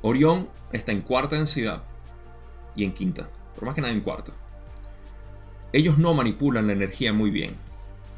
Orión 0.03 0.49
está 0.73 0.93
en 0.93 1.03
cuarta 1.03 1.37
densidad 1.37 1.83
y 2.75 2.85
en 2.85 2.93
quinta, 2.93 3.29
pero 3.55 3.67
más 3.67 3.75
que 3.75 3.81
nada 3.81 3.93
en 3.93 4.01
cuarta. 4.01 4.33
Ellos 5.73 5.99
no 5.99 6.15
manipulan 6.15 6.67
la 6.67 6.73
energía 6.73 7.13
muy 7.13 7.31
bien, 7.31 7.55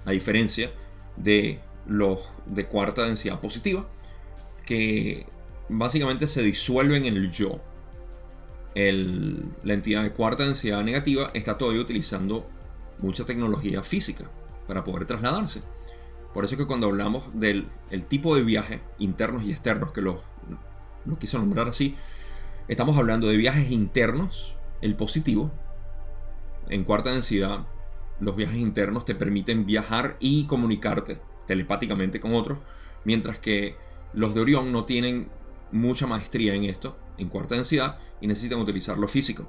a 0.06 0.12
diferencia 0.12 0.70
de 1.16 1.60
los 1.86 2.28
de 2.46 2.66
cuarta 2.66 3.04
densidad 3.04 3.40
positiva, 3.40 3.86
que 4.64 5.26
básicamente 5.68 6.26
se 6.26 6.42
disuelven 6.42 7.04
en 7.04 7.16
el 7.16 7.30
yo. 7.30 7.60
la 8.74 9.74
entidad 9.74 10.02
de 10.02 10.12
cuarta 10.12 10.44
densidad 10.44 10.82
negativa 10.82 11.30
está 11.34 11.58
todavía 11.58 11.82
utilizando 11.82 12.48
mucha 12.98 13.24
tecnología 13.24 13.82
física 13.82 14.24
para 14.66 14.84
poder 14.84 15.06
trasladarse. 15.06 15.62
Por 16.32 16.44
eso 16.44 16.54
es 16.54 16.60
que 16.60 16.66
cuando 16.66 16.86
hablamos 16.86 17.24
del 17.34 17.66
tipo 18.08 18.34
de 18.34 18.42
viaje 18.42 18.80
internos 18.98 19.42
y 19.42 19.50
externos, 19.50 19.92
que 19.92 20.00
lo, 20.00 20.22
lo 21.04 21.18
quiso 21.18 21.38
nombrar 21.38 21.68
así, 21.68 21.96
estamos 22.68 22.96
hablando 22.96 23.28
de 23.28 23.36
viajes 23.36 23.70
internos, 23.70 24.56
el 24.80 24.94
positivo. 24.96 25.50
En 26.68 26.84
cuarta 26.84 27.10
densidad, 27.10 27.66
los 28.20 28.36
viajes 28.36 28.58
internos 28.58 29.04
te 29.04 29.14
permiten 29.14 29.66
viajar 29.66 30.16
y 30.20 30.46
comunicarte 30.46 31.18
telepáticamente 31.46 32.20
con 32.20 32.34
otros, 32.34 32.58
mientras 33.04 33.38
que 33.38 33.76
los 34.12 34.34
de 34.34 34.40
Orión 34.40 34.72
no 34.72 34.84
tienen 34.84 35.30
mucha 35.70 36.06
maestría 36.06 36.54
en 36.54 36.64
esto, 36.64 36.96
en 37.18 37.28
cuarta 37.28 37.54
densidad, 37.54 37.98
y 38.20 38.26
necesitan 38.26 38.60
utilizar 38.60 38.98
lo 38.98 39.08
físico. 39.08 39.48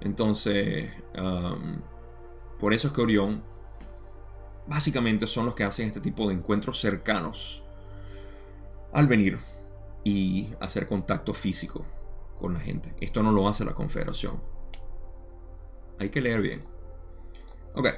Entonces, 0.00 0.90
por 2.58 2.74
eso 2.74 2.88
es 2.88 2.94
que 2.94 3.00
Orión 3.00 3.42
básicamente 4.66 5.26
son 5.26 5.46
los 5.46 5.54
que 5.54 5.64
hacen 5.64 5.86
este 5.86 6.00
tipo 6.00 6.26
de 6.28 6.34
encuentros 6.34 6.80
cercanos 6.80 7.62
al 8.92 9.06
venir 9.06 9.38
y 10.04 10.48
hacer 10.60 10.86
contacto 10.86 11.34
físico 11.34 11.86
con 12.38 12.54
la 12.54 12.60
gente. 12.60 12.94
Esto 13.00 13.22
no 13.22 13.32
lo 13.32 13.48
hace 13.48 13.64
la 13.64 13.74
Confederación. 13.74 14.42
Hay 15.98 16.10
que 16.10 16.20
leer 16.20 16.42
bien. 16.42 16.60
Ok. 17.74 17.88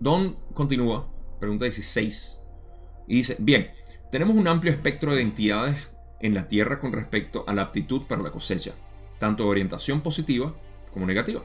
Don 0.00 0.36
continúa, 0.54 1.08
pregunta 1.38 1.64
16, 1.64 2.38
y 3.06 3.16
dice, 3.16 3.36
bien, 3.38 3.70
tenemos 4.10 4.36
un 4.36 4.48
amplio 4.48 4.72
espectro 4.72 5.14
de 5.14 5.22
entidades 5.22 5.96
en 6.20 6.34
la 6.34 6.48
Tierra 6.48 6.80
con 6.80 6.92
respecto 6.92 7.44
a 7.46 7.54
la 7.54 7.62
aptitud 7.62 8.02
para 8.02 8.22
la 8.22 8.30
cosecha, 8.30 8.74
tanto 9.18 9.44
de 9.44 9.50
orientación 9.50 10.00
positiva 10.00 10.54
como 10.92 11.06
negativa. 11.06 11.44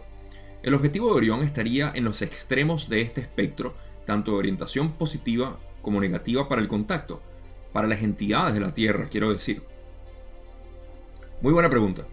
El 0.64 0.74
objetivo 0.74 1.10
de 1.10 1.16
Orión 1.16 1.44
estaría 1.44 1.92
en 1.94 2.06
los 2.06 2.22
extremos 2.22 2.90
de 2.90 3.02
este 3.02 3.22
espectro, 3.22 3.76
tanto 4.06 4.32
de 4.32 4.38
orientación 4.38 4.94
positiva 4.94 5.60
como 5.82 6.00
negativa 6.00 6.48
para 6.48 6.62
el 6.62 6.68
contacto, 6.68 7.22
para 7.72 7.88
las 7.88 8.02
entidades 8.02 8.54
de 8.54 8.62
la 8.62 8.74
Tierra, 8.74 9.08
quiero 9.10 9.32
decir. 9.32 9.64
Muy 11.42 11.54
buena 11.54 11.70
pregunta. 11.70 12.08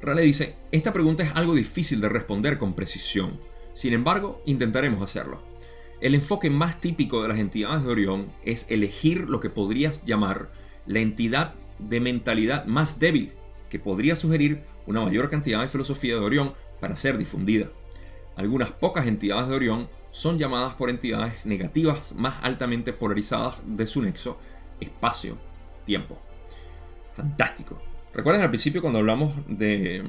Rale 0.00 0.22
dice, 0.22 0.54
esta 0.70 0.92
pregunta 0.92 1.24
es 1.24 1.32
algo 1.34 1.54
difícil 1.54 2.00
de 2.00 2.08
responder 2.08 2.56
con 2.58 2.74
precisión, 2.74 3.40
sin 3.74 3.92
embargo, 3.92 4.42
intentaremos 4.46 5.02
hacerlo. 5.02 5.42
El 6.00 6.14
enfoque 6.14 6.48
más 6.48 6.80
típico 6.80 7.22
de 7.22 7.28
las 7.28 7.38
entidades 7.38 7.82
de 7.82 7.90
Orión 7.90 8.28
es 8.44 8.66
elegir 8.68 9.28
lo 9.28 9.40
que 9.40 9.50
podrías 9.50 10.04
llamar 10.04 10.50
la 10.86 11.00
entidad 11.00 11.54
de 11.80 12.00
mentalidad 12.00 12.66
más 12.66 13.00
débil, 13.00 13.32
que 13.68 13.80
podría 13.80 14.14
sugerir 14.14 14.62
una 14.86 15.00
mayor 15.00 15.28
cantidad 15.28 15.60
de 15.60 15.68
filosofía 15.68 16.14
de 16.14 16.20
Orión 16.20 16.54
para 16.80 16.94
ser 16.94 17.18
difundida. 17.18 17.68
Algunas 18.36 18.70
pocas 18.70 19.08
entidades 19.08 19.48
de 19.48 19.56
Orión 19.56 19.88
son 20.12 20.38
llamadas 20.38 20.74
por 20.74 20.88
entidades 20.88 21.44
negativas 21.44 22.14
más 22.14 22.36
altamente 22.42 22.92
polarizadas 22.92 23.56
de 23.66 23.86
su 23.88 24.00
nexo 24.00 24.38
espacio-tiempo. 24.80 26.16
Fantástico. 27.14 27.76
¿Recuerdan 28.14 28.42
al 28.42 28.50
principio 28.50 28.80
cuando 28.80 29.00
hablamos 29.00 29.34
de... 29.48 30.04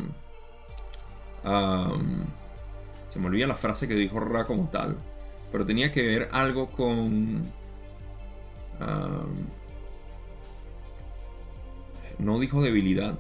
se 3.09 3.19
me 3.19 3.25
olvida 3.25 3.47
la 3.47 3.55
frase 3.55 3.87
que 3.87 3.95
dijo 3.95 4.19
Ra 4.19 4.45
como 4.45 4.69
tal, 4.69 4.97
pero 5.51 5.65
tenía 5.65 5.91
que 5.91 6.05
ver 6.05 6.29
algo 6.31 6.69
con... 6.69 7.51
no 12.17 12.39
dijo 12.39 12.61
debilidad. 12.61 13.17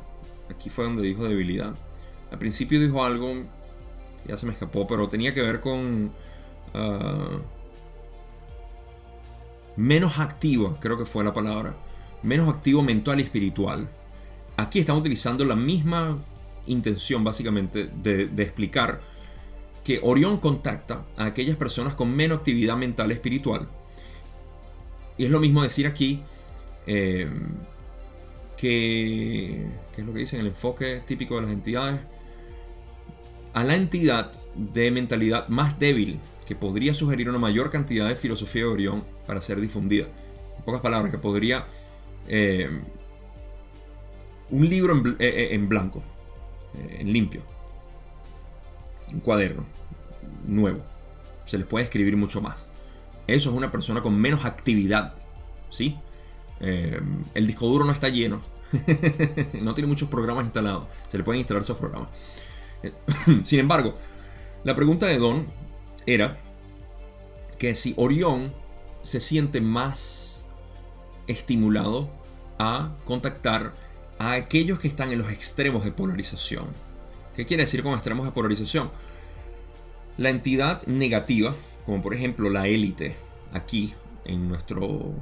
Aquí 0.49 0.69
fue 0.69 0.85
donde 0.85 1.03
dijo 1.03 1.27
debilidad. 1.27 1.75
Al 2.31 2.37
principio 2.37 2.79
dijo 2.79 3.03
algo 3.03 3.33
ya 4.27 4.37
se 4.37 4.45
me 4.45 4.53
escapó, 4.53 4.87
pero 4.87 5.09
tenía 5.09 5.33
que 5.33 5.41
ver 5.41 5.59
con... 5.59 6.11
Ah, 6.73 7.39
menos 9.75 10.19
activo, 10.19 10.77
creo 10.79 10.97
que 10.97 11.05
fue 11.05 11.23
la 11.23 11.33
palabra. 11.33 11.75
Menos 12.21 12.47
activo 12.47 12.81
mental 12.81 13.19
y 13.19 13.23
espiritual. 13.23 13.89
Aquí 14.57 14.79
estamos 14.79 14.99
utilizando 14.99 15.45
la 15.45 15.55
misma 15.55 16.17
intención 16.67 17.23
básicamente 17.23 17.89
de, 18.03 18.23
explicar 18.43 19.01
que 19.89 19.99
Orión 20.03 20.37
contacta 20.37 21.07
a 21.17 21.25
aquellas 21.25 21.57
personas 21.57 21.95
con 21.95 22.15
menos 22.15 22.37
actividad 22.37 22.77
mental 22.77 23.09
espiritual. 23.09 23.67
Y 25.17 25.25
es 25.25 25.31
lo 25.31 25.39
mismo 25.39 25.63
decir 25.63 25.87
aquí 25.87 26.21
eh, 26.85 27.27
que, 28.55 29.65
¿qué 29.91 30.01
es 30.01 30.05
lo 30.05 30.13
que 30.13 30.19
dicen? 30.19 30.41
El 30.41 30.45
enfoque 30.45 31.01
típico 31.07 31.37
de 31.37 31.41
las 31.41 31.51
entidades 31.51 32.01
a 33.55 33.63
la 33.63 33.75
entidad 33.75 34.31
de 34.53 34.91
mentalidad 34.91 35.47
más 35.47 35.79
débil 35.79 36.19
que 36.47 36.53
podría 36.53 36.93
sugerir 36.93 37.27
una 37.27 37.39
mayor 37.39 37.71
cantidad 37.71 38.07
de 38.07 38.15
filosofía 38.15 38.65
de 38.65 38.67
Orión 38.67 39.03
para 39.25 39.41
ser 39.41 39.59
difundida. 39.59 40.05
En 40.55 40.63
pocas 40.65 40.81
palabras, 40.81 41.11
que 41.11 41.17
podría... 41.17 41.65
Eh, 42.27 42.69
un 44.51 44.69
libro 44.69 44.95
en, 44.95 45.15
eh, 45.17 45.49
eh, 45.51 45.57
blanco, 45.57 46.03
en 46.75 47.11
limpio, 47.11 47.41
un 49.11 49.19
cuaderno 49.19 49.65
nuevo. 50.45 50.81
Se 51.45 51.57
les 51.57 51.67
puede 51.67 51.85
escribir 51.85 52.15
mucho 52.15 52.41
más. 52.41 52.71
Eso 53.27 53.49
es 53.49 53.55
una 53.55 53.71
persona 53.71 54.01
con 54.01 54.19
menos 54.19 54.45
actividad, 54.45 55.13
¿sí? 55.69 55.97
el 56.59 57.47
disco 57.47 57.67
duro 57.67 57.85
no 57.85 57.91
está 57.91 58.09
lleno, 58.09 58.41
no 59.53 59.73
tiene 59.73 59.87
muchos 59.87 60.09
programas 60.09 60.45
instalados. 60.45 60.87
Se 61.07 61.17
le 61.17 61.23
pueden 61.23 61.39
instalar 61.39 61.63
esos 61.63 61.77
programas. 61.77 62.09
Sin 63.43 63.59
embargo, 63.59 63.95
la 64.63 64.75
pregunta 64.75 65.05
de 65.05 65.17
Don 65.17 65.47
era 66.05 66.37
que 67.57 67.75
si 67.75 67.93
Orión 67.97 68.53
se 69.03 69.21
siente 69.21 69.61
más 69.61 70.45
estimulado 71.27 72.09
a 72.57 72.95
contactar 73.05 73.73
a 74.17 74.33
aquellos 74.33 74.79
que 74.79 74.87
están 74.87 75.11
en 75.11 75.19
los 75.19 75.31
extremos 75.31 75.85
de 75.85 75.91
polarización. 75.91 76.65
¿Qué 77.39 77.45
quiere 77.45 77.63
decir 77.63 77.83
con 77.83 77.93
extremos 77.93 78.25
de 78.25 78.33
polarización? 78.33 78.91
La 80.17 80.27
entidad 80.27 80.85
negativa, 80.87 81.55
como 81.85 82.01
por 82.01 82.13
ejemplo 82.13 82.49
la 82.49 82.67
élite 82.67 83.15
aquí 83.53 83.93
en 84.25 84.49
nuestro 84.49 85.13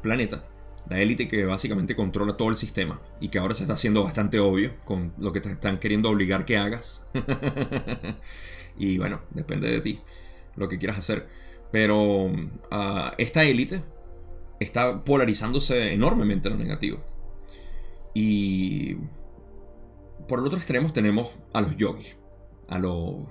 planeta, 0.00 0.42
la 0.88 1.00
élite 1.00 1.28
que 1.28 1.44
básicamente 1.44 1.94
controla 1.94 2.38
todo 2.38 2.48
el 2.48 2.56
sistema 2.56 2.98
y 3.20 3.28
que 3.28 3.38
ahora 3.38 3.54
se 3.54 3.64
está 3.64 3.74
haciendo 3.74 4.02
bastante 4.02 4.40
obvio 4.40 4.72
con 4.86 5.12
lo 5.18 5.32
que 5.32 5.42
te 5.42 5.50
están 5.52 5.78
queriendo 5.78 6.08
obligar 6.08 6.46
que 6.46 6.56
hagas. 6.56 7.04
y 8.78 8.96
bueno, 8.96 9.20
depende 9.32 9.70
de 9.70 9.82
ti 9.82 10.00
lo 10.56 10.66
que 10.66 10.78
quieras 10.78 10.96
hacer. 10.96 11.26
Pero 11.70 12.32
ah, 12.70 13.12
esta 13.18 13.44
élite 13.44 13.82
está 14.60 15.04
polarizándose 15.04 15.92
enormemente 15.92 16.48
en 16.48 16.54
lo 16.54 16.64
negativo. 16.64 17.04
Y 18.14 18.96
por 20.26 20.38
el 20.38 20.46
otro 20.46 20.58
extremo 20.58 20.92
tenemos 20.92 21.32
a 21.52 21.60
los 21.60 21.76
yogis, 21.76 22.16
a 22.68 22.78
los 22.78 23.26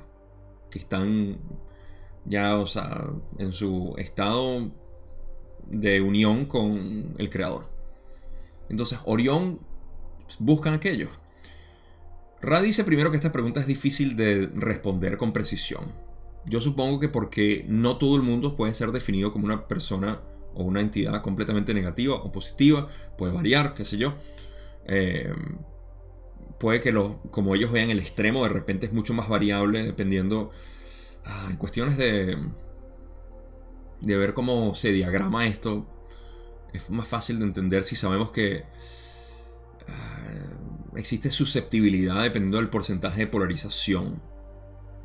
que 0.69 0.79
están 0.79 1.37
ya, 2.25 2.57
o 2.57 2.67
sea, 2.67 3.09
en 3.37 3.51
su 3.51 3.93
estado 3.97 4.71
de 5.67 6.01
unión 6.01 6.45
con 6.45 7.15
el 7.17 7.29
creador. 7.29 7.65
Entonces 8.69 8.99
Orión 9.05 9.59
buscan 10.39 10.73
aquello. 10.73 11.09
Ra 12.41 12.61
dice 12.61 12.83
primero 12.83 13.09
que 13.11 13.17
esta 13.17 13.31
pregunta 13.31 13.59
es 13.59 13.67
difícil 13.67 14.15
de 14.15 14.47
responder 14.53 15.17
con 15.17 15.31
precisión. 15.31 15.93
Yo 16.45 16.59
supongo 16.59 16.99
que 16.99 17.07
porque 17.07 17.65
no 17.69 17.97
todo 17.97 18.17
el 18.17 18.21
mundo 18.21 18.55
puede 18.55 18.73
ser 18.73 18.91
definido 18.91 19.31
como 19.31 19.45
una 19.45 19.67
persona 19.67 20.21
o 20.53 20.63
una 20.63 20.81
entidad 20.81 21.21
completamente 21.21 21.73
negativa 21.73 22.15
o 22.15 22.31
positiva, 22.31 22.87
puede 23.17 23.33
variar, 23.33 23.73
qué 23.73 23.85
sé 23.85 23.97
yo. 23.97 24.15
Eh, 24.85 25.33
puede 26.64 26.80
que 26.80 26.93
lo, 26.93 27.18
como 27.24 27.55
ellos 27.55 27.74
vean 27.74 27.89
el 27.89 27.99
extremo, 27.99 28.43
de 28.43 28.49
repente 28.49 28.86
es 28.86 28.93
mucho 28.93 29.14
más 29.14 29.28
variable 29.28 29.84
dependiendo 29.84 30.51
ah, 31.26 31.47
en 31.49 31.57
cuestiones 31.57 31.97
de, 31.97 32.38
de 33.99 34.18
ver 34.18 34.34
cómo 34.34 34.74
se 34.74 34.93
diagrama 34.93 35.45
esto. 35.45 35.86
Es 36.72 36.89
más 36.89 37.05
fácil 37.05 37.39
de 37.39 37.45
entender 37.47 37.84
si 37.84 37.97
sabemos 37.97 38.32
que 38.32 38.64
ah, 39.89 40.95
existe 40.95 41.32
susceptibilidad 41.32 42.24
dependiendo 42.24 42.59
del 42.59 42.70
porcentaje 42.70 43.20
de 43.20 43.28
polarización 43.28 44.22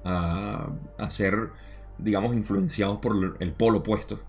a, 0.04 0.70
a 0.96 1.10
ser, 1.10 1.50
digamos, 1.98 2.36
influenciados 2.36 2.98
por 2.98 3.36
el 3.40 3.52
polo 3.52 3.78
opuesto. 3.78 4.20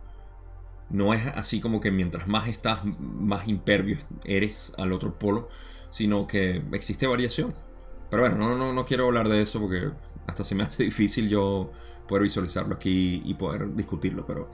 No 0.89 1.13
es 1.13 1.27
así 1.27 1.61
como 1.61 1.79
que 1.79 1.91
mientras 1.91 2.27
más 2.27 2.47
estás, 2.47 2.79
más 2.85 3.47
impervio 3.47 3.99
eres 4.23 4.73
al 4.79 4.93
otro 4.93 5.19
polo, 5.19 5.49
sino 5.91 6.27
que 6.27 6.63
existe 6.73 7.07
variación. 7.07 7.53
Pero 8.09 8.23
bueno, 8.23 8.37
no, 8.37 8.55
no, 8.55 8.73
no 8.73 8.85
quiero 8.85 9.07
hablar 9.07 9.29
de 9.29 9.41
eso 9.41 9.59
porque 9.59 9.91
hasta 10.27 10.43
se 10.43 10.55
me 10.55 10.63
hace 10.63 10.83
difícil 10.85 11.29
yo 11.29 11.71
poder 12.07 12.23
visualizarlo 12.23 12.75
aquí 12.75 13.21
y 13.23 13.33
poder 13.35 13.75
discutirlo, 13.75 14.25
pero 14.25 14.49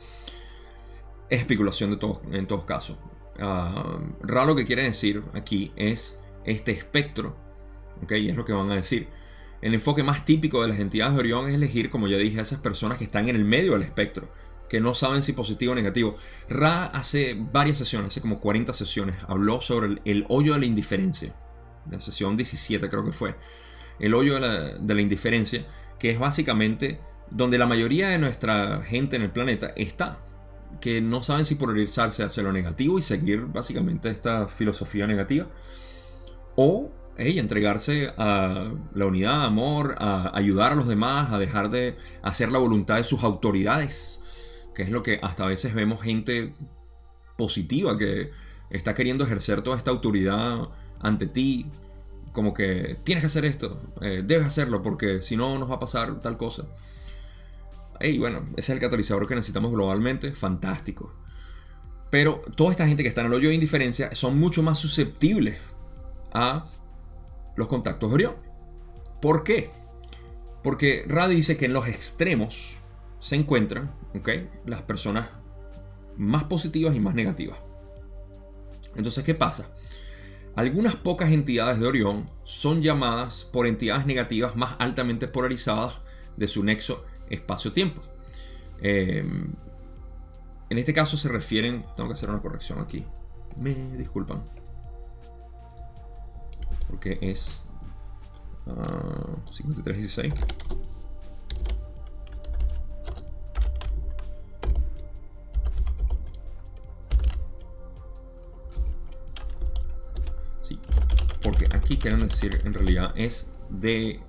es 1.30 1.40
especulación 1.40 1.92
de 1.92 1.98
todos, 1.98 2.20
en 2.32 2.48
todos 2.48 2.66
casos. 2.66 2.98
Uh, 3.40 4.14
Ra 4.22 4.46
lo 4.46 4.56
que 4.56 4.66
quiere 4.66 4.84
decir 4.84 5.24
aquí 5.34 5.72
es 5.76 6.20
este 6.46 6.72
espectro, 6.72 7.36
¿ok? 8.04 8.12
Es 8.12 8.36
lo 8.36 8.46
que 8.46 8.54
van 8.54 8.72
a 8.72 8.76
decir. 8.76 9.08
El 9.62 9.74
enfoque 9.74 10.04
más 10.04 10.26
típico 10.26 10.62
de 10.62 10.68
las 10.68 10.80
entidades 10.80 11.14
de 11.14 11.20
Orión 11.20 11.48
es 11.48 11.56
elegir, 11.56 11.90
como 11.90 12.08
ya 12.08 12.18
dije, 12.18 12.40
a 12.40 12.44
esas 12.44 12.60
personas 12.60 12.98
que 12.98 13.06
están 13.06 13.30
en 13.30 13.36
el 13.36 13.46
medio 13.46 13.72
del 13.74 13.84
espectro, 13.84 14.30
que 14.70 14.80
no 14.80 14.94
saben 14.94 15.24
si 15.24 15.34
positivo 15.34 15.74
o 15.74 15.76
negativo. 15.76 16.18
Ra 16.50 16.86
hace 16.86 17.38
varias 17.40 17.78
sesiones, 17.78 18.08
hace 18.08 18.22
como 18.22 18.40
40 18.40 18.74
sesiones, 18.74 19.16
habló 19.28 19.62
sobre 19.62 20.02
el, 20.06 20.26
hoyo 20.30 20.54
de 20.54 20.60
la 20.60 20.66
indiferencia. 20.66 21.34
La 21.90 22.02
sesión 22.02 22.36
17 22.36 22.90
creo 22.90 23.06
que 23.06 23.12
fue. 23.12 23.36
El 24.00 24.14
hoyo 24.14 24.36
de 24.36 24.40
la, 24.40 24.54
de 24.78 24.96
la 24.96 25.02
indiferencia, 25.02 25.66
que 26.00 26.12
es 26.12 26.20
básicamente 26.20 27.00
donde 27.30 27.58
la 27.58 27.66
mayoría 27.66 28.10
de 28.10 28.18
nuestra 28.18 28.82
gente 28.84 29.16
en 29.16 29.22
el 29.22 29.32
planeta 29.32 29.74
está. 29.76 30.20
Que 30.82 31.00
no 31.00 31.24
saben 31.24 31.46
si 31.46 31.56
polarizarse 31.56 32.24
hacia 32.24 32.44
lo 32.44 32.52
negativo 32.52 32.98
y 32.98 33.02
seguir 33.02 33.46
básicamente 33.46 34.10
esta 34.10 34.48
filosofía 34.48 35.08
negativa. 35.08 35.48
O 36.56 36.92
entregarse 37.18 38.14
a 38.18 38.72
la 38.94 39.06
unidad, 39.06 39.46
amor, 39.46 39.96
a 40.00 40.38
ayudar 40.38 40.74
a 40.74 40.76
los 40.76 40.88
demás, 40.88 41.32
a 41.32 41.40
dejar 41.40 41.70
de 41.70 41.96
hacer 42.22 42.52
la 42.52 42.60
voluntad 42.60 42.98
de 42.98 43.04
sus 43.04 43.24
autoridades 43.24 44.22
que 44.76 44.84
es 44.84 44.90
lo 44.90 45.02
que 45.02 45.20
hasta 45.24 45.46
a 45.46 45.48
veces 45.48 45.74
vemos 45.74 46.02
gente 46.02 46.54
positiva 47.38 47.98
que 47.98 48.32
está 48.70 48.94
queriendo 48.94 49.24
ejercer 49.24 49.62
toda 49.62 49.78
esta 49.78 49.92
autoridad 49.92 50.70
ante 51.00 51.28
ti, 51.28 51.66
como 52.32 52.54
que 52.54 52.98
tienes 53.04 53.22
que 53.22 53.28
hacer 53.28 53.46
esto, 53.46 53.82
eh, 54.02 54.22
debes 54.26 54.46
hacerlo 54.46 54.84
porque 54.84 55.22
si 55.22 55.38
no 55.38 55.58
nos 55.58 55.70
va 55.72 55.76
a 55.76 55.80
pasar 55.80 56.22
tal 56.22 56.38
cosa. 56.38 56.66
Y 58.02 58.18
bueno, 58.18 58.46
ese 58.52 58.60
es 58.60 58.70
el 58.72 58.80
catalizador 58.80 59.28
que 59.28 59.36
necesitamos 59.36 59.72
globalmente, 59.72 60.34
fantástico. 60.34 61.14
Pero 62.10 62.42
toda 62.56 62.72
esta 62.72 62.88
gente 62.88 63.04
que 63.04 63.10
está 63.10 63.22
en 63.22 63.28
el 63.28 63.34
hoyo 63.34 63.50
de 63.50 63.56
indiferencia 63.56 64.14
son 64.14 64.38
mucho 64.38 64.62
más 64.62 64.78
susceptibles 64.78 65.58
a 66.34 66.70
los 67.56 67.68
contactos 67.70 68.10
de 68.10 68.14
Orión. 68.14 68.36
¿Por 69.22 69.44
qué? 69.44 69.70
Porque 70.62 71.06
Ra 71.08 71.28
dice 71.30 71.56
que 71.56 71.66
en 71.66 71.74
los 71.74 71.88
extremos 71.88 72.75
se 73.26 73.36
encuentran 73.36 73.90
las 74.68 74.84
personas 74.84 75.30
más 76.16 76.44
positivas 76.44 76.96
y 76.96 77.00
más 77.00 77.16
negativas. 77.16 77.58
Entonces, 78.96 79.24
¿qué 79.24 79.34
pasa? 79.34 79.72
Algunas 80.56 80.96
pocas 80.96 81.32
entidades 81.32 81.80
de 81.80 81.88
Orión 81.88 82.30
son 82.44 82.84
llamadas 82.84 83.44
por 83.44 83.66
entidades 83.66 84.06
negativas 84.06 84.56
más 84.56 84.76
altamente 84.78 85.28
polarizadas 85.28 85.96
de 86.38 86.48
su 86.48 86.64
nexo 86.64 87.04
espacio-tiempo. 87.28 88.04
Em, 88.80 89.54
en 90.70 90.78
este 90.78 90.94
caso 90.94 91.18
se 91.18 91.28
refieren, 91.28 91.84
tengo 91.96 92.10
que 92.10 92.14
hacer 92.14 92.30
una 92.30 92.44
corrección 92.44 92.78
aquí, 92.80 93.04
me 93.60 93.74
disculpan, 93.98 94.44
porque 96.88 97.18
es 97.22 97.60
5316. 99.52 100.32
Aquí 111.86 111.98
quieren 111.98 112.28
decir 112.28 112.62
en 112.66 112.74
realidad 112.74 113.14
es 113.16 113.48
de 113.70 114.20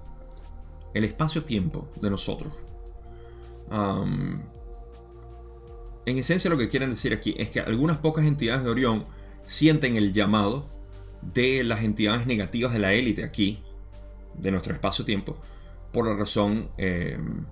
el 0.93 1.05
espacio-tiempo 1.05 1.89
de 2.01 2.11
nosotros. 2.11 2.53
en 6.05 6.19
esencia 6.19 6.51
lo 6.51 6.59
que 6.59 6.69
quieren 6.69 6.91
decir 6.91 7.15
aquí 7.15 7.35
es 7.39 7.49
que 7.49 7.61
algunas 7.61 7.97
pocas 7.99 8.27
entidades 8.27 8.63
de 8.63 8.71
Orión 8.71 9.07
sienten 9.47 9.97
el 9.97 10.13
llamado 10.13 10.67
de 11.23 11.65
las 11.65 11.83
entidades 11.83 12.27
negativas 12.27 12.75
de 12.75 12.79
la 12.79 12.93
élite 12.93 13.25
aquí, 13.25 13.63
de 14.35 14.51
nuestro 14.51 14.75
espacio-tiempo, 14.75 15.39
por 15.93 16.07
la 16.07 16.15
razón 16.15 16.69
em, 16.77 17.47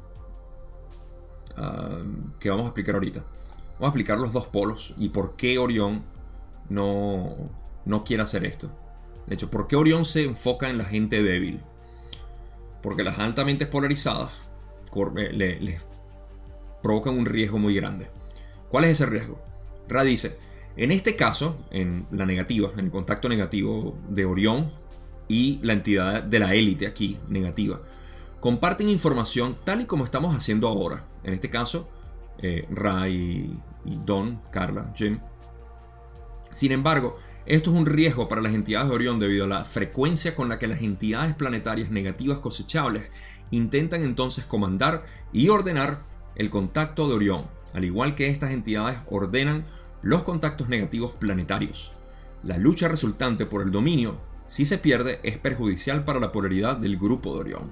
que 2.39 2.51
vamos 2.51 2.65
a 2.65 2.69
explicar 2.69 2.95
ahorita. 2.95 3.21
Vamos 3.21 3.81
a 3.81 3.87
explicar 3.87 4.19
los 4.19 4.35
dos 4.35 4.49
polos 4.49 4.95
y 4.99 5.09
por 5.09 5.35
qué 5.35 5.59
Orión 5.59 6.05
no, 6.69 7.51
no 7.87 8.05
quiere 8.05 8.23
hacer 8.23 8.45
esto. 8.45 8.71
De 9.27 9.35
hecho, 9.35 9.51
¿por 9.51 9.67
qué 9.67 9.77
Orión 9.77 10.05
se 10.05 10.25
enfoca 10.25 10.69
en 10.69 10.79
la 10.79 10.85
gente 10.85 11.23
débil? 11.23 11.61
Porque 12.83 13.03
las 13.03 13.19
altamente 13.19 13.67
polarizadas 13.67 14.31
eh, 15.17 15.59
les 15.61 15.83
provocan 16.83 17.19
un 17.19 17.27
riesgo 17.27 17.59
muy 17.59 17.75
grande. 17.75 18.09
¿Cuál 18.69 18.85
es 18.85 18.93
ese 18.93 19.07
riesgo? 19.07 19.41
Ra 19.89 20.03
dice, 20.03 20.39
en 20.77 20.91
este 20.91 21.17
caso, 21.17 21.57
en 21.71 22.07
la 22.11 22.27
negativa, 22.27 22.71
en 22.77 22.87
el 22.87 22.91
contacto 22.91 23.29
negativo 23.29 23.97
de 24.09 24.25
Orión 24.25 24.73
y 25.29 25.61
la 25.63 25.73
entidad 25.73 26.23
de 26.23 26.39
la 26.39 26.55
élite 26.55 26.87
aquí, 26.87 27.19
negativa, 27.29 27.81
comparten 28.41 28.89
información 28.89 29.57
tal 29.65 29.81
y 29.81 29.87
como 29.87 30.05
estamos 30.05 30.35
haciendo 30.35 30.69
ahora. 30.69 31.05
En 31.23 31.33
este 31.33 31.49
caso, 31.49 31.89
eh, 32.39 32.67
Ra 32.71 33.09
y 33.09 33.59
Don, 33.85 34.41
Carla, 34.51 34.93
Jim. 34.95 35.19
Sin 36.53 36.73
embargo, 36.73 37.19
esto 37.47 37.71
es 37.71 37.77
un 37.77 37.87
riesgo 37.87 38.27
para 38.27 38.41
las 38.41 38.55
entidades 38.55 38.89
de 38.89 38.95
Orión 38.95 39.19
debido 39.19 39.45
a 39.45 39.49
la 39.49 39.65
frecuencia 39.65 40.35
con 40.35 40.49
la 40.49 40.59
que 40.59 40.67
las 40.67 40.81
entidades 40.81 41.35
planetarias 41.35 41.91
negativas 41.91 42.39
cosechables 42.39 43.05
intentan 43.51 44.03
entonces 44.03 44.47
comandar 44.47 45.05
y 45.33 45.49
ordenar 45.51 46.03
el 46.37 46.49
contacto 46.49 47.07
de 47.07 47.15
Orión, 47.15 47.45
al 47.75 47.85
igual 47.85 48.15
que 48.15 48.29
estas 48.29 48.53
entidades 48.53 48.99
ordenan 49.07 49.67
los 50.01 50.23
contactos 50.23 50.69
negativos 50.69 51.15
planetarios. 51.15 51.93
La 52.43 52.57
lucha 52.57 52.89
resultante 52.89 53.45
por 53.45 53.63
el 53.63 53.71
dominio, 53.71 54.19
si 54.47 54.65
se 54.65 54.79
pierde, 54.79 55.21
es 55.23 55.39
perjudicial 55.39 56.05
para 56.05 56.21
la 56.21 56.33
polaridad 56.33 56.77
del 56.77 56.97
grupo 56.97 57.35
de 57.35 57.41
Orión. 57.41 57.71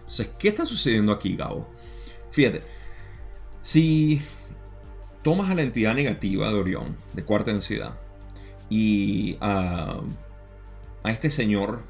Entonces, 0.00 0.30
¿qué 0.38 0.48
está 0.48 0.64
sucediendo 0.66 1.12
aquí, 1.12 1.36
Gabo? 1.36 1.68
Fíjate, 2.30 2.62
si 3.60 4.22
tomas 5.22 5.50
a 5.50 5.54
la 5.54 5.62
entidad 5.62 5.94
negativa 5.94 6.48
de 6.48 6.54
Orión, 6.54 6.96
de 7.14 7.24
cuarta 7.24 7.52
densidad, 7.52 7.98
y 8.72 9.36
a, 9.42 10.00
este 11.04 11.28
señor 11.28 11.82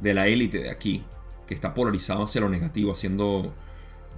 de 0.00 0.14
la 0.14 0.28
élite 0.28 0.62
de 0.62 0.70
aquí, 0.70 1.04
que 1.46 1.52
está 1.52 1.74
polarizado 1.74 2.24
hacia 2.24 2.40
lo 2.40 2.48
negativo, 2.48 2.92
haciendo 2.92 3.52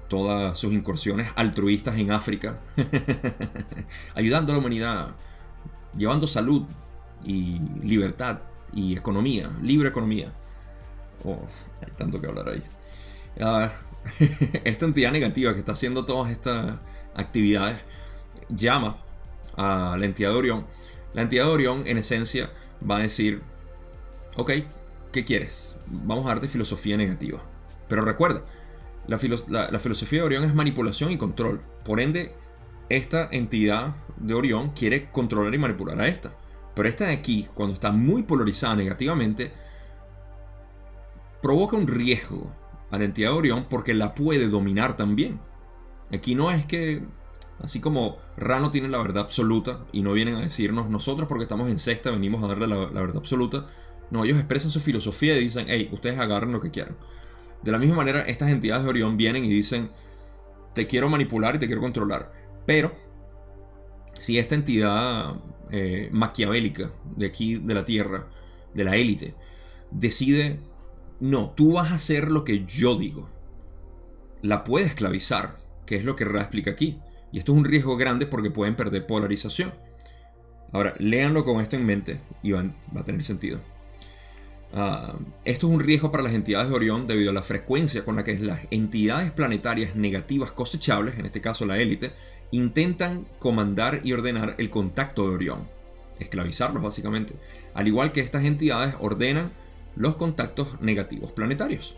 todas 0.08 0.56
sus 0.56 0.72
incursiones 0.72 1.28
altruistas 1.34 1.98
en 1.98 2.12
África, 2.12 2.60
ayudando 4.14 4.52
a 4.52 4.54
la 4.54 4.60
humanidad, 4.60 5.16
llevando 5.96 6.28
salud 6.28 6.62
y 7.24 7.58
libertad 7.82 8.38
y 8.72 8.96
economía, 8.96 9.50
libre 9.60 9.88
economía. 9.88 10.32
Oh, 11.24 11.40
hay 11.80 11.92
tanto 11.96 12.20
que 12.20 12.28
hablar 12.28 12.48
ahí. 12.48 12.62
esta 14.64 14.84
entidad 14.84 15.10
negativa 15.10 15.52
que 15.52 15.58
está 15.58 15.72
haciendo 15.72 16.04
todas 16.04 16.30
estas 16.30 16.76
actividades 17.16 17.78
llama 18.48 18.98
a 19.56 19.96
la 19.98 20.04
entidad 20.04 20.30
de 20.30 20.36
Orión 20.36 20.66
la 21.14 21.22
entidad 21.22 21.44
de 21.44 21.50
Orión, 21.50 21.82
en 21.86 21.98
esencia, 21.98 22.50
va 22.88 22.96
a 22.96 23.00
decir, 23.00 23.42
ok, 24.36 24.50
¿qué 25.12 25.24
quieres? 25.24 25.76
Vamos 25.86 26.26
a 26.26 26.30
darte 26.30 26.48
filosofía 26.48 26.96
negativa. 26.96 27.40
Pero 27.88 28.04
recuerda, 28.04 28.44
la, 29.06 29.18
filosofía 29.18 30.20
de 30.20 30.26
Orión 30.26 30.44
es 30.44 30.54
manipulación 30.54 31.10
y 31.12 31.18
control. 31.18 31.60
Por 31.84 32.00
ende, 32.00 32.32
esta 32.88 33.28
entidad 33.30 33.94
de 34.16 34.34
Orión 34.34 34.70
quiere 34.70 35.10
controlar 35.10 35.54
y 35.54 35.58
manipular 35.58 36.00
a 36.00 36.08
esta. 36.08 36.32
Pero 36.74 36.88
esta 36.88 37.06
de 37.06 37.12
aquí, 37.12 37.48
cuando 37.54 37.74
está 37.74 37.92
muy 37.92 38.22
polarizada 38.22 38.74
negativamente, 38.76 39.52
provoca 41.42 41.76
un 41.76 41.88
riesgo 41.88 42.50
a 42.90 42.98
la 42.98 43.04
entidad 43.04 43.30
de 43.30 43.36
Orión 43.36 43.66
porque 43.68 43.94
la 43.94 44.14
puede 44.14 44.48
dominar 44.48 44.96
también. 44.96 45.40
Aquí 46.12 46.34
no 46.34 46.50
es 46.50 46.64
que, 46.64 47.02
así 47.62 47.80
como 47.80 48.18
Ra 48.36 48.60
no 48.60 48.70
tiene 48.70 48.88
la 48.88 48.98
verdad 48.98 49.24
absoluta 49.24 49.84
y 49.92 50.02
no 50.02 50.12
vienen 50.12 50.34
a 50.34 50.40
decirnos 50.40 50.90
nosotros 50.90 51.28
porque 51.28 51.44
estamos 51.44 51.68
en 51.68 51.78
sexta 51.78 52.10
venimos 52.10 52.42
a 52.42 52.48
darle 52.48 52.66
la, 52.66 52.76
la 52.76 53.00
verdad 53.00 53.18
absoluta. 53.18 53.66
No, 54.10 54.24
ellos 54.24 54.38
expresan 54.38 54.70
su 54.70 54.80
filosofía 54.80 55.36
y 55.36 55.40
dicen, 55.40 55.66
hey, 55.68 55.88
ustedes 55.90 56.18
agarren 56.18 56.52
lo 56.52 56.60
que 56.60 56.70
quieran. 56.70 56.96
De 57.62 57.72
la 57.72 57.78
misma 57.78 57.96
manera, 57.96 58.22
estas 58.22 58.50
entidades 58.50 58.84
de 58.84 58.90
Orión 58.90 59.16
vienen 59.16 59.44
y 59.44 59.48
dicen, 59.48 59.88
te 60.74 60.86
quiero 60.86 61.08
manipular 61.08 61.54
y 61.54 61.58
te 61.58 61.66
quiero 61.66 61.80
controlar. 61.80 62.32
Pero, 62.66 62.92
si 64.18 64.38
esta 64.38 64.54
entidad 64.54 65.36
eh, 65.70 66.08
maquiavélica 66.12 66.92
de 67.16 67.26
aquí, 67.26 67.56
de 67.56 67.74
la 67.74 67.84
Tierra, 67.84 68.28
de 68.74 68.84
la 68.84 68.96
élite, 68.96 69.34
decide, 69.90 70.60
no, 71.20 71.50
tú 71.50 71.74
vas 71.74 71.90
a 71.90 71.94
hacer 71.94 72.30
lo 72.30 72.44
que 72.44 72.64
yo 72.64 72.96
digo, 72.96 73.28
la 74.42 74.64
puede 74.64 74.86
esclavizar, 74.86 75.58
que 75.86 75.96
es 75.96 76.04
lo 76.04 76.16
que 76.16 76.24
Ra 76.24 76.40
explica 76.40 76.72
aquí. 76.72 77.00
Y 77.32 77.38
esto 77.38 77.52
es 77.52 77.58
un 77.58 77.64
riesgo 77.64 77.96
grande 77.96 78.26
porque 78.26 78.50
pueden 78.50 78.76
perder 78.76 79.06
polarización. 79.06 79.72
Ahora, 80.70 80.94
léanlo 80.98 81.44
con 81.44 81.60
esto 81.60 81.76
en 81.76 81.84
mente 81.84 82.20
y 82.42 82.52
va 82.52 82.62
a 82.96 83.04
tener 83.04 83.22
sentido. 83.22 83.58
Ah, 84.74 85.14
esto 85.44 85.66
es 85.66 85.74
un 85.74 85.80
riesgo 85.80 86.10
para 86.10 86.22
las 86.22 86.32
entidades 86.32 86.70
de 86.70 86.74
Orión 86.74 87.06
debido 87.06 87.30
a 87.30 87.34
la 87.34 87.42
frecuencia 87.42 88.04
con 88.04 88.16
la 88.16 88.24
que 88.24 88.38
las 88.38 88.60
entidades 88.70 89.30
planetarias 89.30 89.96
negativas 89.96 90.52
cosechables, 90.52 91.18
en 91.18 91.26
este 91.26 91.42
caso 91.42 91.66
la 91.66 91.78
élite, 91.78 92.12
intentan 92.52 93.26
comandar 93.38 94.00
y 94.02 94.12
ordenar 94.12 94.54
el 94.58 94.70
contacto 94.70 95.28
de 95.28 95.34
Orión, 95.34 95.68
esclavizarlos 96.18 96.82
básicamente, 96.82 97.34
al 97.74 97.86
igual 97.86 98.12
que 98.12 98.20
estas 98.20 98.44
entidades 98.44 98.94
ordenan 98.98 99.52
los 99.94 100.16
contactos 100.16 100.80
negativos 100.80 101.32
planetarios. 101.32 101.96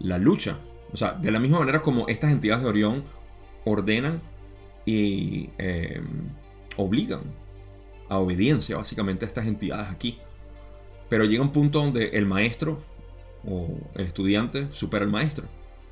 La 0.00 0.18
lucha, 0.18 0.58
o 0.92 0.96
sea, 0.96 1.12
de 1.12 1.30
la 1.30 1.38
misma 1.38 1.60
manera 1.60 1.82
como 1.82 2.08
estas 2.08 2.32
entidades 2.32 2.64
de 2.64 2.68
Orión 2.68 3.04
ordenan 3.64 4.22
y 4.86 5.50
eh, 5.58 6.00
obligan 6.76 7.22
a 8.08 8.18
obediencia 8.18 8.76
básicamente 8.76 9.24
a 9.24 9.28
estas 9.28 9.46
entidades 9.46 9.88
aquí 9.88 10.18
pero 11.10 11.24
llega 11.24 11.42
un 11.42 11.50
punto 11.50 11.82
donde 11.82 12.10
el 12.10 12.24
maestro 12.24 12.80
o 13.44 13.68
el 13.94 14.06
estudiante 14.06 14.68
supera 14.70 15.04
al 15.04 15.10
maestro. 15.10 15.44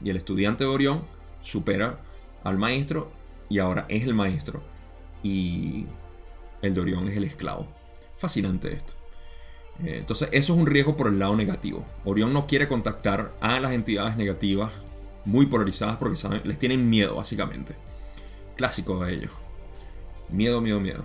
Y 0.03 0.11
el 0.11 0.17
estudiante 0.17 0.65
de 0.65 0.71
Orión 0.71 1.03
supera 1.43 1.99
al 2.45 2.57
maestro 2.57 3.11
y 3.49 3.59
ahora 3.59 3.85
es 3.89 4.05
el 4.05 4.15
maestro. 4.15 4.63
Y 5.25 5.87
el 6.63 6.73
de 6.73 6.81
Orión 6.81 7.09
es 7.09 7.17
el 7.17 7.25
esclavo. 7.25 7.67
Fascinante 8.17 8.73
esto. 8.73 8.93
Eh, 9.83 9.97
entonces 9.99 10.29
eso 10.31 10.55
es 10.55 10.61
un 10.61 10.69
riesgo 10.69 10.97
por 10.97 11.09
el 11.09 11.19
lado 11.19 11.35
negativo. 11.37 11.85
Orión 12.05 12.33
no 12.33 12.47
quiere 12.47 12.69
contactar 12.69 13.35
a 13.41 13.59
las 13.59 13.73
entidades 13.73 14.17
negativas 14.17 14.71
muy 15.29 15.47
polarizadas 15.47 15.97
porque 15.97 16.19
les 16.45 16.59
tienen 16.59 16.89
miedo 16.89 17.17
básicamente. 17.17 17.77
Clásico 18.57 19.05
de 19.05 19.15
ellos. 19.15 19.33
Miedo, 20.31 20.61
miedo, 20.61 20.81
miedo. 20.81 21.05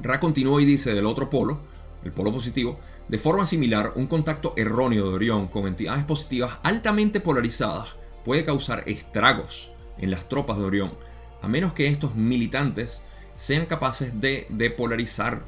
Ra 0.00 0.20
continúa 0.20 0.60
y 0.60 0.66
dice 0.66 0.94
del 0.94 1.06
otro 1.06 1.30
polo, 1.30 1.60
el 2.04 2.12
polo 2.12 2.32
positivo, 2.32 2.78
de 3.08 3.18
forma 3.18 3.46
similar, 3.46 3.92
un 3.96 4.06
contacto 4.06 4.52
erróneo 4.56 5.08
de 5.08 5.14
Orión 5.14 5.48
con 5.48 5.66
entidades 5.66 6.04
positivas 6.04 6.58
altamente 6.62 7.20
polarizadas 7.20 7.96
puede 8.24 8.44
causar 8.44 8.82
estragos 8.86 9.70
en 9.98 10.10
las 10.10 10.28
tropas 10.28 10.58
de 10.58 10.64
Orión, 10.64 10.92
a 11.40 11.48
menos 11.48 11.72
que 11.72 11.86
estos 11.86 12.14
militantes 12.14 13.02
sean 13.36 13.66
capaces 13.66 14.20
de 14.20 14.46
depolarizar 14.50 15.44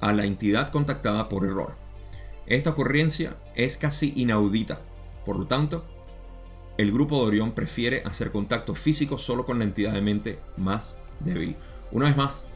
a 0.00 0.12
la 0.12 0.24
entidad 0.24 0.72
contactada 0.72 1.28
por 1.28 1.44
error. 1.44 1.74
Esta 2.46 2.70
ocurrencia 2.70 3.36
es 3.54 3.76
casi 3.76 4.12
inaudita, 4.16 4.80
por 5.24 5.38
lo 5.38 5.46
tanto, 5.46 5.84
el 6.80 6.92
grupo 6.92 7.16
de 7.16 7.26
Orión 7.26 7.52
prefiere 7.52 8.02
hacer 8.06 8.32
contacto 8.32 8.74
físico 8.74 9.18
solo 9.18 9.44
con 9.44 9.58
la 9.58 9.64
entidad 9.64 9.92
de 9.92 10.00
mente 10.00 10.38
más 10.56 10.96
débil. 11.20 11.56
Una 11.92 12.06
vez 12.06 12.16
más, 12.16 12.46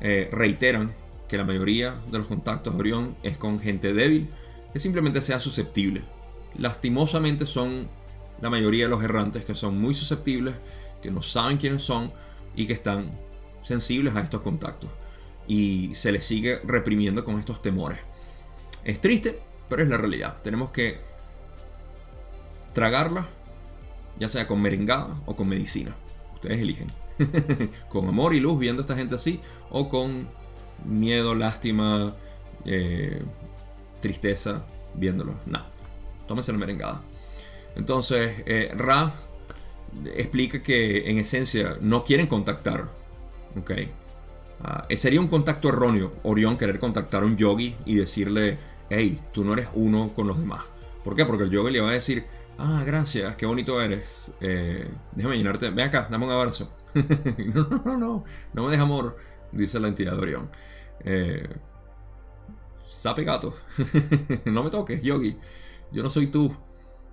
eh, 0.00 0.28
reiteran 0.32 0.94
que 1.28 1.38
la 1.38 1.44
mayoría 1.44 1.94
de 2.10 2.18
los 2.18 2.26
contactos 2.26 2.74
de 2.74 2.80
Orión 2.80 3.16
es 3.22 3.38
con 3.38 3.58
gente 3.58 3.94
débil 3.94 4.28
que 4.72 4.78
simplemente 4.78 5.22
sea 5.22 5.40
susceptible. 5.40 6.02
Lastimosamente 6.58 7.46
son 7.46 7.88
la 8.42 8.50
mayoría 8.50 8.84
de 8.84 8.90
los 8.90 9.02
errantes 9.02 9.44
que 9.44 9.54
son 9.54 9.80
muy 9.80 9.94
susceptibles, 9.94 10.54
que 11.00 11.10
no 11.10 11.22
saben 11.22 11.56
quiénes 11.56 11.82
son 11.82 12.12
y 12.54 12.66
que 12.66 12.74
están 12.74 13.10
sensibles 13.62 14.14
a 14.14 14.20
estos 14.20 14.42
contactos. 14.42 14.90
Y 15.46 15.94
se 15.94 16.12
les 16.12 16.24
sigue 16.24 16.60
reprimiendo 16.64 17.24
con 17.24 17.38
estos 17.38 17.62
temores. 17.62 17.98
Es 18.84 19.00
triste, 19.00 19.38
pero 19.68 19.82
es 19.82 19.88
la 19.88 19.96
realidad. 19.96 20.38
Tenemos 20.42 20.70
que 20.70 20.98
tragarla, 22.72 23.28
ya 24.20 24.28
sea 24.28 24.46
con 24.46 24.62
merengada 24.62 25.20
o 25.26 25.34
con 25.34 25.48
medicina. 25.48 25.96
Ustedes 26.34 26.58
eligen. 26.58 26.86
con 27.88 28.06
amor 28.06 28.34
y 28.34 28.40
luz 28.40 28.58
viendo 28.58 28.80
a 28.80 28.84
esta 28.84 28.96
gente 28.96 29.14
así 29.14 29.40
o 29.70 29.88
con 29.88 30.28
miedo, 30.84 31.34
lástima, 31.34 32.14
eh, 32.64 33.22
tristeza 34.00 34.64
viéndolo. 34.94 35.34
No, 35.46 35.64
tómese 36.28 36.52
la 36.52 36.58
merengada. 36.58 37.02
Entonces, 37.76 38.42
eh, 38.46 38.72
Ra 38.76 39.12
explica 40.14 40.62
que 40.62 41.10
en 41.10 41.18
esencia 41.18 41.76
no 41.80 42.04
quieren 42.04 42.26
contactar. 42.26 42.88
Ok. 43.58 43.72
Ah, 44.62 44.86
sería 44.94 45.20
un 45.20 45.28
contacto 45.28 45.70
erróneo, 45.70 46.12
Orión 46.22 46.58
querer 46.58 46.78
contactar 46.78 47.22
a 47.22 47.26
un 47.26 47.36
yogi 47.36 47.74
y 47.86 47.96
decirle, 47.96 48.58
hey, 48.90 49.20
tú 49.32 49.42
no 49.42 49.54
eres 49.54 49.68
uno 49.74 50.12
con 50.14 50.26
los 50.26 50.38
demás. 50.38 50.64
¿Por 51.02 51.16
qué? 51.16 51.24
Porque 51.24 51.44
el 51.44 51.50
yogi 51.50 51.72
le 51.72 51.80
va 51.80 51.90
a 51.90 51.94
decir, 51.94 52.26
ah, 52.60 52.82
gracias, 52.84 53.36
qué 53.36 53.46
bonito 53.46 53.80
eres. 53.80 54.32
Eh, 54.40 54.88
déjame 55.12 55.36
llenarte, 55.36 55.70
ven 55.70 55.86
acá, 55.86 56.08
dame 56.10 56.26
un 56.26 56.32
abrazo. 56.32 56.70
no, 56.94 57.64
no, 57.68 57.82
no, 57.84 57.96
no, 57.96 58.24
no 58.52 58.64
me 58.64 58.70
deja 58.70 58.82
amor, 58.82 59.16
dice 59.52 59.80
la 59.80 59.88
entidad 59.88 60.12
de 60.12 60.18
Orión. 60.18 60.50
Eh, 61.04 61.48
sape 62.88 63.24
gato. 63.24 63.54
no 64.44 64.62
me 64.62 64.70
toques, 64.70 65.02
yogi. 65.02 65.36
Yo 65.92 66.02
no 66.02 66.10
soy 66.10 66.28
tú. 66.28 66.54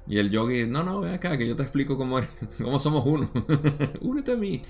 Y 0.05 0.19
el 0.19 0.29
yogi, 0.29 0.65
no, 0.67 0.83
no, 0.83 1.01
ven 1.01 1.13
acá, 1.13 1.37
que 1.37 1.47
yo 1.47 1.55
te 1.55 1.63
explico 1.63 1.97
cómo 1.97 2.19
somos 2.79 3.05
uno. 3.05 3.29
Únete 4.01 4.33
a 4.33 4.37
mí. 4.37 4.61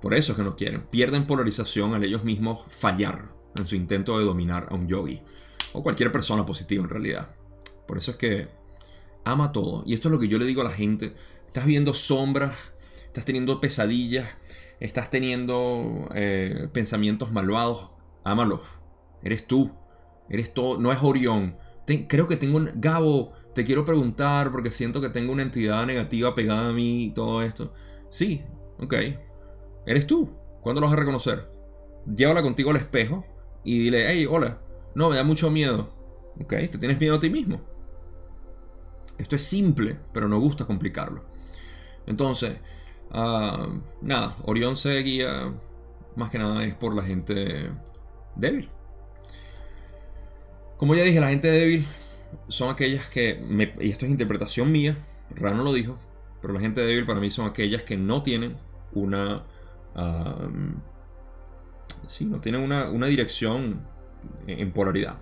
Por 0.00 0.14
eso 0.14 0.32
es 0.32 0.38
que 0.38 0.44
no 0.44 0.56
quieren. 0.56 0.82
Pierden 0.82 1.26
polarización 1.26 1.94
al 1.94 2.04
ellos 2.04 2.24
mismos 2.24 2.62
fallar 2.70 3.32
en 3.54 3.66
su 3.66 3.76
intento 3.76 4.18
de 4.18 4.24
dominar 4.24 4.68
a 4.70 4.74
un 4.74 4.88
yogi. 4.88 5.22
O 5.72 5.82
cualquier 5.82 6.10
persona 6.10 6.46
positiva 6.46 6.82
en 6.82 6.90
realidad. 6.90 7.28
Por 7.86 7.98
eso 7.98 8.12
es 8.12 8.16
que 8.16 8.57
ama 9.24 9.52
todo. 9.52 9.82
Y 9.86 9.94
esto 9.94 10.08
es 10.08 10.12
lo 10.12 10.18
que 10.18 10.28
yo 10.28 10.38
le 10.38 10.46
digo 10.46 10.60
a 10.60 10.64
la 10.64 10.70
gente. 10.70 11.14
Estás 11.46 11.66
viendo 11.66 11.94
sombras, 11.94 12.56
estás 13.06 13.24
teniendo 13.24 13.60
pesadillas, 13.60 14.28
estás 14.80 15.10
teniendo 15.10 16.08
eh, 16.14 16.68
pensamientos 16.72 17.32
malvados 17.32 17.90
ámalo. 18.28 18.60
Eres 19.22 19.46
tú. 19.46 19.70
Eres 20.28 20.52
todo. 20.52 20.78
No 20.78 20.92
es 20.92 20.98
Orión. 21.02 21.56
creo 22.08 22.28
que 22.28 22.36
tengo 22.36 22.58
un. 22.58 22.70
Gabo, 22.76 23.32
te 23.54 23.64
quiero 23.64 23.84
preguntar 23.84 24.52
porque 24.52 24.70
siento 24.70 25.00
que 25.00 25.08
tengo 25.08 25.32
una 25.32 25.42
entidad 25.42 25.86
negativa 25.86 26.34
pegada 26.34 26.68
a 26.68 26.72
mí 26.72 27.04
y 27.04 27.10
todo 27.10 27.42
esto. 27.42 27.72
Sí, 28.10 28.42
ok. 28.78 28.94
Eres 29.86 30.06
tú. 30.06 30.30
¿Cuándo 30.60 30.80
lo 30.80 30.86
vas 30.86 30.96
a 30.96 31.00
reconocer? 31.00 31.50
Llévala 32.06 32.42
contigo 32.42 32.70
al 32.70 32.76
espejo 32.76 33.24
y 33.64 33.78
dile, 33.78 34.06
hey, 34.08 34.26
hola. 34.28 34.60
No, 34.94 35.10
me 35.10 35.16
da 35.16 35.24
mucho 35.24 35.50
miedo. 35.50 35.94
Ok, 36.40 36.50
te 36.70 36.78
tienes 36.78 37.00
miedo 37.00 37.16
a 37.16 37.20
ti 37.20 37.30
mismo. 37.30 37.60
Esto 39.18 39.36
es 39.36 39.42
simple, 39.42 39.98
pero 40.12 40.28
no 40.28 40.40
gusta 40.40 40.64
complicarlo. 40.64 41.24
Entonces, 42.06 42.58
ah, 43.10 43.66
nada, 44.00 44.36
Orión 44.44 44.76
se 44.76 44.96
guía 44.98 45.52
más 46.18 46.30
que 46.30 46.38
nada 46.38 46.64
es 46.64 46.74
por 46.74 46.94
la 46.94 47.02
gente 47.02 47.70
débil. 48.34 48.68
Como 50.76 50.94
ya 50.94 51.02
dije, 51.02 51.20
la 51.20 51.28
gente 51.28 51.48
débil 51.48 51.86
son 52.48 52.70
aquellas 52.70 53.08
que, 53.08 53.40
y 53.80 53.90
esto 53.90 54.04
es 54.04 54.10
interpretación 54.10 54.70
mía, 54.70 54.96
Rano 55.30 55.62
lo 55.62 55.72
dijo, 55.72 55.98
pero 56.40 56.52
la 56.52 56.60
gente 56.60 56.80
débil 56.80 57.06
para 57.06 57.20
mí 57.20 57.30
son 57.30 57.46
aquellas 57.46 57.84
que 57.84 57.96
no 57.96 58.22
tienen 58.22 58.56
una... 58.92 59.44
sí, 62.06 62.24
no 62.26 62.40
tienen 62.40 62.60
una, 62.60 62.90
una 62.90 63.06
dirección 63.06 63.80
en 64.46 64.72
polaridad. 64.72 65.18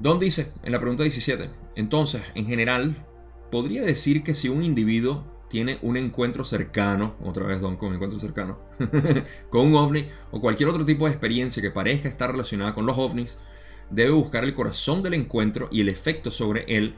Don 0.00 0.18
dice 0.18 0.50
en 0.62 0.72
la 0.72 0.80
pregunta 0.80 1.02
17, 1.02 1.50
entonces, 1.76 2.22
en 2.34 2.46
general, 2.46 3.06
podría 3.50 3.82
decir 3.82 4.22
que 4.22 4.34
si 4.34 4.48
un 4.48 4.64
individuo 4.64 5.24
tiene 5.50 5.78
un 5.82 5.98
encuentro 5.98 6.44
cercano, 6.44 7.16
otra 7.22 7.44
vez 7.44 7.60
Don 7.60 7.76
con 7.76 7.92
encuentro 7.92 8.18
cercano, 8.18 8.58
con 9.50 9.66
un 9.66 9.74
ovni 9.74 10.08
o 10.30 10.40
cualquier 10.40 10.70
otro 10.70 10.86
tipo 10.86 11.04
de 11.04 11.10
experiencia 11.10 11.60
que 11.60 11.70
parezca 11.70 12.08
estar 12.08 12.30
relacionada 12.30 12.74
con 12.74 12.86
los 12.86 12.96
ovnis, 12.96 13.38
debe 13.90 14.12
buscar 14.12 14.44
el 14.44 14.54
corazón 14.54 15.02
del 15.02 15.14
encuentro 15.14 15.68
y 15.70 15.82
el 15.82 15.90
efecto 15.90 16.30
sobre 16.30 16.64
él 16.68 16.94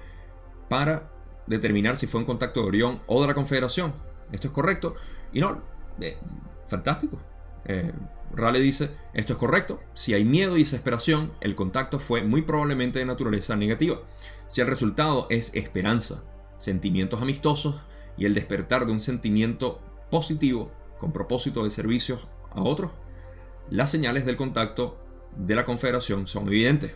para 0.69 1.11
determinar 1.47 1.97
si 1.97 2.07
fue 2.07 2.21
un 2.21 2.27
contacto 2.27 2.61
de 2.61 2.69
Orión 2.69 3.01
o 3.07 3.21
de 3.21 3.27
la 3.27 3.35
Confederación. 3.35 3.95
Esto 4.31 4.49
es 4.49 4.53
correcto. 4.53 4.95
Y 5.33 5.41
no, 5.41 5.61
eh, 6.01 6.19
fantástico. 6.67 7.19
Eh, 7.65 7.91
Raleigh 8.35 8.63
dice, 8.63 8.91
esto 9.15 9.35
es 9.35 9.39
correcto, 9.39 9.81
si 9.95 10.15
hay 10.15 10.25
miedo 10.25 10.57
y 10.57 10.61
desesperación, 10.61 11.33
el 11.41 11.55
contacto 11.55 11.99
fue 11.99 12.23
muy 12.23 12.43
probablemente 12.43 12.99
de 12.99 13.05
naturaleza 13.05 13.57
negativa. 13.57 14.01
Si 14.49 14.61
el 14.61 14.67
resultado 14.67 15.27
es 15.31 15.55
esperanza, 15.55 16.25
sentimientos 16.59 17.23
amistosos 17.23 17.77
y 18.17 18.27
el 18.27 18.35
despertar 18.35 18.87
de 18.87 18.93
un 18.93 19.01
sentimiento 19.01 19.81
positivo 20.11 20.71
con 20.99 21.13
propósito 21.13 21.65
de 21.65 21.71
servicios 21.71 22.27
a 22.51 22.63
otros, 22.63 22.93
las 23.71 23.91
señales 23.91 24.27
del 24.27 24.37
contacto 24.37 24.99
de 25.37 25.55
la 25.55 25.65
confederación 25.65 26.27
son 26.27 26.49
evidentes. 26.49 26.95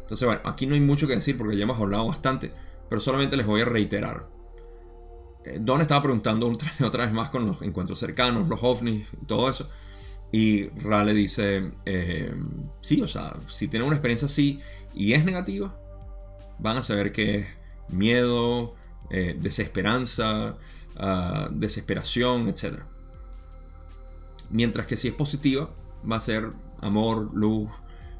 Entonces, 0.00 0.26
bueno, 0.26 0.42
aquí 0.44 0.66
no 0.66 0.74
hay 0.74 0.80
mucho 0.80 1.06
que 1.06 1.14
decir 1.14 1.38
porque 1.38 1.56
ya 1.56 1.62
hemos 1.62 1.78
hablado 1.78 2.06
bastante, 2.06 2.52
pero 2.88 3.00
solamente 3.00 3.36
les 3.36 3.46
voy 3.46 3.62
a 3.62 3.64
reiterar. 3.64 4.28
Eh, 5.44 5.58
Don 5.60 5.80
estaba 5.80 6.02
preguntando 6.02 6.46
otra, 6.48 6.70
vez 7.06 7.12
más 7.12 7.30
con 7.30 7.46
los 7.46 7.62
encuentros 7.62 7.98
cercanos, 7.98 8.48
los 8.48 8.62
ovnis 8.62 9.08
todo 9.26 9.48
eso. 9.48 9.68
Y 10.36 10.68
Ra 10.70 11.04
le 11.04 11.14
dice, 11.14 11.70
eh, 11.84 12.34
sí, 12.80 13.00
o 13.00 13.06
sea, 13.06 13.36
si 13.48 13.68
tienen 13.68 13.86
una 13.86 13.94
experiencia 13.94 14.26
así 14.26 14.60
y 14.92 15.12
es 15.12 15.24
negativa, 15.24 15.78
van 16.58 16.76
a 16.76 16.82
saber 16.82 17.12
que 17.12 17.36
es 17.36 17.46
miedo, 17.90 18.74
eh, 19.10 19.38
desesperanza, 19.38 20.56
ah, 20.96 21.48
desesperación, 21.52 22.48
etc. 22.48 22.80
Mientras 24.50 24.88
que 24.88 24.96
si 24.96 25.06
es 25.06 25.14
positiva, 25.14 25.70
va 26.10 26.16
a 26.16 26.20
ser 26.20 26.50
amor, 26.80 27.30
luz, 27.32 27.70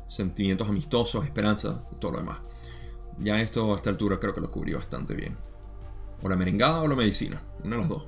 sentimientos 0.06 0.68
amistosos, 0.68 1.24
esperanza 1.24 1.82
todo 2.00 2.12
lo 2.12 2.18
demás. 2.18 2.38
Ya 3.18 3.40
esto 3.40 3.72
a 3.72 3.76
esta 3.76 3.90
altura 3.90 4.20
creo 4.20 4.32
que 4.32 4.40
lo 4.40 4.48
cubrí 4.48 4.72
bastante 4.72 5.14
bien. 5.14 5.36
O 6.22 6.28
la 6.28 6.36
merengada 6.36 6.80
o 6.80 6.86
la 6.86 6.94
medicina, 6.94 7.42
una 7.64 7.74
de 7.74 7.82
las 7.82 7.88
dos. 7.88 8.04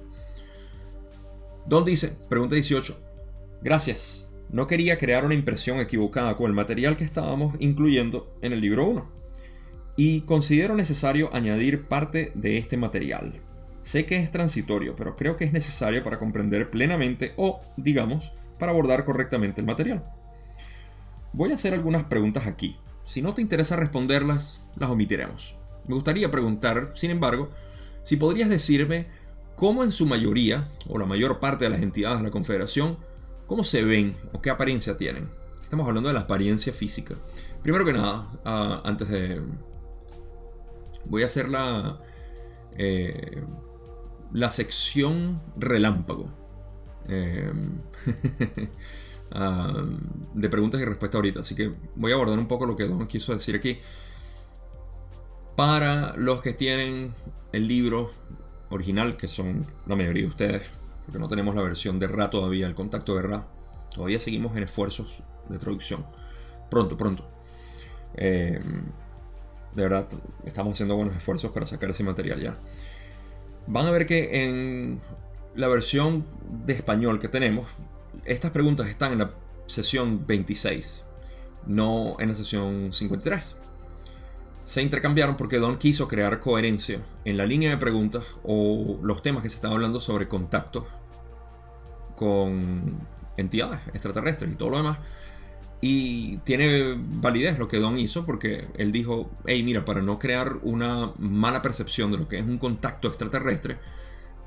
Don 1.66 1.84
dice, 1.84 2.16
pregunta 2.28 2.54
18. 2.54 3.05
Gracias. 3.66 4.28
No 4.48 4.68
quería 4.68 4.96
crear 4.96 5.24
una 5.24 5.34
impresión 5.34 5.80
equivocada 5.80 6.36
con 6.36 6.46
el 6.46 6.52
material 6.52 6.94
que 6.94 7.02
estábamos 7.02 7.56
incluyendo 7.58 8.32
en 8.40 8.52
el 8.52 8.60
libro 8.60 8.86
1. 8.86 9.10
Y 9.96 10.20
considero 10.20 10.76
necesario 10.76 11.30
añadir 11.34 11.88
parte 11.88 12.30
de 12.36 12.58
este 12.58 12.76
material. 12.76 13.40
Sé 13.82 14.06
que 14.06 14.18
es 14.18 14.30
transitorio, 14.30 14.94
pero 14.94 15.16
creo 15.16 15.34
que 15.34 15.44
es 15.44 15.52
necesario 15.52 16.04
para 16.04 16.20
comprender 16.20 16.70
plenamente 16.70 17.32
o, 17.36 17.58
digamos, 17.76 18.30
para 18.60 18.70
abordar 18.70 19.04
correctamente 19.04 19.62
el 19.62 19.66
material. 19.66 20.04
Voy 21.32 21.50
a 21.50 21.56
hacer 21.56 21.74
algunas 21.74 22.04
preguntas 22.04 22.46
aquí. 22.46 22.76
Si 23.04 23.20
no 23.20 23.34
te 23.34 23.42
interesa 23.42 23.74
responderlas, 23.74 24.64
las 24.78 24.90
omitiremos. 24.90 25.56
Me 25.88 25.96
gustaría 25.96 26.30
preguntar, 26.30 26.92
sin 26.94 27.10
embargo, 27.10 27.50
si 28.04 28.16
podrías 28.16 28.48
decirme 28.48 29.06
cómo 29.56 29.82
en 29.82 29.90
su 29.90 30.06
mayoría, 30.06 30.68
o 30.88 31.00
la 31.00 31.06
mayor 31.06 31.40
parte 31.40 31.64
de 31.64 31.70
las 31.70 31.82
entidades 31.82 32.18
de 32.18 32.24
la 32.26 32.30
Confederación, 32.30 32.98
cómo 33.46 33.64
se 33.64 33.82
ven 33.82 34.16
o 34.32 34.40
qué 34.40 34.50
apariencia 34.50 34.96
tienen. 34.96 35.28
Estamos 35.62 35.86
hablando 35.86 36.08
de 36.08 36.14
la 36.14 36.20
apariencia 36.20 36.72
física. 36.72 37.14
Primero 37.62 37.84
que 37.84 37.92
nada, 37.92 38.28
ah, 38.44 38.82
antes 38.84 39.08
de... 39.08 39.40
Voy 41.04 41.22
a 41.22 41.26
hacer 41.26 41.48
la... 41.48 42.00
Eh, 42.78 43.42
la 44.32 44.50
sección 44.50 45.40
relámpago. 45.56 46.28
Eh, 47.08 47.52
de 50.34 50.48
preguntas 50.48 50.80
y 50.80 50.84
respuestas 50.84 51.16
ahorita. 51.16 51.40
Así 51.40 51.54
que 51.54 51.72
voy 51.94 52.12
a 52.12 52.14
abordar 52.14 52.38
un 52.38 52.46
poco 52.46 52.66
lo 52.66 52.76
que 52.76 52.84
Don 52.84 53.06
quiso 53.06 53.34
decir 53.34 53.56
aquí. 53.56 53.78
Para 55.56 56.14
los 56.16 56.42
que 56.42 56.52
tienen 56.52 57.14
el 57.52 57.66
libro 57.66 58.12
original, 58.70 59.16
que 59.16 59.26
son 59.26 59.64
la 59.86 59.96
mayoría 59.96 60.24
de 60.24 60.28
ustedes, 60.28 60.62
porque 61.06 61.20
no 61.20 61.28
tenemos 61.28 61.54
la 61.54 61.62
versión 61.62 61.98
de 62.00 62.08
Ra 62.08 62.30
todavía, 62.30 62.66
el 62.66 62.74
contacto 62.74 63.14
de 63.14 63.22
Ra, 63.22 63.46
todavía 63.94 64.18
seguimos 64.18 64.56
en 64.56 64.64
esfuerzos 64.64 65.22
de 65.48 65.58
traducción. 65.58 66.04
Pronto, 66.68 66.96
pronto. 66.96 67.24
Eh, 68.16 68.58
de 69.74 69.82
verdad, 69.82 70.08
estamos 70.44 70.74
haciendo 70.74 70.96
buenos 70.96 71.16
esfuerzos 71.16 71.52
para 71.52 71.64
sacar 71.64 71.90
ese 71.90 72.02
material 72.02 72.40
ya. 72.40 72.56
Van 73.68 73.86
a 73.86 73.92
ver 73.92 74.06
que 74.06 74.44
en 74.44 75.00
la 75.54 75.68
versión 75.68 76.26
de 76.66 76.72
español 76.72 77.20
que 77.20 77.28
tenemos, 77.28 77.66
estas 78.24 78.50
preguntas 78.50 78.88
están 78.88 79.12
en 79.12 79.18
la 79.18 79.30
sesión 79.66 80.26
26, 80.26 81.04
no 81.66 82.16
en 82.18 82.28
la 82.30 82.34
sesión 82.34 82.92
53. 82.92 83.56
Se 84.66 84.82
intercambiaron 84.82 85.36
porque 85.36 85.58
Don 85.58 85.78
quiso 85.78 86.08
crear 86.08 86.40
coherencia 86.40 87.00
en 87.24 87.36
la 87.36 87.46
línea 87.46 87.70
de 87.70 87.76
preguntas 87.76 88.24
o 88.42 88.98
los 89.00 89.22
temas 89.22 89.44
que 89.44 89.48
se 89.48 89.54
estaban 89.54 89.76
hablando 89.76 90.00
sobre 90.00 90.26
contactos 90.26 90.82
con 92.16 92.98
entidades 93.36 93.78
extraterrestres 93.94 94.50
y 94.52 94.56
todo 94.56 94.70
lo 94.70 94.78
demás. 94.78 94.98
Y 95.80 96.38
tiene 96.38 96.96
validez 96.98 97.60
lo 97.60 97.68
que 97.68 97.78
Don 97.78 97.96
hizo 97.96 98.26
porque 98.26 98.66
él 98.76 98.90
dijo, 98.90 99.30
hey 99.46 99.62
mira, 99.62 99.84
para 99.84 100.02
no 100.02 100.18
crear 100.18 100.56
una 100.62 101.12
mala 101.16 101.62
percepción 101.62 102.10
de 102.10 102.18
lo 102.18 102.26
que 102.26 102.40
es 102.40 102.44
un 102.44 102.58
contacto 102.58 103.06
extraterrestre, 103.06 103.78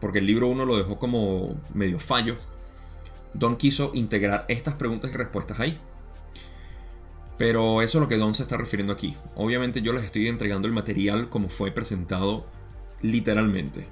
porque 0.02 0.20
el 0.20 0.26
libro 0.26 0.50
1 0.50 0.66
lo 0.66 0.76
dejó 0.76 1.00
como 1.00 1.62
medio 1.74 1.98
fallo, 1.98 2.36
Don 3.34 3.56
quiso 3.56 3.92
integrar 3.94 4.44
estas 4.50 4.74
preguntas 4.74 5.12
y 5.14 5.16
respuestas 5.16 5.62
ahí. 5.62 5.80
Pero 7.40 7.82
eso 7.82 7.98
es 7.98 8.02
lo 8.02 8.10
que 8.10 8.18
Don 8.18 8.36
se 8.36 8.44
está 8.44 8.58
refiriendo 8.58 8.92
aquí. 8.92 9.16
Obviamente 9.36 9.82
yo 9.82 9.94
les 9.94 10.04
estoy 10.04 10.28
entregando 10.28 10.68
el 10.68 10.74
material 10.74 11.30
como 11.30 11.48
fue 11.48 11.72
presentado 11.72 12.46
literalmente. 13.02 13.88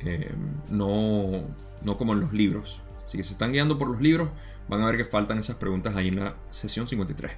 Eh, 0.00 0.34
no, 0.70 1.44
no 1.84 1.96
como 1.96 2.14
en 2.14 2.20
los 2.20 2.32
libros. 2.32 2.82
Así 3.06 3.16
que 3.16 3.22
si 3.22 3.32
están 3.32 3.52
guiando 3.52 3.78
por 3.78 3.88
los 3.88 4.00
libros, 4.00 4.28
van 4.68 4.82
a 4.82 4.86
ver 4.86 4.96
que 4.96 5.04
faltan 5.04 5.38
esas 5.38 5.54
preguntas 5.54 5.94
ahí 5.94 6.08
en 6.08 6.18
la 6.18 6.34
sesión 6.50 6.88
53. 6.88 7.30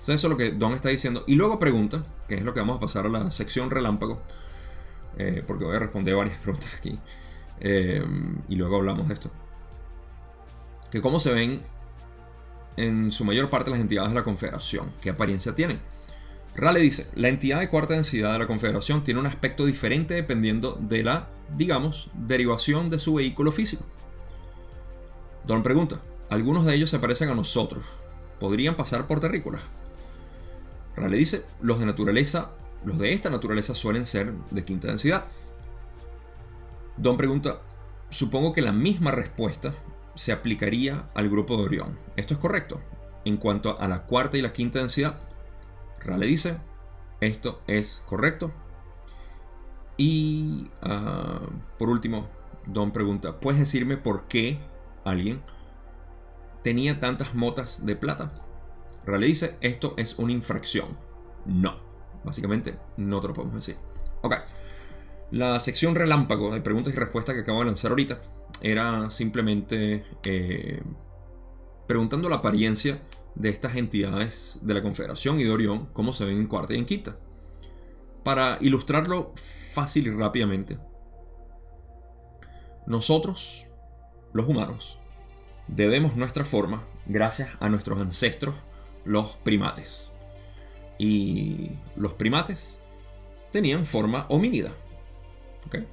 eso 0.00 0.12
es 0.14 0.24
lo 0.24 0.38
que 0.38 0.52
Don 0.52 0.72
está 0.72 0.88
diciendo. 0.88 1.22
Y 1.26 1.34
luego 1.34 1.58
pregunta, 1.58 2.02
que 2.26 2.36
es 2.36 2.42
lo 2.42 2.54
que 2.54 2.60
vamos 2.60 2.78
a 2.78 2.80
pasar 2.80 3.04
a 3.04 3.10
la 3.10 3.30
sección 3.30 3.70
relámpago. 3.70 4.22
Eh, 5.18 5.44
porque 5.46 5.64
voy 5.64 5.76
a 5.76 5.80
responder 5.80 6.16
varias 6.16 6.38
preguntas 6.42 6.74
aquí. 6.74 6.98
Eh, 7.60 8.02
y 8.48 8.56
luego 8.56 8.76
hablamos 8.76 9.06
de 9.06 9.14
esto 9.14 9.30
que 10.92 11.00
cómo 11.00 11.18
se 11.18 11.32
ven 11.32 11.62
en 12.76 13.12
su 13.12 13.24
mayor 13.24 13.50
parte 13.50 13.70
las 13.70 13.80
entidades 13.80 14.10
de 14.10 14.14
la 14.14 14.24
Confederación, 14.24 14.92
qué 15.00 15.10
apariencia 15.10 15.54
tienen. 15.54 15.80
Raleigh 16.54 16.82
dice, 16.82 17.06
la 17.14 17.28
entidad 17.28 17.60
de 17.60 17.68
cuarta 17.68 17.94
densidad 17.94 18.32
de 18.32 18.38
la 18.38 18.46
Confederación 18.46 19.04
tiene 19.04 19.20
un 19.20 19.26
aspecto 19.26 19.64
diferente 19.64 20.14
dependiendo 20.14 20.78
de 20.80 21.02
la, 21.02 21.30
digamos, 21.56 22.10
derivación 22.14 22.90
de 22.90 22.98
su 22.98 23.14
vehículo 23.14 23.52
físico. 23.52 23.84
Don 25.44 25.62
pregunta, 25.62 26.00
algunos 26.28 26.64
de 26.66 26.74
ellos 26.74 26.90
se 26.90 26.98
parecen 26.98 27.30
a 27.30 27.34
nosotros, 27.34 27.84
¿podrían 28.38 28.76
pasar 28.76 29.06
por 29.06 29.20
terrícolas? 29.20 29.62
Raleigh 30.96 31.18
dice, 31.18 31.44
los 31.62 31.80
de 31.80 31.86
naturaleza, 31.86 32.50
los 32.84 32.98
de 32.98 33.12
esta 33.12 33.30
naturaleza 33.30 33.74
suelen 33.74 34.06
ser 34.06 34.32
de 34.50 34.64
quinta 34.64 34.88
densidad. 34.88 35.24
Don 36.98 37.16
pregunta, 37.16 37.60
supongo 38.10 38.52
que 38.52 38.60
la 38.60 38.72
misma 38.72 39.10
respuesta 39.10 39.74
se 40.14 40.32
aplicaría 40.32 41.08
al 41.14 41.28
grupo 41.28 41.56
de 41.56 41.64
Orión. 41.64 41.98
Esto 42.16 42.34
es 42.34 42.40
correcto. 42.40 42.80
En 43.24 43.36
cuanto 43.36 43.78
a 43.80 43.88
la 43.88 44.04
cuarta 44.04 44.36
y 44.36 44.42
la 44.42 44.52
quinta 44.52 44.78
densidad, 44.78 45.20
Rale 46.00 46.26
dice, 46.26 46.58
esto 47.20 47.62
es 47.66 48.02
correcto. 48.06 48.52
Y 49.96 50.70
ah, 50.82 51.40
por 51.78 51.88
último, 51.90 52.28
Don 52.66 52.92
pregunta, 52.92 53.40
¿puedes 53.40 53.58
decirme 53.58 53.96
por 53.96 54.28
qué 54.28 54.58
alguien 55.04 55.42
tenía 56.62 57.00
tantas 57.00 57.34
motas 57.34 57.84
de 57.84 57.96
plata? 57.96 58.32
Rale 59.04 59.26
dice, 59.26 59.56
esto 59.60 59.94
es 59.96 60.18
una 60.18 60.32
infracción. 60.32 60.98
No. 61.44 61.76
Básicamente, 62.24 62.78
no 62.96 63.20
te 63.20 63.28
lo 63.28 63.34
podemos 63.34 63.56
decir. 63.56 63.76
Ok. 64.22 64.34
La 65.32 65.58
sección 65.60 65.94
relámpago 65.94 66.52
de 66.52 66.60
preguntas 66.60 66.92
y 66.92 66.96
respuestas 66.96 67.34
que 67.34 67.40
acabo 67.40 67.60
de 67.60 67.64
lanzar 67.64 67.90
ahorita 67.90 68.20
era 68.60 69.10
simplemente 69.10 70.04
eh, 70.24 70.82
preguntando 71.86 72.28
la 72.28 72.36
apariencia 72.36 73.00
de 73.34 73.48
estas 73.48 73.76
entidades 73.76 74.58
de 74.60 74.74
la 74.74 74.82
Confederación 74.82 75.40
y 75.40 75.44
de 75.44 75.50
Orión, 75.50 75.88
cómo 75.94 76.12
se 76.12 76.26
ven 76.26 76.36
en 76.36 76.46
cuarta 76.46 76.74
y 76.74 76.78
en 76.78 76.84
quinta. 76.84 77.16
Para 78.22 78.58
ilustrarlo 78.60 79.32
fácil 79.72 80.06
y 80.08 80.10
rápidamente, 80.10 80.78
nosotros, 82.86 83.66
los 84.34 84.46
humanos, 84.46 84.98
debemos 85.66 86.14
nuestra 86.14 86.44
forma 86.44 86.84
gracias 87.06 87.48
a 87.58 87.70
nuestros 87.70 87.98
ancestros, 87.98 88.54
los 89.06 89.36
primates. 89.38 90.12
Y 90.98 91.70
los 91.96 92.12
primates 92.12 92.80
tenían 93.50 93.86
forma 93.86 94.26
homínida. 94.28 94.72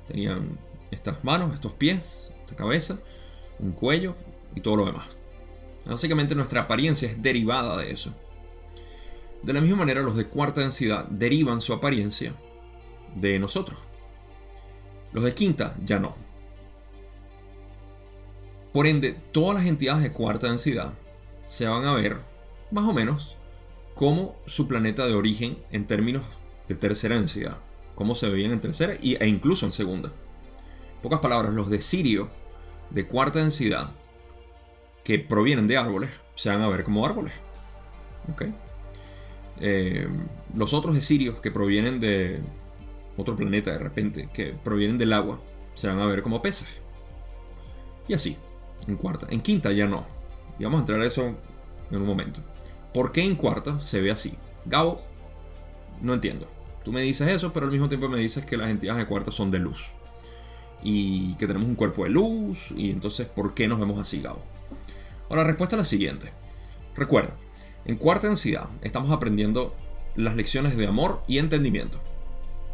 Tenían 0.07 0.59
estas 0.91 1.23
manos, 1.23 1.53
estos 1.53 1.73
pies, 1.73 2.33
esta 2.43 2.55
cabeza, 2.55 2.99
un 3.59 3.71
cuello 3.71 4.15
y 4.55 4.61
todo 4.61 4.77
lo 4.77 4.85
demás. 4.85 5.07
Básicamente 5.85 6.35
nuestra 6.35 6.61
apariencia 6.61 7.09
es 7.09 7.21
derivada 7.21 7.77
de 7.77 7.91
eso. 7.91 8.13
De 9.43 9.53
la 9.53 9.61
misma 9.61 9.77
manera, 9.77 10.01
los 10.01 10.17
de 10.17 10.27
cuarta 10.27 10.61
densidad 10.61 11.05
derivan 11.05 11.61
su 11.61 11.73
apariencia 11.73 12.33
de 13.15 13.39
nosotros. 13.39 13.79
Los 15.13 15.23
de 15.23 15.33
quinta 15.33 15.75
ya 15.85 15.99
no. 15.99 16.15
Por 18.73 18.85
ende, 18.85 19.17
todas 19.31 19.55
las 19.55 19.65
entidades 19.65 20.03
de 20.03 20.11
cuarta 20.11 20.47
densidad 20.47 20.93
se 21.47 21.67
van 21.67 21.85
a 21.85 21.93
ver 21.93 22.17
más 22.69 22.85
o 22.85 22.93
menos 22.93 23.37
como 23.95 24.35
su 24.45 24.67
planeta 24.67 25.07
de 25.07 25.15
origen 25.15 25.57
en 25.71 25.87
términos 25.87 26.23
de 26.67 26.75
tercera 26.75 27.15
densidad, 27.15 27.57
cómo 27.99 28.15
se 28.15 28.29
veían 28.29 28.53
en 28.53 28.61
tercera 28.61 28.93
e 28.93 29.27
incluso 29.27 29.65
en 29.65 29.73
segunda. 29.73 30.07
En 30.07 31.01
pocas 31.01 31.19
palabras, 31.19 31.53
los 31.53 31.69
de 31.69 31.81
Sirio 31.81 32.29
de 32.91 33.05
cuarta 33.05 33.39
densidad 33.39 33.91
que 35.03 35.19
provienen 35.19 35.67
de 35.67 35.75
árboles 35.75 36.09
se 36.33 36.49
van 36.49 36.61
a 36.61 36.69
ver 36.69 36.85
como 36.85 37.05
árboles. 37.05 37.33
Eh, 39.59 40.07
los 40.55 40.73
otros 40.73 40.95
de 40.95 41.01
Sirios 41.01 41.41
que 41.41 41.51
provienen 41.51 41.99
de 41.99 42.39
otro 43.17 43.35
planeta 43.35 43.71
de 43.73 43.79
repente, 43.79 44.29
que 44.31 44.53
provienen 44.53 44.97
del 44.97 45.11
agua, 45.11 45.41
se 45.75 45.89
van 45.89 45.99
a 45.99 46.05
ver 46.05 46.23
como 46.23 46.41
peces. 46.41 46.69
Y 48.07 48.13
así, 48.13 48.37
en 48.87 48.95
cuarta. 48.95 49.27
En 49.29 49.41
quinta 49.41 49.73
ya 49.73 49.87
no. 49.87 50.05
Y 50.57 50.63
vamos 50.63 50.77
a 50.77 50.81
entrar 50.83 51.01
a 51.01 51.05
eso 51.05 51.35
en 51.91 51.97
un 51.97 52.07
momento. 52.07 52.39
¿Por 52.93 53.11
qué 53.11 53.25
en 53.25 53.35
cuarta 53.35 53.81
se 53.81 53.99
ve 53.99 54.09
así? 54.09 54.37
Gabo, 54.63 55.01
no 56.01 56.13
entiendo. 56.13 56.47
Tú 56.83 56.91
me 56.91 57.01
dices 57.01 57.27
eso, 57.27 57.51
pero 57.53 57.65
al 57.65 57.71
mismo 57.71 57.89
tiempo 57.89 58.07
me 58.09 58.19
dices 58.19 58.45
que 58.45 58.57
las 58.57 58.69
entidades 58.69 58.99
de 58.99 59.07
cuarta 59.07 59.31
son 59.31 59.51
de 59.51 59.59
luz. 59.59 59.93
Y 60.81 61.35
que 61.35 61.47
tenemos 61.47 61.67
un 61.67 61.75
cuerpo 61.75 62.03
de 62.03 62.09
luz. 62.09 62.71
Y 62.75 62.91
entonces, 62.91 63.27
¿por 63.27 63.53
qué 63.53 63.67
nos 63.67 63.79
vemos 63.79 63.99
así, 63.99 64.21
Gabo? 64.21 64.41
Ahora, 65.29 65.43
la 65.43 65.47
respuesta 65.47 65.75
es 65.75 65.79
la 65.79 65.85
siguiente. 65.85 66.31
Recuerda, 66.95 67.35
en 67.85 67.97
cuarta 67.97 68.27
densidad 68.27 68.69
estamos 68.81 69.11
aprendiendo 69.11 69.75
las 70.15 70.35
lecciones 70.35 70.75
de 70.75 70.87
amor 70.87 71.21
y 71.27 71.37
entendimiento. 71.37 71.99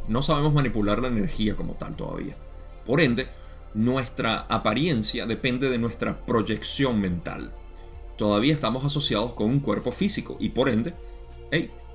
No 0.07 0.21
sabemos 0.21 0.53
manipular 0.53 0.99
la 0.99 1.07
energía 1.07 1.55
como 1.55 1.73
tal 1.73 1.95
todavía. 1.95 2.35
Por 2.85 3.01
ende, 3.01 3.27
nuestra 3.73 4.45
apariencia 4.49 5.25
depende 5.25 5.69
de 5.69 5.77
nuestra 5.77 6.25
proyección 6.25 7.01
mental. 7.01 7.51
Todavía 8.17 8.53
estamos 8.53 8.85
asociados 8.85 9.33
con 9.33 9.47
un 9.47 9.59
cuerpo 9.59 9.91
físico 9.91 10.37
y 10.39 10.49
por 10.49 10.69
ende, 10.69 10.93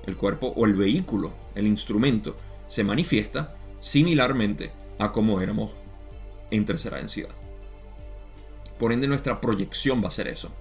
el 0.05 0.17
cuerpo 0.17 0.53
o 0.55 0.65
el 0.65 0.73
vehículo, 0.73 1.31
el 1.55 1.67
instrumento, 1.67 2.35
se 2.67 2.83
manifiesta 2.83 3.55
similarmente 3.79 4.71
a 4.99 5.11
como 5.11 5.41
éramos 5.41 5.71
en 6.51 6.65
tercera 6.65 6.97
densidad. 6.97 7.29
Por 8.79 8.93
ende, 8.93 9.07
nuestra 9.07 9.41
proyección 9.41 10.03
va 10.03 10.07
a 10.07 10.11
ser 10.11 10.27
eso. 10.27 10.51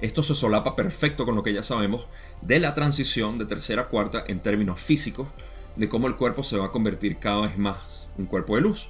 Esto 0.00 0.22
se 0.22 0.34
solapa 0.34 0.76
perfecto 0.76 1.24
con 1.24 1.34
lo 1.34 1.42
que 1.42 1.52
ya 1.54 1.62
sabemos 1.62 2.06
de 2.42 2.58
la 2.60 2.74
transición 2.74 3.38
de 3.38 3.46
tercera 3.46 3.82
a 3.82 3.88
cuarta 3.88 4.24
en 4.26 4.40
términos 4.40 4.80
físicos, 4.80 5.28
de 5.74 5.88
cómo 5.88 6.06
el 6.06 6.16
cuerpo 6.16 6.42
se 6.42 6.56
va 6.56 6.66
a 6.66 6.72
convertir 6.72 7.18
cada 7.18 7.42
vez 7.42 7.58
más 7.58 8.08
un 8.16 8.26
cuerpo 8.26 8.56
de 8.56 8.62
luz. 8.62 8.88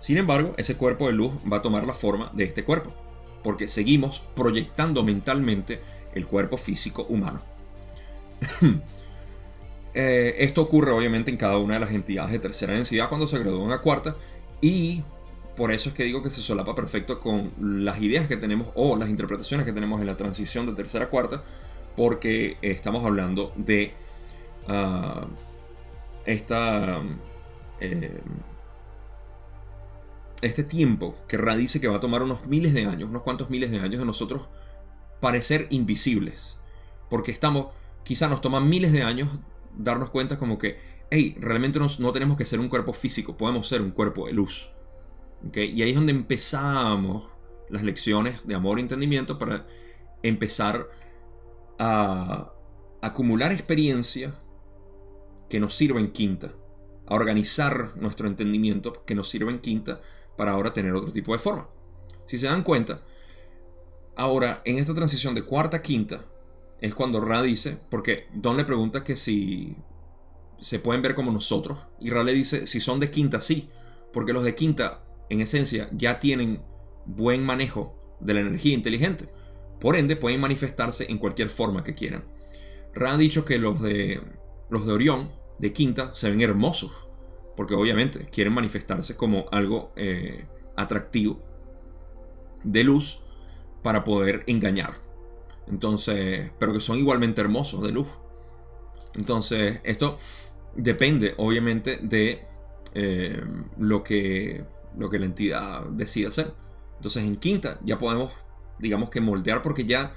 Sin 0.00 0.16
embargo, 0.16 0.54
ese 0.56 0.76
cuerpo 0.76 1.06
de 1.06 1.12
luz 1.12 1.32
va 1.50 1.58
a 1.58 1.62
tomar 1.62 1.86
la 1.86 1.94
forma 1.94 2.30
de 2.34 2.44
este 2.44 2.64
cuerpo, 2.64 2.92
porque 3.42 3.68
seguimos 3.68 4.20
proyectando 4.34 5.02
mentalmente 5.02 5.80
el 6.14 6.26
cuerpo 6.26 6.56
físico 6.56 7.06
humano. 7.08 7.40
Eh, 9.94 10.36
esto 10.38 10.62
ocurre 10.62 10.90
obviamente 10.90 11.30
en 11.30 11.36
cada 11.36 11.58
una 11.58 11.74
de 11.74 11.80
las 11.80 11.92
entidades 11.92 12.32
de 12.32 12.38
tercera 12.38 12.74
densidad 12.74 13.08
cuando 13.08 13.26
se 13.26 13.38
gradúan 13.38 13.72
a 13.72 13.82
cuarta 13.82 14.16
y 14.62 15.02
por 15.56 15.70
eso 15.70 15.90
es 15.90 15.94
que 15.94 16.04
digo 16.04 16.22
que 16.22 16.30
se 16.30 16.40
solapa 16.40 16.74
perfecto 16.74 17.20
con 17.20 17.52
las 17.60 18.00
ideas 18.00 18.26
que 18.26 18.36
tenemos 18.36 18.68
o 18.74 18.96
las 18.96 19.08
interpretaciones 19.10 19.66
que 19.66 19.72
tenemos 19.72 20.00
en 20.00 20.06
la 20.06 20.16
transición 20.16 20.66
de 20.66 20.72
tercera 20.72 21.06
a 21.06 21.08
cuarta, 21.10 21.44
porque 21.94 22.56
estamos 22.62 23.04
hablando 23.04 23.52
de 23.56 23.92
ah, 24.66 25.26
esta, 26.24 27.02
eh, 27.80 28.20
este 30.40 30.64
tiempo 30.64 31.16
que 31.28 31.36
radice 31.36 31.80
que 31.80 31.88
va 31.88 31.98
a 31.98 32.00
tomar 32.00 32.22
unos 32.22 32.46
miles 32.46 32.72
de 32.72 32.86
años, 32.86 33.10
unos 33.10 33.22
cuantos 33.22 33.50
miles 33.50 33.70
de 33.70 33.78
años 33.78 34.00
de 34.00 34.06
nosotros 34.06 34.46
parecer 35.20 35.66
invisibles, 35.68 36.58
porque 37.10 37.30
estamos, 37.30 37.66
quizá 38.04 38.26
nos 38.26 38.40
toma 38.40 38.58
miles 38.60 38.90
de 38.90 39.02
años 39.02 39.28
darnos 39.76 40.10
cuenta 40.10 40.38
como 40.38 40.58
que, 40.58 40.78
hey, 41.10 41.36
realmente 41.38 41.78
no 41.78 42.12
tenemos 42.12 42.36
que 42.36 42.44
ser 42.44 42.60
un 42.60 42.68
cuerpo 42.68 42.92
físico, 42.92 43.36
podemos 43.36 43.66
ser 43.68 43.82
un 43.82 43.90
cuerpo 43.90 44.26
de 44.26 44.32
luz. 44.32 44.70
Y 45.54 45.82
ahí 45.82 45.90
es 45.90 45.96
donde 45.96 46.12
empezamos 46.12 47.28
las 47.68 47.82
lecciones 47.82 48.46
de 48.46 48.54
amor 48.54 48.78
y 48.78 48.82
entendimiento 48.82 49.38
para 49.38 49.66
empezar 50.22 50.88
a 51.78 52.52
acumular 53.00 53.50
experiencia 53.52 54.34
que 55.48 55.58
nos 55.58 55.74
sirva 55.74 55.98
en 55.98 56.12
quinta, 56.12 56.52
a 57.06 57.14
organizar 57.14 57.96
nuestro 57.96 58.28
entendimiento 58.28 59.02
que 59.04 59.14
nos 59.14 59.28
sirva 59.28 59.50
en 59.50 59.58
quinta 59.58 60.00
para 60.36 60.52
ahora 60.52 60.72
tener 60.72 60.94
otro 60.94 61.12
tipo 61.12 61.32
de 61.32 61.38
forma. 61.38 61.68
Si 62.26 62.38
se 62.38 62.46
dan 62.46 62.62
cuenta, 62.62 63.02
ahora 64.16 64.62
en 64.64 64.78
esta 64.78 64.94
transición 64.94 65.34
de 65.34 65.42
cuarta 65.44 65.78
a 65.78 65.82
quinta 65.82 66.24
es 66.82 66.94
cuando 66.94 67.20
Ra 67.20 67.42
dice, 67.42 67.78
porque 67.88 68.26
Don 68.34 68.56
le 68.56 68.64
pregunta 68.64 69.04
que 69.04 69.16
si 69.16 69.76
se 70.60 70.80
pueden 70.80 71.00
ver 71.00 71.14
como 71.14 71.30
nosotros, 71.30 71.78
y 72.00 72.10
Ra 72.10 72.24
le 72.24 72.34
dice, 72.34 72.66
si 72.66 72.80
son 72.80 72.98
de 73.00 73.10
quinta, 73.10 73.40
sí, 73.40 73.70
porque 74.12 74.32
los 74.32 74.44
de 74.44 74.54
quinta 74.54 75.04
en 75.30 75.40
esencia, 75.40 75.88
ya 75.92 76.18
tienen 76.18 76.60
buen 77.06 77.44
manejo 77.44 78.16
de 78.20 78.34
la 78.34 78.40
energía 78.40 78.74
inteligente. 78.74 79.28
Por 79.80 79.96
ende, 79.96 80.16
pueden 80.16 80.40
manifestarse 80.40 81.06
en 81.08 81.18
cualquier 81.18 81.50
forma 81.50 81.84
que 81.84 81.94
quieran. 81.94 82.24
Ra 82.92 83.14
ha 83.14 83.16
dicho 83.16 83.44
que 83.44 83.58
los 83.58 83.80
de, 83.80 84.20
los 84.68 84.84
de 84.84 84.92
Orión, 84.92 85.30
de 85.58 85.72
Quinta, 85.72 86.14
se 86.14 86.30
ven 86.30 86.40
hermosos. 86.40 87.08
Porque 87.56 87.74
obviamente 87.74 88.26
quieren 88.26 88.52
manifestarse 88.52 89.16
como 89.16 89.46
algo 89.52 89.92
eh, 89.96 90.46
atractivo 90.76 91.42
de 92.64 92.84
luz 92.84 93.20
para 93.82 94.04
poder 94.04 94.44
engañar. 94.46 95.11
Entonces, 95.68 96.50
pero 96.58 96.72
que 96.72 96.80
son 96.80 96.98
igualmente 96.98 97.40
hermosos 97.40 97.82
de 97.82 97.92
luz. 97.92 98.08
Entonces, 99.14 99.80
esto 99.84 100.16
depende 100.74 101.34
obviamente 101.36 101.98
de 102.02 102.46
eh, 102.94 103.42
lo 103.78 104.02
que 104.02 104.64
lo 104.96 105.08
que 105.10 105.18
la 105.18 105.26
entidad 105.26 105.86
decide 105.86 106.28
hacer. 106.28 106.52
Entonces 106.96 107.24
en 107.24 107.36
quinta 107.36 107.78
ya 107.82 107.98
podemos, 107.98 108.32
digamos 108.78 109.10
que 109.10 109.20
moldear 109.20 109.62
porque 109.62 109.84
ya 109.84 110.12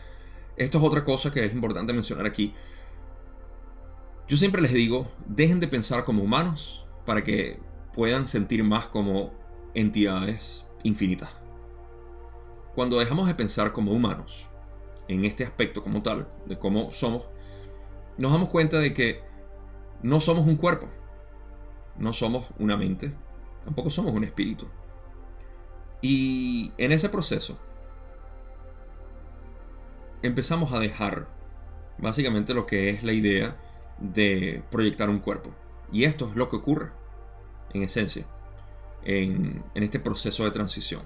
esto 0.58 0.78
es 0.78 0.84
otra 0.84 1.04
cosa 1.04 1.32
que 1.32 1.46
es 1.46 1.54
importante 1.54 1.93
mencionar 1.93 2.26
aquí. 2.26 2.54
Yo 4.28 4.38
siempre 4.38 4.62
les 4.62 4.74
digo, 4.74 5.12
dejen 5.28 5.60
de 5.60 5.68
pensar 5.68 6.04
como 6.04 6.24
humanos 6.24 6.86
para 7.06 7.24
que 7.24 7.60
puedan 7.93 8.28
sentir 8.28 8.64
más 8.64 8.88
como 8.88 9.34
entidades 9.74 10.66
infinitas. 10.84 11.30
Cuando 12.74 13.00
dejamos 13.00 13.28
de 13.28 13.36
pensar 13.36 13.72
como 13.72 13.91
humanos, 13.91 14.48
en 15.08 15.26
este 15.26 15.43
aspecto 15.43 15.84
como 15.84 16.01
tal, 16.01 16.28
de 16.45 16.58
cómo 16.58 16.91
somos, 16.91 17.24
nos 18.18 18.32
damos 18.32 18.49
cuenta 18.49 18.80
de 18.80 18.93
que 18.93 19.22
no 20.01 20.20
somos 20.20 20.47
un 20.47 20.56
cuerpo, 20.56 20.88
no 21.97 22.14
somos 22.14 22.47
una 22.60 22.78
mente, 22.78 23.14
Tampoco 23.66 23.89
somos 23.89 24.14
un 24.14 24.24
espíritu. 24.24 24.68
Y 26.01 26.72
en 26.78 26.91
ese 26.91 27.10
proceso 27.10 27.58
empezamos 30.22 30.72
a 30.72 30.80
dejar 30.80 31.28
básicamente 31.97 32.53
lo 32.53 32.68
que 32.68 32.91
es 32.91 33.03
la 33.03 33.12
idea 33.12 33.58
de 33.97 34.64
proyectar 34.70 35.10
un 35.10 35.20
cuerpo. 35.20 35.49
Y 35.91 36.03
esto 36.03 36.30
es 36.30 36.36
lo 36.36 36.47
que 36.47 36.58
ocurre, 36.58 36.91
en 37.74 37.84
esencia, 37.84 38.26
en, 39.03 39.64
este 39.74 39.99
proceso 39.99 40.43
de 40.43 40.51
transición. 40.51 41.01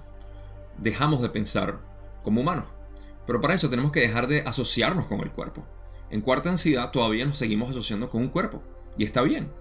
Dejamos 0.78 1.22
de 1.22 1.30
pensar 1.30 1.80
como 2.24 2.42
humanos. 2.42 2.66
Pero 3.30 3.42
para 3.42 3.54
eso 3.54 3.70
tenemos 3.70 3.92
que 3.92 4.00
dejar 4.00 4.26
de 4.26 4.42
asociarnos 4.42 5.06
con 5.06 5.20
el 5.20 5.30
cuerpo. 5.30 5.64
En 6.10 6.22
cuarta 6.22 6.50
ansiedad 6.50 6.90
todavía 6.90 7.28
nos 7.28 7.38
seguimos 7.38 7.70
asociando 7.70 8.10
con 8.10 8.24
un 8.24 8.30
cuerpo. 8.30 8.64
Y 8.98 9.04
está 9.04 9.22
bien. 9.22 9.52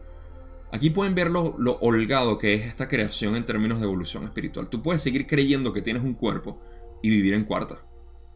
Aquí 0.72 0.88
pueden 0.88 1.14
ver 1.14 1.30
lo, 1.30 1.54
holgado 1.82 2.38
que 2.38 2.54
es 2.54 2.64
esta 2.64 2.88
creación 2.88 3.36
en 3.36 3.44
términos 3.44 3.78
de 3.78 3.84
evolución 3.84 4.24
espiritual. 4.24 4.70
Tú 4.70 4.80
puedes 4.80 5.02
seguir 5.02 5.26
creyendo 5.26 5.74
que 5.74 5.82
tienes 5.82 6.02
un 6.02 6.14
cuerpo 6.14 6.58
y 7.02 7.10
vivir 7.10 7.34
en 7.34 7.44
cuarta. 7.44 7.76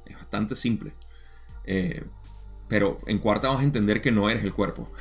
Es 0.05 0.17
bastante 0.17 0.55
simple. 0.55 0.93
Eh, 1.65 2.05
pero 2.69 3.01
en 3.07 3.19
cuarta 3.19 3.49
vas 3.49 3.61
a 3.61 3.65
entender 3.65 4.03
que 4.03 4.13
no 4.13 4.29
eres 4.29 4.45
el 4.45 4.53
cuerpo. 4.53 4.93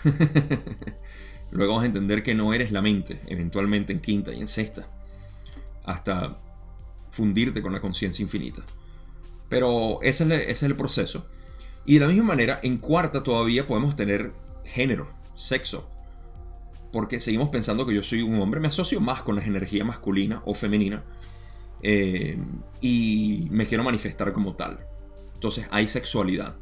Luego 1.51 1.75
vas 1.75 1.83
a 1.83 1.87
entender 1.87 2.23
que 2.23 2.35
no 2.35 2.53
eres 2.53 2.71
la 2.71 2.81
mente, 2.81 3.19
eventualmente 3.27 3.91
en 3.91 3.99
quinta 3.99 4.31
y 4.33 4.39
en 4.39 4.47
sexta. 4.47 4.87
Hasta 5.83 6.39
fundirte 7.09 7.61
con 7.61 7.73
la 7.73 7.81
conciencia 7.81 8.23
infinita. 8.23 8.61
Pero 9.51 9.99
ese 10.01 10.49
es, 10.49 10.63
el 10.63 10.77
proceso. 10.77 11.25
Y 11.85 11.95
de 11.95 11.99
la 11.99 12.07
misma 12.07 12.23
manera, 12.23 12.61
en 12.63 12.77
cuarta 12.77 13.21
todavía 13.21 13.67
podemos 13.67 13.97
tener 13.97 14.31
género, 14.63 15.11
sexo, 15.35 15.89
porque 16.93 17.19
seguimos 17.19 17.49
pensando 17.49 17.85
que 17.85 17.93
yo 17.93 18.01
soy 18.01 18.21
un 18.21 18.41
hombre, 18.41 18.61
me 18.61 18.69
asocio 18.69 19.01
más 19.01 19.23
con 19.23 19.35
la 19.35 19.43
energía 19.43 19.83
masculina 19.83 20.41
o 20.45 20.53
femenina 20.53 21.03
eh, 21.83 22.37
y 22.79 23.49
me 23.51 23.65
quiero 23.65 23.83
manifestar 23.83 24.31
como 24.31 24.55
tal. 24.55 24.79
Entonces 25.33 25.67
hay 25.69 25.85
sexualidad. 25.85 26.55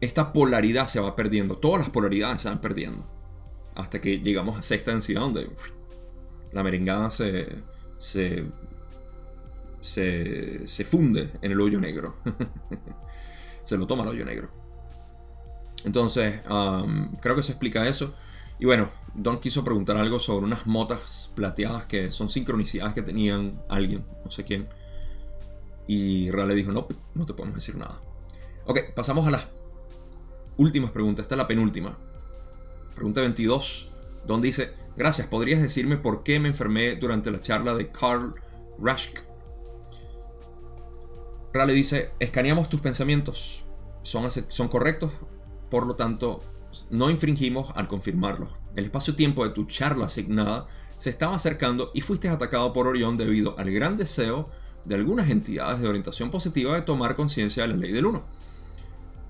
Esta 0.00 0.32
polaridad 0.32 0.88
se 0.88 0.98
va 0.98 1.14
perdiendo, 1.14 1.58
todas 1.58 1.78
las 1.78 1.90
polaridades 1.90 2.42
se 2.42 2.48
van 2.48 2.60
perdiendo. 2.60 3.06
Hasta 3.76 4.00
que 4.00 4.18
llegamos 4.18 4.58
a 4.58 4.62
sexta 4.62 4.90
densidad 4.90 5.20
donde 5.20 5.48
la 6.50 6.64
merengada 6.64 7.12
se, 7.12 7.46
se, 7.96 8.44
se, 9.88 10.66
se 10.68 10.84
funde 10.84 11.30
en 11.42 11.52
el 11.52 11.60
hoyo 11.60 11.80
negro. 11.80 12.16
se 13.64 13.76
lo 13.76 13.86
toma 13.86 14.04
el 14.04 14.10
hoyo 14.10 14.24
negro. 14.24 14.48
Entonces, 15.84 16.40
creo 17.20 17.36
que 17.36 17.42
se 17.42 17.52
explica 17.52 17.86
eso. 17.86 18.14
Y 18.58 18.66
bueno, 18.66 18.90
Don 19.14 19.38
quiso 19.38 19.64
preguntar 19.64 19.96
algo 19.96 20.18
sobre 20.18 20.46
unas 20.46 20.66
motas 20.66 21.30
plateadas 21.34 21.86
que 21.86 22.10
son 22.10 22.28
sincronicidades 22.28 22.94
que 22.94 23.02
tenían 23.02 23.60
alguien, 23.68 24.04
no 24.24 24.30
sé 24.30 24.44
quién. 24.44 24.68
Y 25.86 26.30
Ra 26.30 26.44
le 26.44 26.54
dijo, 26.54 26.72
no, 26.72 26.86
no 27.14 27.26
te 27.26 27.34
podemos 27.34 27.56
decir 27.56 27.76
nada. 27.76 28.00
Ok, 28.66 28.80
pasamos 28.94 29.26
a 29.26 29.30
las 29.30 29.48
últimas 30.56 30.90
preguntas. 30.90 31.24
Esta 31.24 31.34
es 31.34 31.38
la 31.38 31.46
penúltima. 31.46 31.96
Pregunta 32.94 33.20
22. 33.20 33.90
Don 34.26 34.42
dice, 34.42 34.72
gracias, 34.96 35.28
¿podrías 35.28 35.62
decirme 35.62 35.96
por 35.96 36.22
qué 36.22 36.40
me 36.40 36.48
enfermé 36.48 36.96
durante 36.96 37.30
la 37.30 37.40
charla 37.40 37.74
de 37.74 37.90
Carl 37.90 38.34
Raschk? 38.78 39.27
Ra 41.52 41.64
le 41.64 41.72
dice, 41.72 42.10
escaneamos 42.18 42.68
tus 42.68 42.80
pensamientos. 42.80 43.62
Son, 44.02 44.68
correctos, 44.68 45.12
por 45.70 45.86
lo 45.86 45.96
tanto, 45.96 46.40
no 46.90 47.10
infringimos 47.10 47.70
al 47.74 47.88
confirmarlo. 47.88 48.48
El 48.76 48.84
espacio-tiempo 48.84 49.44
de 49.44 49.50
tu 49.50 49.64
charla 49.64 50.06
asignada 50.06 50.66
se 50.98 51.10
estaba 51.10 51.36
acercando 51.36 51.90
y 51.94 52.00
fuiste 52.00 52.28
atacado 52.28 52.72
por 52.72 52.86
Orión 52.86 53.16
debido 53.16 53.58
al 53.58 53.70
gran 53.70 53.96
deseo 53.96 54.50
de 54.84 54.94
algunas 54.94 55.30
entidades 55.30 55.80
de 55.80 55.88
orientación 55.88 56.30
positiva 56.30 56.74
de 56.74 56.82
tomar 56.82 57.16
conciencia 57.16 57.62
de 57.62 57.68
la 57.68 57.76
ley 57.76 57.92
del 57.92 58.06
uno. 58.06 58.24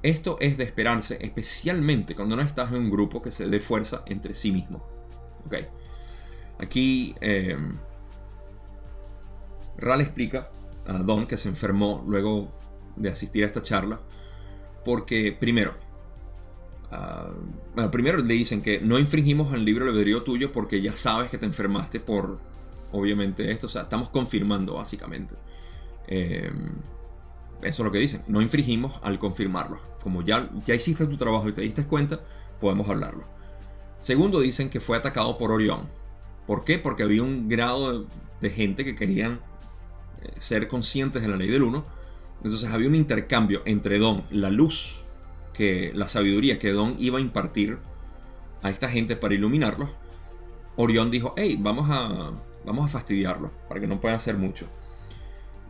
Esto 0.03 0.37
es 0.41 0.57
de 0.57 0.65
esperarse, 0.65 1.19
especialmente 1.21 2.15
cuando 2.15 2.37
no 2.37 2.43
estás 2.43 2.71
en 2.71 2.79
un 2.79 2.91
grupo 2.91 3.21
que 3.21 3.33
se 3.33 3.49
dé 3.49 3.59
fuerza 3.59 4.03
entre 4.07 4.35
sí 4.35 4.53
mismo. 4.53 4.87
Ok. 5.45 5.55
Aquí 6.61 7.15
eh, 7.21 7.57
explica 10.01 10.51
a 10.89 10.99
Don 10.99 11.27
que 11.27 11.37
se 11.37 11.49
enfermó 11.49 12.05
luego 12.07 12.53
de 12.97 13.11
asistir 13.11 13.45
a 13.45 13.47
esta 13.47 13.63
charla. 13.63 14.01
Porque, 14.85 15.37
primero, 15.39 15.75
bueno, 17.75 17.91
primero 17.91 18.19
le 18.19 18.35
dicen 18.35 18.63
que 18.63 18.81
no 18.81 18.99
infringimos 18.99 19.53
el 19.53 19.65
libro 19.65 19.87
albedrío 19.87 20.23
tuyo 20.23 20.53
porque 20.53 20.81
ya 20.81 20.93
sabes 20.97 21.31
que 21.31 21.39
te 21.39 21.47
enfermaste 21.47 22.01
por, 22.01 22.41
obviamente, 22.93 23.51
esto. 23.51 23.67
O 23.67 23.71
sea, 23.71 23.83
estamos 23.83 24.09
confirmando, 24.09 24.75
básicamente. 24.75 25.37
Eh, 26.07 26.51
eso 27.63 27.83
es 27.83 27.85
lo 27.85 27.93
que 27.93 27.99
dicen. 27.99 28.23
No 28.27 28.41
infringimos 28.41 28.99
al 29.03 29.19
confirmarlo. 29.19 29.81
Como 30.03 30.23
ya, 30.23 30.51
ya 30.65 30.75
hiciste 30.75 31.07
tu 31.07 31.17
trabajo 31.17 31.49
y 31.49 31.53
te 31.53 31.61
diste 31.61 31.87
cuenta, 31.87 32.21
podemos 32.61 32.89
hablarlo. 32.89 33.25
Segundo, 33.99 34.41
dicen 34.41 34.71
que 34.71 34.81
fue 34.81 34.97
atacado 34.97 35.37
por 35.39 35.51
Orión. 35.51 35.89
¿Por 36.47 36.65
qué? 36.65 36.79
Porque 36.79 37.03
había 37.03 37.23
un 37.23 37.49
grado 37.49 38.07
de, 38.41 38.51
gente 38.51 38.85
que 38.85 38.95
querían 38.95 39.41
ser 40.37 40.69
conscientes 40.69 41.23
de 41.23 41.29
la 41.29 41.37
ley 41.37 41.49
del 41.49 41.63
uno. 41.63 41.85
Entonces 42.43 42.71
había 42.71 42.89
un 42.89 42.95
intercambio 42.95 43.63
entre 43.65 43.99
Don, 43.99 44.25
la 44.31 44.51
luz, 44.51 45.03
que 45.53 45.93
la 45.95 46.09
sabiduría 46.09 46.59
que 46.59 46.73
Don 46.73 46.97
iba 46.99 47.19
a 47.19 47.21
impartir 47.21 47.79
a 48.63 48.71
esta 48.71 48.89
gente 48.89 49.17
para 49.17 49.35
iluminarlos. 49.35 49.91
Orión 50.77 51.11
dijo, 51.11 51.35
hey, 51.37 51.57
vamos 51.59 51.89
a, 51.91 52.31
vamos 52.65 52.85
a 52.85 52.89
fastidiarlo 52.89 53.51
para 53.69 53.81
que 53.81 53.87
no 53.87 54.01
puedan 54.01 54.17
hacer 54.17 54.37
mucho. 54.37 54.67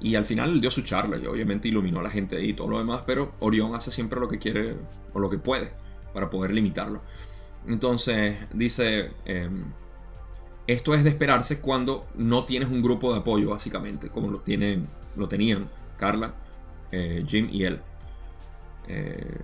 Y 0.01 0.14
al 0.14 0.26
final 0.26 0.61
dio 0.61 0.70
su 0.70 0.82
charla 0.82 1.16
y 1.16 1.26
obviamente 1.26 1.68
iluminó 1.68 2.01
a 2.01 2.03
la 2.03 2.11
gente 2.11 2.42
y 2.44 2.53
todo 2.53 2.68
lo 2.68 2.78
demás, 2.78 3.03
pero 3.07 3.32
Orión 3.40 3.74
hace 3.74 3.90
siempre 3.90 4.20
lo 4.20 4.28
que 4.28 4.38
quiere 4.38 4.76
o 5.12 5.18
lo 5.18 5.30
que 5.30 5.38
puede 5.38 5.72
para 6.12 6.30
poder 6.30 6.53
limitarlo. 6.53 7.03
Entonces 7.66 8.36
dice, 8.53 9.11
em, 9.24 9.64
esto 10.69 10.95
es 10.95 11.03
de 11.03 11.11
esperarse 11.11 11.61
cuando 11.61 12.07
no 12.14 12.45
tienes 12.45 12.69
un 12.69 12.83
grupo 12.83 13.12
de 13.12 13.19
apoyo 13.19 13.51
básicamente, 13.51 14.11
como 14.11 14.31
lo, 14.31 14.39
tienen, 14.41 14.87
lo 15.16 15.27
tenían 15.29 15.69
Carla, 15.97 16.35
eh, 16.93 17.25
Jim 17.27 17.49
y 17.51 17.64
él. 17.64 17.81
Eh, 18.87 19.41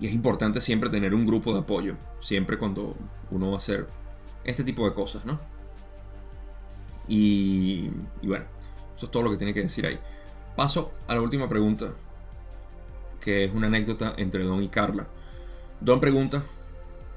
y 0.00 0.06
es 0.06 0.14
importante 0.14 0.60
siempre 0.60 0.88
tener 0.88 1.12
un 1.12 1.26
grupo 1.26 1.52
de 1.52 1.60
apoyo, 1.60 1.96
siempre 2.20 2.56
cuando 2.56 2.96
uno 3.30 3.48
va 3.48 3.54
a 3.54 3.58
hacer 3.58 3.86
este 4.44 4.64
tipo 4.64 4.88
de 4.88 4.94
cosas, 4.94 5.26
¿no? 5.26 5.38
y 7.06 7.90
bueno, 8.22 8.46
eso 8.96 9.06
es 9.06 9.12
todo 9.12 9.22
lo 9.22 9.30
que 9.30 9.36
tiene 9.36 9.52
que 9.52 9.60
decir 9.60 9.84
ahí. 9.86 9.98
Paso 10.56 10.92
a 11.08 11.14
la 11.14 11.20
última 11.20 11.48
pregunta, 11.48 11.92
que 13.20 13.44
es 13.44 13.52
una 13.52 13.66
anécdota 13.66 14.14
entre 14.16 14.44
Don 14.44 14.62
y 14.62 14.68
Carla. 14.68 15.06
Don 15.80 16.00
pregunta, 16.00 16.44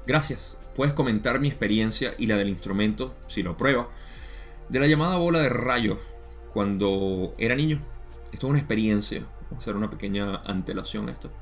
gracias, 0.06 0.58
puedes 0.78 0.94
comentar 0.94 1.40
mi 1.40 1.48
experiencia 1.48 2.14
y 2.18 2.28
la 2.28 2.36
del 2.36 2.48
instrumento, 2.48 3.12
si 3.26 3.42
lo 3.42 3.56
prueba, 3.56 3.88
de 4.68 4.78
la 4.78 4.86
llamada 4.86 5.16
bola 5.16 5.40
de 5.40 5.48
rayo 5.48 5.98
cuando 6.52 7.34
era 7.36 7.56
niño. 7.56 7.82
Esto 8.32 8.46
es 8.46 8.50
una 8.50 8.60
experiencia, 8.60 9.22
vamos 9.22 9.54
a 9.54 9.56
hacer 9.56 9.74
una 9.74 9.90
pequeña 9.90 10.36
antelación 10.36 11.08
a 11.08 11.12
esto. 11.12 11.32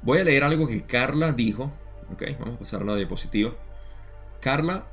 Voy 0.00 0.20
a 0.20 0.24
leer 0.24 0.42
algo 0.42 0.66
que 0.66 0.86
Carla 0.86 1.32
dijo, 1.32 1.70
ok, 2.10 2.22
vamos 2.38 2.54
a 2.54 2.58
pasar 2.60 2.80
a 2.80 2.86
la 2.86 2.96
diapositiva. 2.96 3.52
Carla 4.40 4.86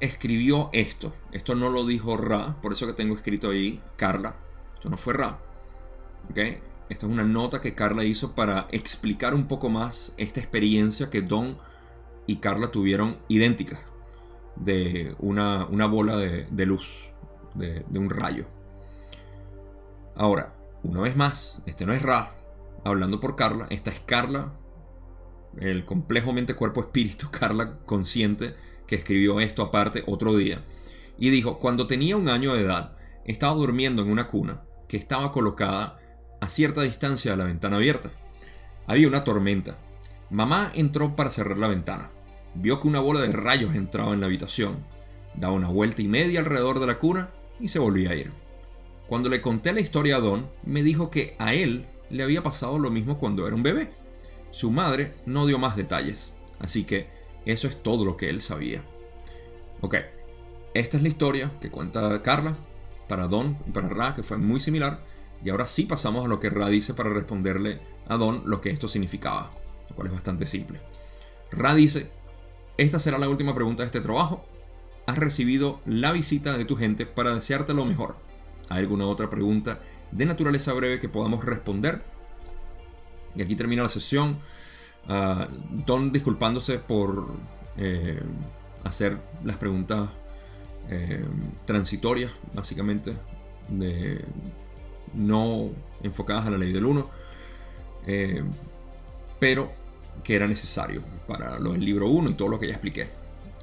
escribió 0.00 0.70
esto. 0.72 1.14
Esto 1.30 1.54
no 1.54 1.70
lo 1.70 1.86
dijo 1.86 2.16
Ra, 2.16 2.56
por 2.60 2.72
eso 2.72 2.88
que 2.88 2.94
tengo 2.94 3.14
escrito 3.14 3.50
ahí 3.50 3.80
Carla. 3.94 4.34
Esto 4.74 4.90
no 4.90 4.96
fue 4.96 5.14
Ra. 5.14 5.38
¿Ok? 6.30 6.38
Esta 6.90 7.06
es 7.06 7.12
una 7.12 7.24
nota 7.24 7.60
que 7.60 7.76
Carla 7.76 8.04
hizo 8.04 8.34
para 8.34 8.66
explicar 8.72 9.32
un 9.32 9.46
poco 9.46 9.68
más 9.68 10.12
esta 10.16 10.40
experiencia 10.40 11.08
que 11.08 11.22
Don 11.22 11.56
y 12.26 12.36
Carla 12.36 12.72
tuvieron 12.72 13.18
idéntica. 13.28 13.80
De 14.56 15.14
una, 15.20 15.64
bola 15.86 16.16
de, 16.16 16.66
luz, 16.66 17.10
de, 17.54 17.84
de, 17.88 17.98
un 17.98 18.10
rayo. 18.10 18.46
Ahora, 20.16 20.52
una 20.82 21.00
vez 21.00 21.16
más, 21.16 21.62
este 21.64 21.86
no 21.86 21.92
es 21.92 22.02
Ra 22.02 22.34
hablando 22.84 23.20
por 23.20 23.36
Carla, 23.36 23.66
esta 23.70 23.90
es 23.90 24.00
Carla, 24.00 24.52
el 25.58 25.84
complejo 25.84 26.32
mente-cuerpo-espíritu, 26.32 27.28
Carla 27.38 27.78
consciente 27.86 28.54
que 28.86 28.96
escribió 28.96 29.40
esto 29.40 29.62
aparte 29.62 30.02
otro 30.06 30.36
día, 30.36 30.64
y 31.18 31.30
dijo, 31.30 31.60
cuando 31.60 31.86
tenía 31.86 32.16
un 32.16 32.28
año 32.28 32.54
de 32.54 32.62
edad, 32.62 32.96
estaba 33.24 33.54
durmiendo 33.54 34.02
en 34.02 34.10
una 34.10 34.26
cuna 34.26 34.62
que 34.88 34.96
estaba 34.96 35.30
colocada 35.30 35.99
a 36.40 36.48
cierta 36.48 36.82
distancia 36.82 37.30
de 37.32 37.36
la 37.36 37.44
ventana 37.44 37.76
abierta. 37.76 38.10
Había 38.86 39.08
una 39.08 39.24
tormenta. 39.24 39.78
Mamá 40.30 40.70
entró 40.74 41.16
para 41.16 41.30
cerrar 41.30 41.58
la 41.58 41.68
ventana. 41.68 42.10
Vio 42.54 42.80
que 42.80 42.88
una 42.88 43.00
bola 43.00 43.20
de 43.20 43.32
rayos 43.32 43.74
entraba 43.74 44.12
en 44.12 44.20
la 44.20 44.26
habitación, 44.26 44.78
daba 45.34 45.54
una 45.54 45.68
vuelta 45.68 46.02
y 46.02 46.08
media 46.08 46.40
alrededor 46.40 46.80
de 46.80 46.86
la 46.86 46.98
cuna 46.98 47.30
y 47.60 47.68
se 47.68 47.78
volvía 47.78 48.10
a 48.10 48.14
ir. 48.14 48.30
Cuando 49.08 49.28
le 49.28 49.40
conté 49.40 49.72
la 49.72 49.80
historia 49.80 50.16
a 50.16 50.20
Don, 50.20 50.48
me 50.64 50.82
dijo 50.82 51.10
que 51.10 51.36
a 51.38 51.54
él 51.54 51.86
le 52.10 52.22
había 52.22 52.42
pasado 52.42 52.78
lo 52.78 52.90
mismo 52.90 53.18
cuando 53.18 53.46
era 53.46 53.56
un 53.56 53.62
bebé. 53.62 53.90
Su 54.50 54.70
madre 54.70 55.14
no 55.26 55.46
dio 55.46 55.58
más 55.58 55.76
detalles, 55.76 56.34
así 56.58 56.84
que 56.84 57.08
eso 57.44 57.68
es 57.68 57.82
todo 57.82 58.04
lo 58.04 58.16
que 58.16 58.28
él 58.28 58.40
sabía. 58.40 58.82
Ok, 59.80 59.96
esta 60.74 60.96
es 60.96 61.02
la 61.02 61.08
historia 61.08 61.52
que 61.60 61.70
cuenta 61.70 62.22
Carla 62.22 62.56
para 63.08 63.26
Don 63.26 63.58
y 63.66 63.70
para 63.70 63.88
Ra, 63.88 64.14
que 64.14 64.22
fue 64.22 64.36
muy 64.36 64.60
similar. 64.60 65.00
Y 65.44 65.50
ahora 65.50 65.66
sí 65.66 65.84
pasamos 65.84 66.24
a 66.24 66.28
lo 66.28 66.40
que 66.40 66.50
Ra 66.50 66.68
dice 66.68 66.94
para 66.94 67.10
responderle 67.10 67.80
a 68.08 68.16
Don 68.16 68.42
lo 68.46 68.60
que 68.60 68.70
esto 68.70 68.88
significaba, 68.88 69.50
lo 69.88 69.94
cual 69.94 70.08
es 70.08 70.12
bastante 70.12 70.46
simple. 70.46 70.80
Ra 71.50 71.74
dice, 71.74 72.10
esta 72.76 72.98
será 72.98 73.18
la 73.18 73.28
última 73.28 73.54
pregunta 73.54 73.82
de 73.82 73.86
este 73.86 74.00
trabajo. 74.00 74.44
Has 75.06 75.18
recibido 75.18 75.80
la 75.86 76.12
visita 76.12 76.56
de 76.56 76.64
tu 76.64 76.76
gente 76.76 77.06
para 77.06 77.34
desearte 77.34 77.74
lo 77.74 77.84
mejor. 77.84 78.16
¿Hay 78.68 78.80
alguna 78.80 79.06
otra 79.06 79.30
pregunta 79.30 79.80
de 80.12 80.26
naturaleza 80.26 80.72
breve 80.72 80.98
que 80.98 81.08
podamos 81.08 81.44
responder? 81.44 82.02
Y 83.34 83.42
aquí 83.42 83.56
termina 83.56 83.82
la 83.82 83.88
sesión. 83.88 84.38
Don 85.86 86.12
disculpándose 86.12 86.78
por 86.78 87.34
eh, 87.76 88.22
hacer 88.84 89.18
las 89.44 89.56
preguntas 89.56 90.10
eh, 90.88 91.24
transitorias, 91.64 92.32
básicamente, 92.54 93.14
de, 93.68 94.24
no 95.14 95.70
enfocadas 96.02 96.46
a 96.46 96.50
la 96.50 96.58
ley 96.58 96.72
del 96.72 96.86
1, 96.86 97.10
eh, 98.06 98.42
pero 99.38 99.72
que 100.22 100.36
era 100.36 100.46
necesario 100.46 101.02
para 101.26 101.58
lo 101.58 101.72
del 101.72 101.84
libro 101.84 102.08
1 102.08 102.30
y 102.30 102.34
todo 102.34 102.48
lo 102.48 102.58
que 102.58 102.66
ya 102.66 102.74
expliqué. 102.74 103.08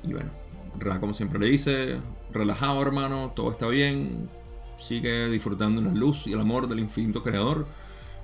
Y 0.04 0.14
bueno, 0.14 0.32
Ra, 0.80 1.00
como 1.00 1.14
siempre 1.14 1.40
le 1.40 1.48
dice, 1.48 1.98
relajado 2.32 2.82
hermano, 2.82 3.32
todo 3.36 3.52
está 3.52 3.68
bien, 3.68 4.30
sigue 4.78 5.30
disfrutando 5.30 5.82
la 5.82 5.92
luz 5.92 6.28
y 6.28 6.34
el 6.34 6.40
amor 6.40 6.68
del 6.68 6.80
infinito 6.80 7.22
creador 7.22 7.68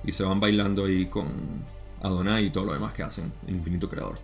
y 0.04 0.12
se 0.12 0.22
van 0.22 0.40
bailando 0.40 0.84
ahí 0.84 1.06
con 1.06 1.26
Adonai 2.02 2.46
y 2.46 2.50
todo 2.50 2.64
lo 2.64 2.72
demás 2.74 2.92
que 2.92 3.02
hacen 3.02 3.32
el 3.46 3.56
infinito 3.56 3.88
creador. 3.88 4.16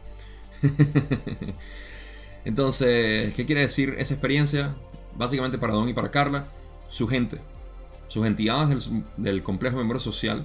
Entonces, 2.45 3.35
¿qué 3.35 3.47
quiere 3.47 3.63
decir 3.63 3.95
esa 3.99 4.15
experiencia? 4.15 4.75
Básicamente 5.17 5.59
para 5.59 5.75
Don 5.75 5.89
y 5.89 5.95
para 5.95 6.11
Carla, 6.11 6.47
su 6.89 7.09
gente, 7.09 7.39
sus 8.11 8.27
entidades 8.27 8.91
del, 9.17 9.43
complejo 9.45 9.77
de 9.77 9.85
memoria 9.85 10.01
social 10.01 10.45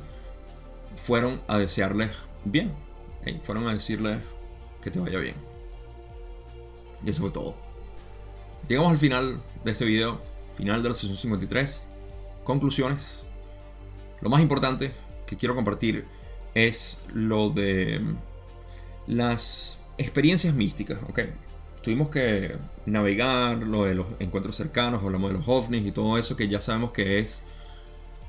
fueron 0.98 1.42
a 1.48 1.58
desearles 1.58 2.12
bien, 2.44 2.72
fueron 3.44 3.68
a 3.68 3.74
decirles 3.74 4.22
que 4.84 4.92
te 4.92 5.00
vaya 5.00 5.18
bien. 5.18 5.34
Y 7.04 7.10
eso 7.10 7.22
fue 7.22 7.32
todo. 7.32 7.56
Llegamos 8.68 8.92
al 8.92 9.00
final 9.00 9.42
de 9.64 9.72
este 9.72 9.84
video, 9.84 10.22
final 10.56 10.84
de 10.84 10.90
la 10.90 10.96
sesión 10.96 11.18
53. 11.18 11.84
Conclusiones. 12.44 13.26
Lo 14.22 14.30
más 14.30 14.42
importante 14.42 14.94
que 15.26 15.36
quiero 15.36 15.56
compartir 15.56 16.06
es 16.54 16.98
lo 17.16 17.50
de 17.50 18.00
las 19.08 19.80
experiencias 19.98 20.54
místicas, 20.54 21.00
¿ok? 21.10 21.22
Tuvimos 21.82 22.10
que 22.10 22.58
navegar 22.86 23.58
lo 23.58 23.86
de 23.86 23.96
los 23.96 24.06
encuentros 24.20 24.56
cercanos, 24.56 25.04
hablamos 25.04 25.32
de 25.32 25.40
los 25.40 25.48
ovnis 25.48 25.84
y 25.84 25.92
todo 25.92 26.20
eso 26.20 26.36
que 26.36 26.48
ya 26.48 26.62
sabemos 26.62 26.92
que 26.92 27.18
es 27.18 27.44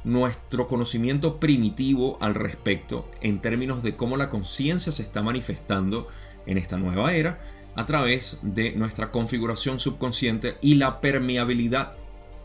nuestro 0.07 0.69
conocimiento 0.69 1.41
primitivo 1.41 2.17
al 2.21 2.37
respecto 2.37 3.11
en 3.23 3.41
términos 3.41 3.83
de 3.83 3.97
cómo 3.97 4.17
la 4.17 4.31
conciencia 4.31 4.93
se 4.93 5.03
está 5.03 5.21
manifestando 5.21 6.07
en 6.47 6.59
esta 6.59 6.77
nueva 6.77 7.13
era 7.13 7.41
a 7.75 7.87
través 7.87 8.39
de 8.41 8.71
nuestra 8.71 9.11
configuración 9.11 9.81
subconsciente 9.81 10.59
y 10.61 10.77
la 10.77 11.01
permeabilidad 11.01 11.95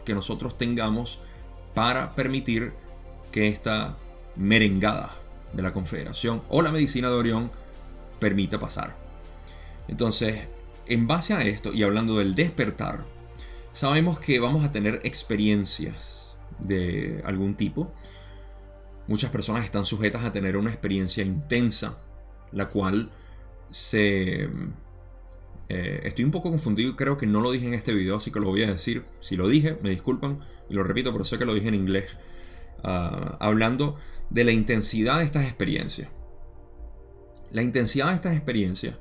que 0.05 0.15
nosotros 0.15 0.57
tengamos 0.57 1.19
para 1.75 2.15
permitir 2.15 2.73
que 3.31 3.47
esta 3.47 3.95
merengada 4.35 5.15
de 5.53 5.61
la 5.61 5.71
Confederación 5.71 6.41
o 6.49 6.63
la 6.63 6.71
medicina 6.71 7.09
de 7.09 7.15
Orión 7.15 7.51
permita 8.19 8.59
pasar. 8.59 8.95
Entonces, 9.87 10.47
en 10.87 11.05
base 11.05 11.35
a 11.35 11.43
esto 11.43 11.71
y 11.73 11.83
hablando 11.83 12.17
del 12.17 12.33
despertar, 12.33 13.05
sabemos 13.71 14.19
que 14.19 14.39
vamos 14.39 14.65
a 14.65 14.71
tener 14.71 14.99
experiencias 15.03 16.20
de 16.61 17.21
algún 17.25 17.55
tipo. 17.55 17.93
Muchas 19.07 19.31
personas 19.31 19.65
están 19.65 19.85
sujetas 19.85 20.23
a 20.23 20.31
tener 20.31 20.55
una 20.57 20.69
experiencia 20.69 21.23
intensa, 21.23 21.97
la 22.51 22.69
cual 22.69 23.11
se... 23.69 24.49
Eh, 25.69 26.01
estoy 26.03 26.25
un 26.25 26.31
poco 26.31 26.49
confundido 26.49 26.91
y 26.91 26.95
creo 26.95 27.17
que 27.17 27.25
no 27.25 27.39
lo 27.39 27.51
dije 27.51 27.65
en 27.65 27.73
este 27.73 27.93
video, 27.93 28.17
así 28.17 28.31
que 28.31 28.39
lo 28.39 28.47
voy 28.47 28.63
a 28.63 28.71
decir. 28.71 29.05
Si 29.21 29.37
lo 29.37 29.47
dije, 29.47 29.77
me 29.81 29.89
disculpan 29.89 30.39
y 30.69 30.73
lo 30.73 30.83
repito, 30.83 31.11
pero 31.13 31.23
sé 31.23 31.37
que 31.37 31.45
lo 31.45 31.53
dije 31.53 31.69
en 31.69 31.75
inglés. 31.75 32.17
Ah, 32.83 33.37
hablando 33.39 33.97
de 34.29 34.43
la 34.43 34.51
intensidad 34.51 35.19
de 35.19 35.23
estas 35.23 35.45
experiencias. 35.45 36.09
La 37.51 37.61
intensidad 37.61 38.07
de 38.09 38.15
estas 38.15 38.35
experiencias 38.35 38.97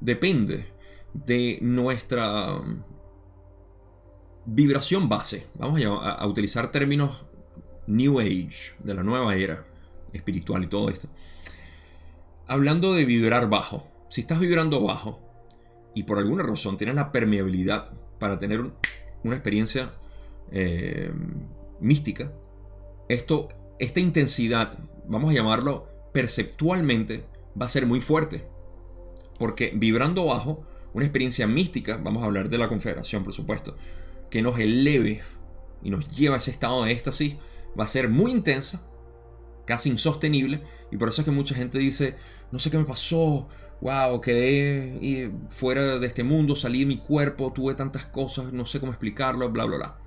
depende 0.00 0.66
de 1.14 1.58
nuestra 1.60 2.60
vibración 4.44 5.08
base. 5.08 5.46
Vamos 5.54 5.80
a, 5.84 6.26
utilizar 6.26 6.70
términos 6.70 7.24
New 7.86 8.20
Age, 8.20 8.74
de 8.82 8.94
la 8.94 9.02
nueva 9.02 9.34
era 9.36 9.64
espiritual 10.12 10.64
y 10.64 10.66
todo 10.66 10.88
esto. 10.88 11.08
Hablando 12.46 12.94
de 12.94 13.04
vibrar 13.04 13.48
bajo. 13.48 13.88
Si 14.08 14.20
estás 14.20 14.40
vibrando 14.40 14.82
bajo 14.82 15.20
y 15.94 16.02
por 16.02 16.18
alguna 16.18 16.42
razón 16.42 16.76
tienes 16.76 16.96
la 16.96 17.12
permeabilidad 17.12 17.90
para 18.18 18.38
tener 18.38 18.60
una 19.24 19.36
experiencia 19.36 19.92
eh, 20.50 21.10
mística, 21.80 22.32
esto, 23.08 23.48
esta 23.78 24.00
intensidad, 24.00 24.78
vamos 25.06 25.30
a 25.30 25.34
llamarlo 25.34 25.88
perceptualmente, 26.12 27.24
va 27.60 27.66
a 27.66 27.70
ser 27.70 27.86
muy 27.86 28.00
fuerte. 28.00 28.44
Porque 29.38 29.72
vibrando 29.74 30.26
bajo, 30.26 30.66
una 30.92 31.06
experiencia 31.06 31.46
mística, 31.46 31.96
vamos 31.96 32.22
a 32.22 32.26
hablar 32.26 32.50
de 32.50 32.58
la 32.58 32.68
confederación, 32.68 33.24
por 33.24 33.32
supuesto, 33.32 33.76
que 34.32 34.40
nos 34.40 34.58
eleve 34.58 35.20
y 35.82 35.90
nos 35.90 36.08
lleva 36.08 36.36
a 36.36 36.38
ese 36.38 36.52
estado 36.52 36.84
de 36.84 36.92
éxtasis, 36.92 37.36
va 37.78 37.84
a 37.84 37.86
ser 37.86 38.08
muy 38.08 38.30
intensa, 38.30 38.82
casi 39.66 39.90
insostenible, 39.90 40.62
y 40.90 40.96
por 40.96 41.10
eso 41.10 41.20
es 41.20 41.26
que 41.26 41.30
mucha 41.30 41.54
gente 41.54 41.78
dice, 41.78 42.16
no 42.50 42.58
sé 42.58 42.70
qué 42.70 42.78
me 42.78 42.86
pasó, 42.86 43.46
wow, 43.82 44.18
quedé 44.22 45.30
fuera 45.50 45.98
de 45.98 46.06
este 46.06 46.24
mundo, 46.24 46.56
salí 46.56 46.80
de 46.80 46.86
mi 46.86 46.96
cuerpo, 46.96 47.52
tuve 47.52 47.74
tantas 47.74 48.06
cosas, 48.06 48.54
no 48.54 48.64
sé 48.64 48.80
cómo 48.80 48.92
explicarlo, 48.92 49.50
bla, 49.50 49.66
bla, 49.66 49.76
bla. 49.76 49.98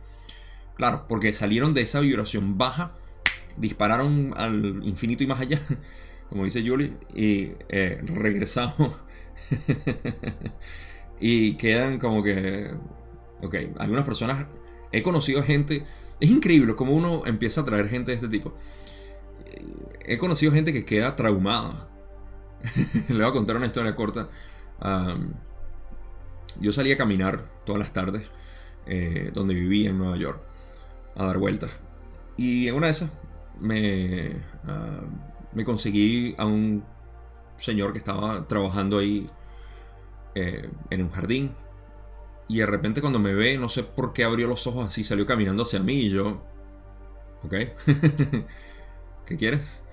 Claro, 0.76 1.06
porque 1.07 1.31
salieron 1.31 1.76
de 1.76 1.84
esa 1.84 1.99
vibración 1.99 2.57
baja, 2.57 2.93
dispararon 3.57 4.34
al 4.35 4.81
infinito 4.84 5.23
y 5.23 5.27
más 5.27 5.39
allá, 5.39 5.61
como 6.30 6.45
dice 6.45 6.68
Julie, 6.68 6.93
y 7.14 7.52
eh, 7.69 8.02
regresamos. 8.02 8.97
y 11.19 11.57
quedan 11.57 11.99
como 11.99 12.23
que. 12.23 12.72
Ok, 13.45 13.55
algunas 13.77 14.05
personas. 14.05 14.47
He 14.91 15.03
conocido 15.03 15.43
gente. 15.43 15.85
Es 16.19 16.30
increíble 16.30 16.76
cómo 16.76 16.93
uno 16.93 17.23
empieza 17.26 17.61
a 17.61 17.65
traer 17.65 17.89
gente 17.89 18.11
de 18.11 18.15
este 18.15 18.27
tipo. 18.27 18.53
He 20.03 20.17
conocido 20.17 20.51
gente 20.51 20.73
que 20.73 20.84
queda 20.84 21.15
traumada. 21.15 21.88
Le 23.09 23.15
voy 23.15 23.26
a 23.26 23.31
contar 23.31 23.55
una 23.57 23.67
historia 23.67 23.95
corta. 23.95 24.30
yo 26.59 26.73
salí 26.73 26.91
a 26.91 26.97
caminar 26.97 27.43
todas 27.65 27.80
las 27.80 27.93
tardes 27.93 28.23
eh, 28.88 29.30
donde 29.34 29.53
vivía 29.53 29.91
en 29.91 29.97
Nueva 29.99 30.17
York 30.17 30.41
a 31.15 31.26
dar 31.27 31.38
vueltas. 31.38 31.72
Y 32.38 32.67
en 32.67 32.76
una 32.76 32.88
de 32.88 32.91
esas 32.91 33.11
me, 33.59 34.31
ah, 34.65 35.01
me 35.53 35.63
conseguí 35.63 36.34
a 36.39 36.45
un 36.45 36.84
señor 37.57 37.91
que 37.93 37.99
estaba 37.99 38.47
trabajando 38.47 38.97
ahí 38.97 39.30
eh, 40.34 40.67
en 40.89 41.01
un 41.03 41.09
jardín. 41.11 41.51
Y 42.47 42.59
de 42.59 42.65
repente 42.65 43.01
cuando 43.01 43.19
me 43.19 43.34
ve, 43.34 43.57
no 43.57 43.69
sé 43.69 43.84
por 43.84 44.13
qué 44.13 44.23
abrió 44.23 44.47
los 44.47 44.67
ojos 44.67 44.85
así, 44.85 45.03
salió 45.03 45.26
caminando 45.26 45.63
hacia 45.63 45.80
mí 45.80 46.01
y 46.01 46.09
yo... 46.09 46.43
¿Ok? 47.43 47.53
¿Qué 49.26 49.38
quieres? 49.38 49.84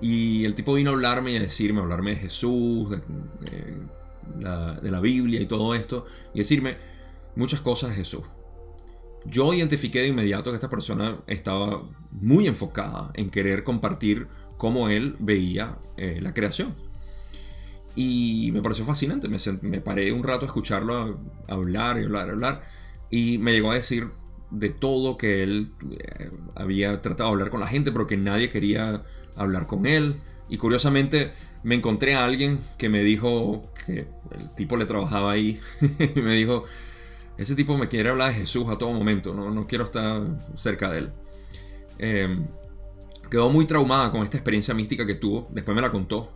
Y 0.00 0.44
el 0.44 0.54
tipo 0.54 0.74
vino 0.74 0.90
a 0.90 0.92
hablarme 0.94 1.32
y 1.32 1.36
a 1.36 1.40
decirme, 1.40 1.80
a 1.80 1.82
hablarme 1.82 2.10
de 2.10 2.16
Jesús, 2.16 2.90
de, 2.90 3.00
la, 4.40 5.00
Biblia 5.00 5.40
y 5.40 5.46
todo 5.46 5.74
esto, 5.74 6.06
y 6.34 6.38
decirme 6.38 6.76
muchas 7.34 7.60
cosas 7.60 7.90
de 7.90 7.96
Jesús. 7.96 8.22
Yo 9.24 9.52
identifiqué 9.52 10.00
de 10.00 10.08
inmediato 10.08 10.50
que 10.50 10.56
esta 10.56 10.70
persona 10.70 11.18
estaba 11.26 11.82
muy 12.12 12.46
enfocada 12.46 13.10
en 13.14 13.30
querer 13.30 13.64
compartir 13.64 14.28
cómo 14.56 14.88
él 14.88 15.16
veía 15.18 15.78
eh, 15.96 16.20
la 16.20 16.32
creación. 16.32 16.74
Y 18.00 18.52
me 18.52 18.62
pareció 18.62 18.84
fascinante, 18.84 19.26
me, 19.26 19.38
me 19.62 19.80
paré 19.80 20.12
un 20.12 20.22
rato 20.22 20.44
a 20.44 20.46
escucharlo 20.46 21.18
hablar 21.48 21.98
y 21.98 22.04
hablar 22.04 22.28
y 22.28 22.30
hablar. 22.30 22.62
Y 23.10 23.38
me 23.38 23.50
llegó 23.50 23.72
a 23.72 23.74
decir 23.74 24.06
de 24.52 24.68
todo 24.68 25.18
que 25.18 25.42
él 25.42 25.72
eh, 25.90 26.30
había 26.54 27.02
tratado 27.02 27.30
de 27.30 27.32
hablar 27.32 27.50
con 27.50 27.58
la 27.58 27.66
gente, 27.66 27.90
pero 27.90 28.06
que 28.06 28.16
nadie 28.16 28.48
quería 28.50 29.02
hablar 29.34 29.66
con 29.66 29.84
él. 29.84 30.20
Y 30.48 30.58
curiosamente 30.58 31.32
me 31.64 31.74
encontré 31.74 32.14
a 32.14 32.24
alguien 32.24 32.60
que 32.78 32.88
me 32.88 33.02
dijo 33.02 33.68
que 33.84 34.06
el 34.30 34.54
tipo 34.54 34.76
le 34.76 34.86
trabajaba 34.86 35.32
ahí. 35.32 35.58
y 36.14 36.20
me 36.20 36.36
dijo, 36.36 36.66
ese 37.36 37.56
tipo 37.56 37.76
me 37.76 37.88
quiere 37.88 38.10
hablar 38.10 38.28
de 38.28 38.42
Jesús 38.42 38.66
a 38.68 38.78
todo 38.78 38.92
momento, 38.92 39.34
no, 39.34 39.50
no 39.50 39.66
quiero 39.66 39.82
estar 39.82 40.22
cerca 40.54 40.88
de 40.90 40.98
él. 40.98 41.12
Eh, 41.98 42.46
quedó 43.28 43.50
muy 43.50 43.66
traumada 43.66 44.12
con 44.12 44.22
esta 44.22 44.36
experiencia 44.36 44.72
mística 44.72 45.04
que 45.04 45.16
tuvo. 45.16 45.48
Después 45.50 45.74
me 45.74 45.82
la 45.82 45.90
contó. 45.90 46.30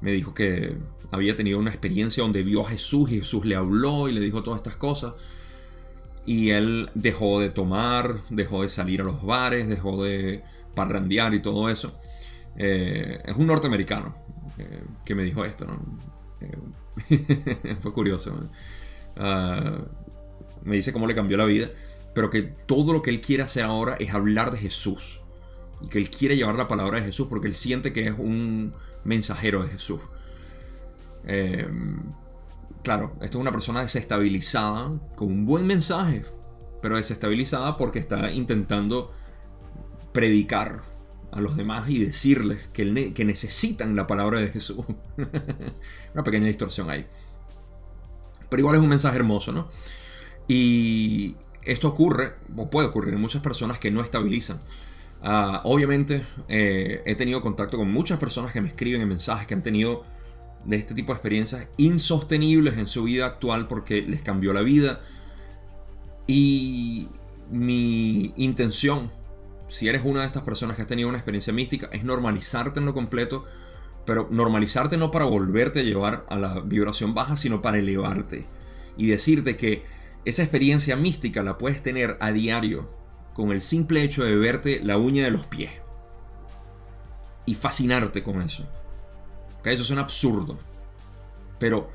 Me 0.00 0.12
dijo 0.12 0.34
que 0.34 0.76
había 1.10 1.34
tenido 1.34 1.58
una 1.58 1.70
experiencia 1.70 2.22
donde 2.22 2.42
vio 2.42 2.66
a 2.66 2.70
Jesús 2.70 3.10
y 3.10 3.18
Jesús 3.18 3.44
le 3.44 3.56
habló 3.56 4.08
y 4.08 4.12
le 4.12 4.20
dijo 4.20 4.42
todas 4.42 4.58
estas 4.58 4.76
cosas. 4.76 5.14
Y 6.26 6.50
él 6.50 6.90
dejó 6.94 7.40
de 7.40 7.50
tomar, 7.50 8.20
dejó 8.28 8.62
de 8.62 8.68
salir 8.68 9.00
a 9.00 9.04
los 9.04 9.24
bares, 9.24 9.68
dejó 9.68 10.04
de 10.04 10.42
parrandear 10.74 11.32
y 11.34 11.40
todo 11.40 11.68
eso. 11.68 11.98
Eh, 12.56 13.20
es 13.24 13.36
un 13.36 13.46
norteamericano 13.46 14.14
eh, 14.58 14.82
que 15.04 15.14
me 15.14 15.22
dijo 15.22 15.44
esto. 15.44 15.66
Eh, 16.40 17.76
fue 17.80 17.92
curioso. 17.92 18.38
Ah, 19.16 19.78
me 20.64 20.76
dice 20.76 20.92
cómo 20.92 21.06
le 21.06 21.14
cambió 21.14 21.36
la 21.36 21.46
vida. 21.46 21.70
Pero 22.14 22.30
que 22.30 22.42
todo 22.42 22.92
lo 22.92 23.00
que 23.00 23.10
él 23.10 23.20
quiere 23.20 23.42
hacer 23.42 23.64
ahora 23.64 23.96
es 23.98 24.12
hablar 24.12 24.50
de 24.50 24.58
Jesús 24.58 25.22
y 25.80 25.88
que 25.88 25.98
él 25.98 26.10
quiere 26.10 26.36
llevar 26.36 26.56
la 26.56 26.68
palabra 26.68 26.98
de 26.98 27.06
Jesús 27.06 27.28
porque 27.28 27.46
él 27.46 27.54
siente 27.54 27.92
que 27.92 28.06
es 28.06 28.14
un 28.18 28.74
mensajero 29.04 29.62
de 29.62 29.70
Jesús. 29.70 30.00
Eh, 31.26 31.68
claro, 32.82 33.12
esto 33.20 33.38
es 33.38 33.42
una 33.42 33.52
persona 33.52 33.82
desestabilizada 33.82 34.90
con 35.14 35.28
un 35.28 35.46
buen 35.46 35.66
mensaje, 35.66 36.24
pero 36.80 36.96
desestabilizada 36.96 37.76
porque 37.76 37.98
está 37.98 38.30
intentando 38.30 39.12
predicar 40.12 40.82
a 41.30 41.40
los 41.40 41.56
demás 41.56 41.88
y 41.90 42.02
decirles 42.02 42.68
que, 42.72 43.12
que 43.12 43.24
necesitan 43.24 43.94
la 43.94 44.06
palabra 44.06 44.40
de 44.40 44.48
Jesús. 44.48 44.84
una 46.14 46.24
pequeña 46.24 46.46
distorsión 46.46 46.90
ahí. 46.90 47.06
Pero 48.48 48.60
igual 48.60 48.76
es 48.76 48.82
un 48.82 48.88
mensaje 48.88 49.16
hermoso, 49.16 49.52
¿no? 49.52 49.68
Y 50.46 51.36
esto 51.62 51.88
ocurre, 51.88 52.36
o 52.56 52.70
puede 52.70 52.88
ocurrir 52.88 53.14
en 53.14 53.20
muchas 53.20 53.42
personas 53.42 53.78
que 53.78 53.90
no 53.90 54.00
estabilizan. 54.00 54.58
Ah, 55.22 55.62
obviamente 55.64 56.24
eh, 56.48 57.02
he 57.04 57.14
tenido 57.14 57.40
contacto 57.40 57.76
con 57.76 57.90
muchas 57.90 58.18
personas 58.18 58.52
que 58.52 58.60
me 58.60 58.68
escriben 58.68 59.00
en 59.00 59.08
mensajes 59.08 59.46
que 59.46 59.54
han 59.54 59.62
tenido 59.62 60.04
de 60.64 60.76
este 60.76 60.94
tipo 60.94 61.12
de 61.12 61.16
experiencias 61.16 61.66
insostenibles 61.76 62.78
en 62.78 62.86
su 62.86 63.04
vida 63.04 63.26
actual 63.26 63.66
porque 63.66 64.02
les 64.02 64.22
cambió 64.22 64.52
la 64.52 64.62
vida. 64.62 65.00
Y 66.26 67.08
mi 67.50 68.32
intención, 68.36 69.10
si 69.68 69.88
eres 69.88 70.02
una 70.04 70.20
de 70.20 70.26
estas 70.26 70.42
personas 70.42 70.76
que 70.76 70.82
has 70.82 70.88
tenido 70.88 71.08
una 71.08 71.18
experiencia 71.18 71.52
mística, 71.52 71.88
es 71.92 72.04
normalizarte 72.04 72.80
en 72.80 72.86
lo 72.86 72.94
completo, 72.94 73.44
pero 74.04 74.28
normalizarte 74.30 74.96
no 74.96 75.10
para 75.10 75.24
volverte 75.24 75.80
a 75.80 75.82
llevar 75.82 76.26
a 76.28 76.38
la 76.38 76.60
vibración 76.60 77.14
baja, 77.14 77.36
sino 77.36 77.60
para 77.62 77.78
elevarte 77.78 78.46
y 78.98 79.06
decirte 79.06 79.56
que 79.56 79.84
esa 80.24 80.42
experiencia 80.42 80.96
mística 80.96 81.42
la 81.42 81.56
puedes 81.56 81.82
tener 81.82 82.18
a 82.20 82.32
diario 82.32 82.90
con 83.38 83.52
el 83.52 83.60
simple 83.60 84.02
hecho 84.02 84.24
de 84.24 84.34
verte 84.34 84.80
la 84.82 84.98
uña 84.98 85.22
de 85.22 85.30
los 85.30 85.46
pies. 85.46 85.70
y 87.46 87.54
fascinarte 87.54 88.24
con 88.24 88.42
eso. 88.42 88.66
¿Okay? 89.60 89.74
Eso 89.74 89.84
suena 89.84 90.02
absurdo. 90.02 90.58
Pero 91.60 91.88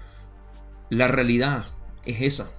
la 0.90 1.10
realidad 1.10 1.66
es 2.06 2.22
esa. 2.22 2.50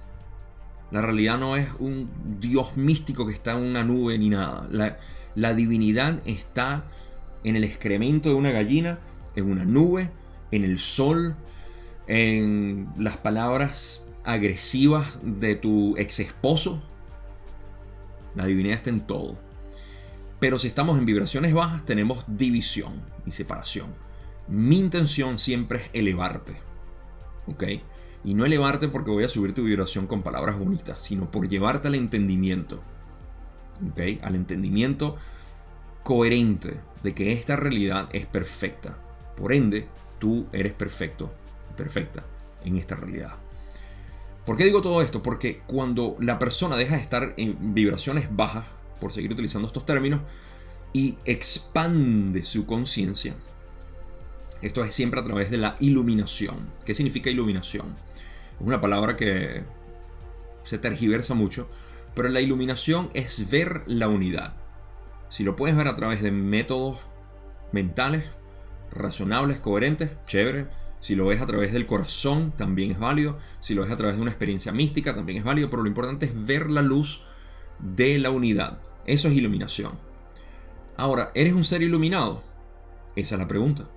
La 0.91 1.01
realidad 1.01 1.39
no 1.39 1.55
es 1.55 1.67
un 1.79 2.11
Dios 2.39 2.77
místico 2.77 3.25
que 3.25 3.33
está 3.33 3.53
en 3.53 3.63
una 3.63 3.83
nube 3.83 4.19
ni 4.19 4.29
nada. 4.29 4.67
La, 4.69 4.99
la 5.33 5.55
divinidad 5.55 6.21
está 6.25 6.85
en 7.43 7.55
el 7.55 7.63
excremento 7.63 8.29
de 8.29 8.35
una 8.35 8.51
gallina, 8.51 8.99
en 9.35 9.49
una 9.51 9.65
nube, 9.65 10.11
en 10.51 10.63
el 10.63 10.77
sol, 10.77 11.35
en 12.05 12.87
las 12.99 13.17
palabras 13.17 14.05
agresivas 14.23 15.07
de 15.23 15.55
tu 15.55 15.97
ex 15.97 16.19
esposo. 16.19 16.83
La 18.35 18.45
divinidad 18.45 18.77
está 18.77 18.89
en 18.89 19.01
todo. 19.01 19.37
Pero 20.39 20.59
si 20.59 20.67
estamos 20.67 20.97
en 20.97 21.05
vibraciones 21.05 21.53
bajas, 21.53 21.85
tenemos 21.85 22.23
división 22.27 22.93
y 23.25 23.31
separación. 23.31 23.87
Mi 24.47 24.77
intención 24.77 25.39
siempre 25.39 25.79
es 25.79 25.89
elevarte. 25.93 26.57
¿Ok? 27.47 27.63
Y 28.23 28.33
no 28.33 28.45
elevarte 28.45 28.89
porque 28.89 29.11
voy 29.11 29.23
a 29.23 29.29
subir 29.29 29.53
tu 29.53 29.63
vibración 29.63 30.07
con 30.07 30.23
palabras 30.23 30.57
bonitas, 30.57 31.01
sino 31.01 31.31
por 31.31 31.47
llevarte 31.47 31.87
al 31.87 31.95
entendimiento. 31.95 32.81
¿Ok? 33.91 34.21
Al 34.21 34.35
entendimiento 34.35 35.15
coherente 36.03 36.79
de 37.01 37.13
que 37.13 37.31
esta 37.31 37.55
realidad 37.55 38.09
es 38.11 38.25
perfecta. 38.25 38.97
Por 39.37 39.53
ende, 39.53 39.87
tú 40.19 40.47
eres 40.51 40.73
perfecto, 40.73 41.31
perfecta 41.75 42.23
en 42.63 42.77
esta 42.77 42.95
realidad. 42.95 43.44
¿Por 44.45 44.57
qué 44.57 44.63
digo 44.63 44.81
todo 44.81 45.01
esto? 45.01 45.23
Porque 45.23 45.61
cuando 45.65 46.15
la 46.19 46.37
persona 46.37 46.77
deja 46.77 46.95
de 46.95 47.01
estar 47.01 47.33
en 47.37 47.73
vibraciones 47.73 48.27
bajas, 48.35 48.65
por 49.01 49.11
seguir 49.11 49.31
utilizando 49.31 49.67
estos 49.67 49.85
términos, 49.85 50.21
y 50.93 51.17
expande 51.25 52.43
su 52.43 52.65
conciencia, 52.65 53.35
esto 54.61 54.83
es 54.83 54.93
siempre 54.93 55.19
a 55.19 55.23
través 55.23 55.51
de 55.51 55.57
la 55.57 55.75
iluminación. 55.79 56.69
¿Qué 56.85 56.95
significa 56.95 57.29
iluminación? 57.29 57.95
Es 58.59 58.65
una 58.65 58.81
palabra 58.81 59.15
que 59.15 59.63
se 60.63 60.77
tergiversa 60.77 61.33
mucho, 61.33 61.67
pero 62.13 62.29
la 62.29 62.41
iluminación 62.41 63.09
es 63.13 63.49
ver 63.49 63.81
la 63.85 64.07
unidad. 64.07 64.53
Si 65.29 65.43
lo 65.43 65.55
puedes 65.55 65.75
ver 65.75 65.87
a 65.87 65.95
través 65.95 66.21
de 66.21 66.31
métodos 66.31 66.99
mentales, 67.71 68.23
razonables, 68.91 69.59
coherentes, 69.59 70.11
chévere. 70.25 70.67
Si 71.05 71.13
lo 71.13 71.27
ves 71.27 71.39
a 71.39 71.45
través 71.45 71.71
del 71.71 71.85
corazón, 71.85 72.51
también 72.57 72.89
es 72.89 72.97
válido. 72.97 73.37
Si 73.59 73.75
lo 73.75 73.83
ves 73.83 73.91
a 73.91 73.95
través 73.95 74.15
de 74.15 74.23
una 74.23 74.31
experiencia 74.31 74.71
mística, 74.71 75.13
también 75.13 75.37
es 75.37 75.43
válido. 75.43 75.69
Pero 75.69 75.83
lo 75.83 75.87
importante 75.87 76.25
es 76.25 76.45
ver 76.47 76.71
la 76.71 76.81
luz 76.81 77.21
de 77.77 78.17
la 78.17 78.31
unidad. 78.31 78.79
Eso 79.05 79.27
es 79.27 79.35
iluminación. 79.35 79.91
Ahora, 80.97 81.29
¿eres 81.35 81.53
un 81.53 81.63
ser 81.63 81.83
iluminado? 81.83 82.41
Esa 83.15 83.35
es 83.35 83.39
la 83.39 83.47
pregunta. 83.47 83.87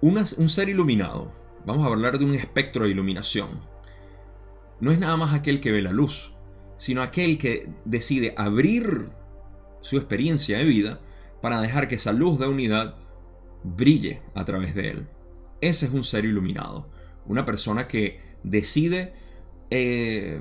un 0.00 0.48
ser 0.48 0.70
iluminado, 0.70 1.30
vamos 1.66 1.84
a 1.84 1.90
hablar 1.90 2.18
de 2.18 2.24
un 2.24 2.34
espectro 2.34 2.84
de 2.84 2.90
iluminación, 2.90 3.60
no 4.80 4.90
es 4.90 4.98
nada 4.98 5.18
más 5.18 5.34
aquel 5.34 5.60
que 5.60 5.70
ve 5.70 5.82
la 5.82 5.92
luz, 5.92 6.32
sino 6.78 7.02
aquel 7.02 7.36
que 7.36 7.68
decide 7.84 8.32
abrir 8.38 9.10
su 9.82 9.98
experiencia 9.98 10.56
de 10.56 10.64
vida 10.64 11.00
para 11.42 11.60
dejar 11.60 11.88
que 11.88 11.96
esa 11.96 12.14
luz 12.14 12.38
de 12.38 12.46
unidad 12.46 12.96
brille 13.62 14.22
a 14.34 14.46
través 14.46 14.74
de 14.74 14.88
él. 14.92 15.08
Ese 15.62 15.86
es 15.86 15.92
un 15.92 16.04
ser 16.04 16.24
iluminado, 16.24 16.90
una 17.24 17.44
persona 17.46 17.86
que 17.86 18.20
decide 18.42 19.14
eh, 19.70 20.40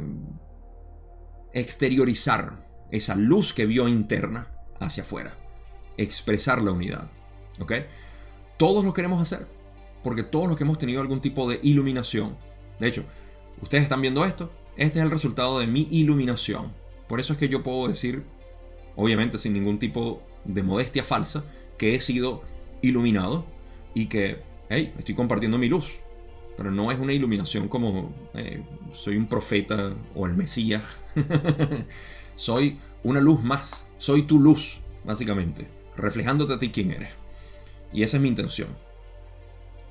exteriorizar 1.53 2.67
esa 2.89 3.15
luz 3.15 3.53
que 3.53 3.67
vio 3.67 3.87
interna 3.87 4.51
hacia 4.79 5.03
afuera, 5.03 5.37
expresar 5.95 6.61
la 6.61 6.71
unidad. 6.71 7.09
¿Ok? 7.59 7.73
Todos 8.57 8.83
lo 8.83 8.93
queremos 8.93 9.21
hacer, 9.21 9.47
porque 10.03 10.23
todos 10.23 10.47
los 10.47 10.57
que 10.57 10.63
hemos 10.63 10.79
tenido 10.79 11.01
algún 11.01 11.21
tipo 11.21 11.47
de 11.47 11.59
iluminación, 11.61 12.35
de 12.79 12.87
hecho, 12.87 13.05
ustedes 13.61 13.83
están 13.83 14.01
viendo 14.01 14.25
esto, 14.25 14.51
este 14.75 14.97
es 14.97 15.05
el 15.05 15.11
resultado 15.11 15.59
de 15.59 15.67
mi 15.67 15.87
iluminación. 15.91 16.73
Por 17.07 17.19
eso 17.19 17.33
es 17.33 17.39
que 17.39 17.47
yo 17.47 17.61
puedo 17.61 17.87
decir, 17.87 18.23
obviamente 18.95 19.37
sin 19.37 19.53
ningún 19.53 19.77
tipo 19.77 20.23
de 20.45 20.63
modestia 20.63 21.03
falsa, 21.03 21.43
que 21.77 21.93
he 21.93 21.99
sido 21.99 22.41
iluminado 22.81 23.45
y 23.93 24.07
que, 24.07 24.41
hey, 24.71 24.93
estoy 24.97 25.13
compartiendo 25.13 25.57
mi 25.57 25.67
luz. 25.67 25.99
Pero 26.57 26.71
no 26.71 26.91
es 26.91 26.99
una 26.99 27.13
iluminación 27.13 27.67
como 27.67 28.13
eh, 28.33 28.61
soy 28.93 29.17
un 29.17 29.27
profeta 29.27 29.93
o 30.15 30.25
el 30.25 30.33
Mesías. 30.33 30.83
soy 32.35 32.79
una 33.03 33.21
luz 33.21 33.43
más. 33.43 33.85
Soy 33.97 34.23
tu 34.23 34.39
luz, 34.39 34.79
básicamente. 35.03 35.67
Reflejándote 35.97 36.53
a 36.53 36.59
ti 36.59 36.69
quién 36.69 36.91
eres. 36.91 37.09
Y 37.93 38.03
esa 38.03 38.17
es 38.17 38.23
mi 38.23 38.29
intención. 38.29 38.69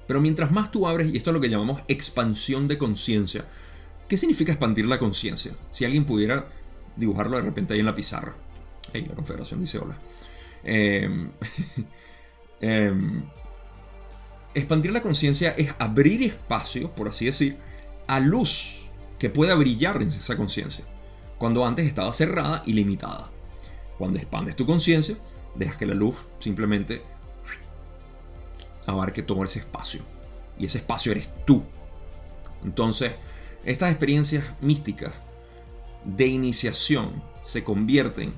Pero 0.06 0.20
mientras 0.20 0.50
más 0.50 0.70
tú 0.70 0.86
abres, 0.86 1.12
y 1.12 1.16
esto 1.16 1.30
es 1.30 1.34
lo 1.34 1.40
que 1.40 1.50
llamamos 1.50 1.82
expansión 1.86 2.66
de 2.66 2.78
conciencia. 2.78 3.44
¿Qué 4.08 4.16
significa 4.16 4.52
expandir 4.52 4.86
la 4.86 4.98
conciencia? 4.98 5.52
Si 5.70 5.84
alguien 5.84 6.04
pudiera 6.04 6.48
dibujarlo 6.96 7.36
de 7.36 7.42
repente 7.42 7.74
ahí 7.74 7.80
en 7.80 7.86
la 7.86 7.94
pizarra. 7.94 8.34
Hey, 8.92 9.06
la 9.08 9.14
confederación 9.14 9.60
dice 9.60 9.78
hola. 9.78 9.96
Eh, 10.64 11.08
expandir 14.54 14.92
la 14.92 15.02
conciencia 15.02 15.50
es 15.52 15.74
abrir 15.78 16.22
espacio, 16.22 16.90
por 16.92 17.08
así 17.08 17.26
decir, 17.26 17.56
a 18.06 18.20
luz 18.20 18.80
que 19.18 19.30
pueda 19.30 19.54
brillar 19.54 20.02
en 20.02 20.08
esa 20.08 20.36
conciencia, 20.36 20.84
cuando 21.38 21.64
antes 21.64 21.86
estaba 21.86 22.12
cerrada 22.12 22.62
y 22.66 22.72
limitada. 22.72 23.30
Cuando 23.98 24.18
expandes 24.18 24.56
tu 24.56 24.66
conciencia, 24.66 25.16
dejas 25.54 25.76
que 25.76 25.86
la 25.86 25.94
luz 25.94 26.16
simplemente 26.38 27.02
abarque 28.86 29.22
todo 29.22 29.44
ese 29.44 29.58
espacio. 29.58 30.02
Y 30.58 30.66
ese 30.66 30.78
espacio 30.78 31.12
eres 31.12 31.28
tú. 31.44 31.62
Entonces, 32.64 33.12
estas 33.64 33.90
experiencias 33.90 34.44
místicas 34.60 35.14
de 36.04 36.26
iniciación 36.26 37.22
se 37.42 37.62
convierten 37.62 38.28
en 38.28 38.34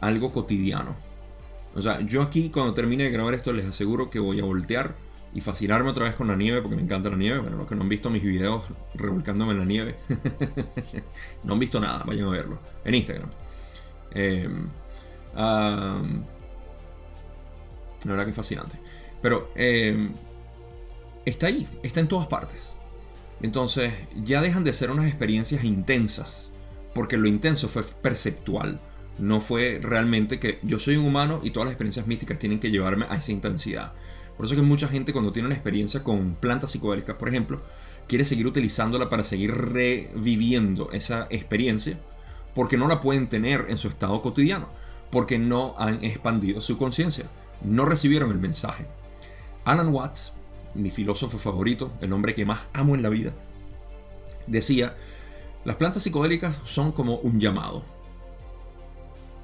algo 0.00 0.32
cotidiano. 0.32 0.96
O 1.74 1.82
sea, 1.82 2.00
yo 2.00 2.22
aquí 2.22 2.50
cuando 2.50 2.74
termine 2.74 3.04
de 3.04 3.10
grabar 3.10 3.34
esto 3.34 3.52
les 3.52 3.66
aseguro 3.66 4.10
que 4.10 4.18
voy 4.18 4.40
a 4.40 4.44
voltear 4.44 4.94
y 5.34 5.40
fascinarme 5.40 5.90
otra 5.90 6.04
vez 6.04 6.14
con 6.14 6.28
la 6.28 6.36
nieve 6.36 6.62
porque 6.62 6.76
me 6.76 6.82
encanta 6.82 7.10
la 7.10 7.16
nieve. 7.16 7.40
Bueno, 7.40 7.56
los 7.56 7.66
que 7.66 7.74
no 7.74 7.82
han 7.82 7.88
visto 7.88 8.08
mis 8.08 8.22
videos 8.22 8.64
revolcándome 8.94 9.52
en 9.52 9.58
la 9.58 9.64
nieve, 9.64 9.96
no 11.44 11.54
han 11.54 11.58
visto 11.58 11.80
nada, 11.80 12.02
vayan 12.06 12.28
a 12.28 12.30
verlo 12.30 12.58
en 12.84 12.94
Instagram. 12.94 13.30
Em, 14.12 14.68
la 15.34 16.00
verdad 18.04 18.26
que 18.26 18.32
fascinante. 18.32 18.78
Pero 19.20 19.50
em, 19.56 20.12
está 21.24 21.48
ahí, 21.48 21.68
está 21.82 22.00
en 22.00 22.08
todas 22.08 22.28
partes. 22.28 22.78
Entonces 23.42 23.92
ya 24.14 24.40
dejan 24.40 24.64
de 24.64 24.72
ser 24.72 24.90
unas 24.90 25.06
experiencias 25.06 25.64
intensas, 25.64 26.52
porque 26.94 27.16
lo 27.16 27.26
intenso 27.26 27.68
fue 27.68 27.82
perceptual 27.82 28.80
no 29.18 29.40
fue 29.40 29.78
realmente 29.80 30.40
que 30.40 30.58
yo 30.62 30.78
soy 30.78 30.96
un 30.96 31.06
humano 31.06 31.40
y 31.42 31.50
todas 31.50 31.66
las 31.66 31.72
experiencias 31.72 32.06
místicas 32.06 32.38
tienen 32.38 32.58
que 32.58 32.70
llevarme 32.70 33.06
a 33.08 33.16
esa 33.16 33.32
intensidad. 33.32 33.92
Por 34.36 34.46
eso 34.46 34.54
que 34.54 34.62
mucha 34.62 34.88
gente 34.88 35.12
cuando 35.12 35.32
tiene 35.32 35.46
una 35.46 35.54
experiencia 35.54 36.02
con 36.02 36.34
plantas 36.34 36.72
psicodélicas, 36.72 37.16
por 37.16 37.28
ejemplo, 37.28 37.62
quiere 38.08 38.24
seguir 38.24 38.46
utilizándola 38.46 39.08
para 39.08 39.24
seguir 39.24 39.54
reviviendo 39.54 40.90
esa 40.92 41.26
experiencia 41.30 42.00
porque 42.54 42.76
no 42.76 42.88
la 42.88 43.00
pueden 43.00 43.28
tener 43.28 43.66
en 43.68 43.78
su 43.78 43.88
estado 43.88 44.20
cotidiano, 44.22 44.68
porque 45.10 45.38
no 45.38 45.74
han 45.78 46.04
expandido 46.04 46.60
su 46.60 46.76
conciencia, 46.76 47.26
no 47.62 47.84
recibieron 47.84 48.30
el 48.30 48.38
mensaje. 48.38 48.86
Alan 49.64 49.88
Watts, 49.88 50.34
mi 50.74 50.90
filósofo 50.90 51.38
favorito, 51.38 51.92
el 52.00 52.12
hombre 52.12 52.34
que 52.34 52.44
más 52.44 52.60
amo 52.72 52.94
en 52.94 53.02
la 53.02 53.08
vida, 53.08 53.32
decía, 54.46 54.94
las 55.64 55.76
plantas 55.76 56.02
psicodélicas 56.02 56.56
son 56.64 56.92
como 56.92 57.16
un 57.16 57.40
llamado 57.40 57.84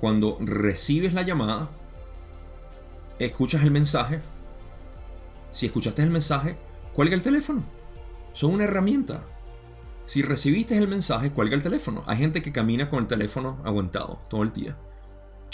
cuando 0.00 0.38
recibes 0.40 1.12
la 1.12 1.22
llamada, 1.22 1.68
escuchas 3.18 3.62
el 3.64 3.70
mensaje. 3.70 4.20
Si 5.52 5.66
escuchaste 5.66 6.02
el 6.02 6.10
mensaje, 6.10 6.56
cuelga 6.92 7.14
el 7.14 7.22
teléfono. 7.22 7.64
Son 8.32 8.52
una 8.52 8.64
herramienta. 8.64 9.24
Si 10.04 10.22
recibiste 10.22 10.76
el 10.76 10.88
mensaje, 10.88 11.30
cuelga 11.30 11.54
el 11.54 11.62
teléfono. 11.62 12.02
Hay 12.06 12.18
gente 12.18 12.42
que 12.42 12.52
camina 12.52 12.88
con 12.88 13.00
el 13.00 13.06
teléfono 13.06 13.60
aguantado 13.64 14.20
todo 14.28 14.42
el 14.42 14.52
día. 14.52 14.76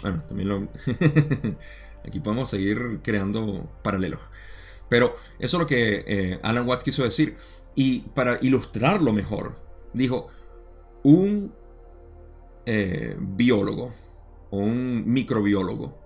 Bueno, 0.03 0.23
también 0.29 0.49
lo... 0.49 0.69
Aquí 2.07 2.21
podemos 2.21 2.49
seguir 2.49 3.01
creando 3.03 3.69
paralelos. 3.83 4.21
Pero 4.89 5.17
eso 5.39 5.57
es 5.57 5.61
lo 5.61 5.67
que 5.67 6.05
eh, 6.07 6.41
Alan 6.43 6.67
Watts 6.67 6.85
quiso 6.85 7.03
decir. 7.03 7.37
Y 7.75 8.01
para 8.01 8.39
ilustrarlo 8.41 9.13
mejor, 9.13 9.57
dijo, 9.93 10.29
un 11.03 11.53
eh, 12.65 13.17
biólogo, 13.19 13.93
o 14.51 14.59
un 14.59 15.05
microbiólogo 15.07 15.99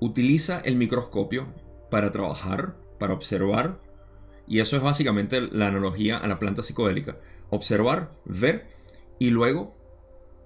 utiliza 0.00 0.60
el 0.60 0.74
microscopio 0.74 1.46
para 1.90 2.10
trabajar, 2.10 2.76
para 3.02 3.14
observar, 3.14 3.80
y 4.46 4.60
eso 4.60 4.76
es 4.76 4.82
básicamente 4.82 5.40
la 5.40 5.66
analogía 5.66 6.18
a 6.18 6.28
la 6.28 6.38
planta 6.38 6.62
psicodélica. 6.62 7.18
Observar, 7.50 8.12
ver 8.24 8.68
y 9.18 9.30
luego 9.30 9.74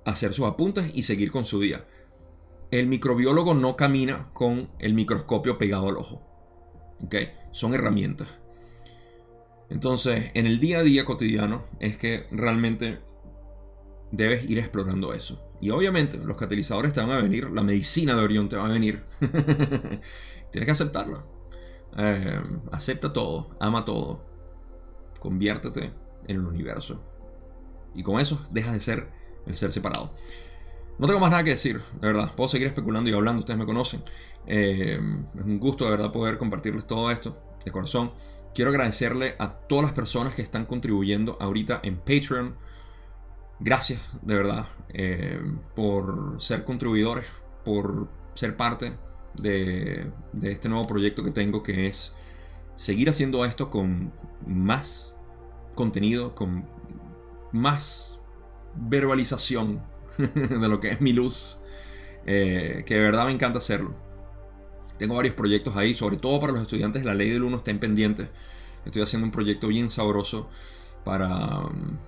hacer 0.06 0.32
sus 0.32 0.46
apuntes 0.46 0.90
y 0.94 1.02
seguir 1.02 1.30
con 1.30 1.44
su 1.44 1.60
día. 1.60 1.86
el 2.70 2.86
microbiólogo 2.86 3.52
no 3.52 3.76
camina 3.76 4.30
con 4.32 4.70
el 4.78 4.94
microscopio 4.94 5.58
pegado 5.58 5.90
al 5.90 5.98
ojo. 5.98 6.22
¿Ok? 7.04 7.14
Son 7.52 7.74
herramientas. 7.74 8.28
Entonces, 9.68 10.30
en 10.32 10.46
el 10.46 10.60
día 10.60 10.78
a 10.78 10.82
día 10.82 11.04
cotidiano 11.04 11.64
es 11.78 11.98
que 11.98 12.26
realmente 12.30 13.00
debes 14.12 14.48
ir 14.48 14.58
explorando 14.58 15.12
eso. 15.12 15.46
Y 15.60 15.68
obviamente 15.68 16.16
los 16.16 16.38
catalizadores 16.38 16.94
te 16.94 17.02
van 17.02 17.10
a 17.10 17.20
venir, 17.20 17.50
la 17.50 17.62
medicina 17.62 18.16
de 18.16 18.24
Orión 18.24 18.48
te 18.48 18.56
va 18.56 18.64
a 18.64 18.72
venir. 18.72 19.04
Tienes 20.50 20.66
que 20.66 20.70
aceptarla. 20.70 21.35
Eh, 21.96 22.42
acepta 22.72 23.12
todo, 23.12 23.56
ama 23.60 23.84
todo. 23.84 24.24
Conviértete 25.20 25.92
en 26.26 26.36
el 26.36 26.46
universo. 26.46 27.02
Y 27.94 28.02
con 28.02 28.20
eso 28.20 28.46
dejas 28.50 28.74
de 28.74 28.80
ser 28.80 29.08
el 29.46 29.56
ser 29.56 29.72
separado. 29.72 30.12
No 30.98 31.06
tengo 31.06 31.20
más 31.20 31.30
nada 31.30 31.44
que 31.44 31.50
decir, 31.50 31.80
de 32.00 32.06
verdad. 32.06 32.32
Puedo 32.34 32.48
seguir 32.48 32.66
especulando 32.68 33.08
y 33.10 33.12
hablando, 33.12 33.40
ustedes 33.40 33.58
me 33.58 33.66
conocen. 33.66 34.02
Eh, 34.46 34.98
es 35.38 35.44
un 35.44 35.58
gusto 35.58 35.84
de 35.84 35.90
verdad 35.90 36.12
poder 36.12 36.38
compartirles 36.38 36.86
todo 36.86 37.10
esto 37.10 37.36
de 37.64 37.70
corazón. 37.70 38.12
Quiero 38.54 38.70
agradecerle 38.70 39.36
a 39.38 39.52
todas 39.52 39.84
las 39.84 39.92
personas 39.92 40.34
que 40.34 40.42
están 40.42 40.64
contribuyendo 40.64 41.36
ahorita 41.40 41.80
en 41.82 41.98
Patreon. 41.98 42.56
Gracias, 43.58 44.00
de 44.22 44.34
verdad, 44.34 44.68
eh, 44.88 45.40
por 45.74 46.40
ser 46.40 46.64
contribuidores, 46.64 47.26
por 47.64 48.08
ser 48.34 48.56
parte 48.56 48.96
de, 49.40 50.10
este 50.42 50.68
nuevo 50.68 50.86
proyecto 50.86 51.24
que 51.24 51.30
tengo, 51.30 51.62
que 51.62 51.86
es 51.86 52.14
seguir 52.76 53.08
haciendo 53.08 53.44
esto 53.44 53.70
con 53.70 54.12
más 54.46 55.14
contenido, 55.74 56.34
con 56.34 56.66
más 57.52 58.20
verbalización 58.74 59.82
de 60.18 60.68
lo 60.68 60.80
que 60.80 60.90
es 60.90 61.00
mi 61.00 61.12
luz, 61.12 61.58
eh, 62.26 62.82
que 62.86 62.94
de 62.94 63.00
verdad 63.00 63.26
me 63.26 63.32
encanta 63.32 63.58
hacerlo. 63.58 63.94
Tengo 64.98 65.16
varios 65.16 65.34
proyectos 65.34 65.76
ahí, 65.76 65.94
sobre 65.94 66.16
todo 66.16 66.40
para 66.40 66.52
los 66.52 66.62
estudiantes 66.62 67.02
de 67.02 67.08
la 67.08 67.14
ley 67.14 67.30
del 67.30 67.42
1 67.42 67.58
estén 67.58 67.78
pendientes. 67.78 68.28
Estoy 68.84 69.02
haciendo 69.02 69.26
un 69.26 69.32
proyecto 69.32 69.68
bien 69.68 69.90
sabroso 69.90 70.48
para, 71.04 71.28
mm, 71.28 71.98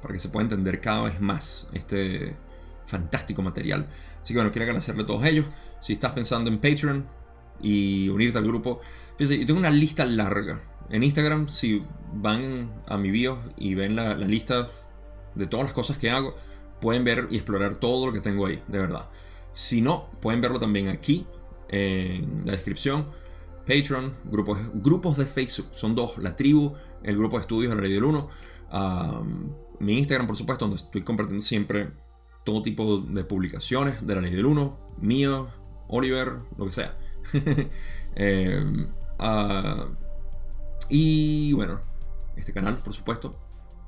para 0.00 0.14
que 0.14 0.20
se 0.20 0.28
pueda 0.28 0.44
entender 0.44 0.80
cada 0.80 1.04
vez 1.04 1.20
más 1.20 1.68
este 1.72 2.36
fantástico 2.86 3.42
material. 3.42 3.88
Así 4.22 4.32
que 4.32 4.38
bueno, 4.38 4.52
quiero 4.52 4.64
agradecerle 4.64 5.02
a 5.02 5.06
todos 5.06 5.24
ellos. 5.24 5.46
Si 5.80 5.94
estás 5.94 6.12
pensando 6.12 6.50
en 6.50 6.58
Patreon 6.58 7.06
y 7.60 8.08
unirte 8.08 8.38
al 8.38 8.46
grupo, 8.46 8.80
fíjense, 9.16 9.38
yo 9.38 9.46
tengo 9.46 9.60
una 9.60 9.70
lista 9.70 10.04
larga. 10.04 10.60
En 10.90 11.02
Instagram, 11.02 11.48
si 11.48 11.82
van 12.12 12.70
a 12.86 12.98
mi 12.98 13.10
bio 13.10 13.38
y 13.56 13.74
ven 13.74 13.96
la 13.96 14.14
lista 14.16 14.68
de 15.34 15.46
todas 15.46 15.64
las 15.64 15.72
cosas 15.72 15.98
que 15.98 16.10
hago, 16.10 16.36
pueden 16.80 17.04
ver 17.04 17.28
y 17.30 17.36
explorar 17.36 17.76
todo 17.76 18.06
lo 18.06 18.12
que 18.12 18.20
tengo 18.20 18.46
ahí, 18.46 18.62
de 18.68 18.78
verdad. 18.78 19.08
Si 19.52 19.80
no, 19.80 20.10
pueden 20.20 20.40
verlo 20.40 20.58
también 20.58 20.88
aquí 20.88 21.26
en 21.68 22.42
la 22.44 22.52
descripción. 22.52 23.06
Patreon, 23.66 24.14
grupos, 24.24 24.58
grupos 24.74 25.16
de 25.16 25.24
Facebook, 25.24 25.68
son 25.74 25.94
dos, 25.94 26.18
la 26.18 26.36
tribu, 26.36 26.74
el 27.02 27.16
grupo 27.16 27.36
de 27.36 27.42
estudios 27.42 27.74
de 27.74 27.80
Ley 27.80 27.92
del 27.94 28.04
1, 28.04 28.28
mi 29.80 29.98
Instagram, 29.98 30.26
por 30.26 30.36
supuesto, 30.36 30.66
donde 30.66 30.82
estoy 30.82 31.02
compartiendo 31.02 31.42
siempre 31.42 31.92
todo 32.44 32.62
tipo 32.62 32.98
de 32.98 33.24
publicaciones 33.24 34.06
de 34.06 34.14
la 34.14 34.20
Ley 34.20 34.32
del 34.32 34.46
1, 34.46 34.78
mío, 35.00 35.48
Oliver, 35.88 36.34
lo 36.56 36.66
que 36.66 36.72
sea. 36.72 36.94
Em, 38.16 38.86
ah, 39.18 39.88
y 40.88 41.52
bueno, 41.54 41.80
este 42.36 42.52
canal, 42.52 42.76
por 42.76 42.94
supuesto, 42.94 43.36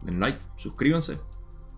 den 0.02 0.18
like, 0.18 0.40
suscríbanse, 0.56 1.20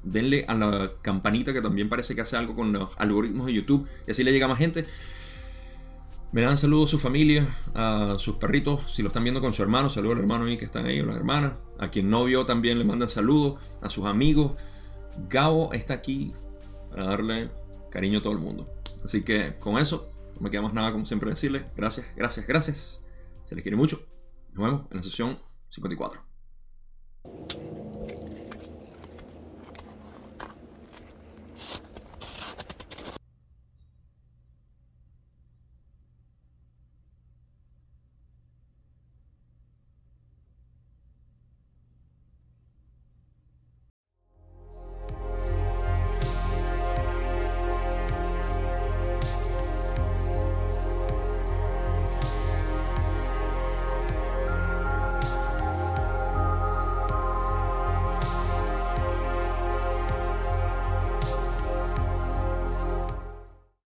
denle 0.03 0.47
a 0.49 0.55
la 0.55 0.91
campanita 1.03 1.53
que 1.53 1.61
también 1.61 1.91
parece 1.91 2.15
que 2.15 2.23
hace 2.23 2.39
algo 2.39 2.55
con 2.55 2.73
los 2.73 2.91
algoritmos 2.97 3.47
de 3.47 3.53
YouTube 3.53 3.87
y 4.07 4.13
así 4.13 4.25
le 4.25 4.33
llega 4.33 4.49
más 4.49 4.57
gente. 4.57 4.87
Me 6.31 6.43
dan 6.43 6.57
saludos 6.57 6.89
a 6.89 6.93
su 6.93 6.99
familia, 6.99 7.49
a 7.75 8.17
sus 8.19 8.37
perritos, 8.37 8.93
si 8.95 9.03
lo 9.03 9.09
están 9.09 9.25
viendo 9.25 9.41
con 9.41 9.53
su 9.53 9.63
hermano, 9.63 9.91
saludos 9.91 10.17
al 10.17 10.23
hermano 10.23 10.45
ahí 10.45 10.57
que 10.57 10.67
están 10.67 10.87
ahí, 10.87 11.01
o 11.01 11.07
las 11.07 11.17
hermanas. 11.17 11.53
A 11.79 11.91
quien 11.91 12.09
no 12.09 12.25
vio 12.25 12.47
también 12.47 12.79
le 12.79 12.85
mandan 12.85 13.09
saludos, 13.09 13.61
a 13.81 13.91
sus 13.91 14.05
amigos. 14.07 14.53
Gabo 15.29 15.73
está 15.73 15.95
aquí 15.95 16.33
para 16.99 17.11
darle 17.11 17.49
cariño 17.91 18.19
a 18.19 18.23
todo 18.23 18.33
el 18.33 18.41
mundo. 18.41 18.69
Así 19.05 19.23
que 19.23 19.57
con 19.61 19.79
eso, 19.79 20.11
no 20.35 20.41
me 20.41 20.51
queda 20.51 20.63
más 20.63 20.75
nada 20.75 20.91
como 20.91 21.07
siempre 21.07 21.31
decirle. 21.31 21.67
Gracias, 21.77 22.05
gracias, 22.17 22.45
gracias. 22.45 23.01
Se 23.45 23.55
les 23.55 23.63
quiere 23.63 23.77
mucho. 23.77 24.01
Nos 24.53 24.65
vemos 24.65 24.87
en 24.91 24.97
la 24.97 25.03
sesión 25.05 25.39
54. 25.69 26.21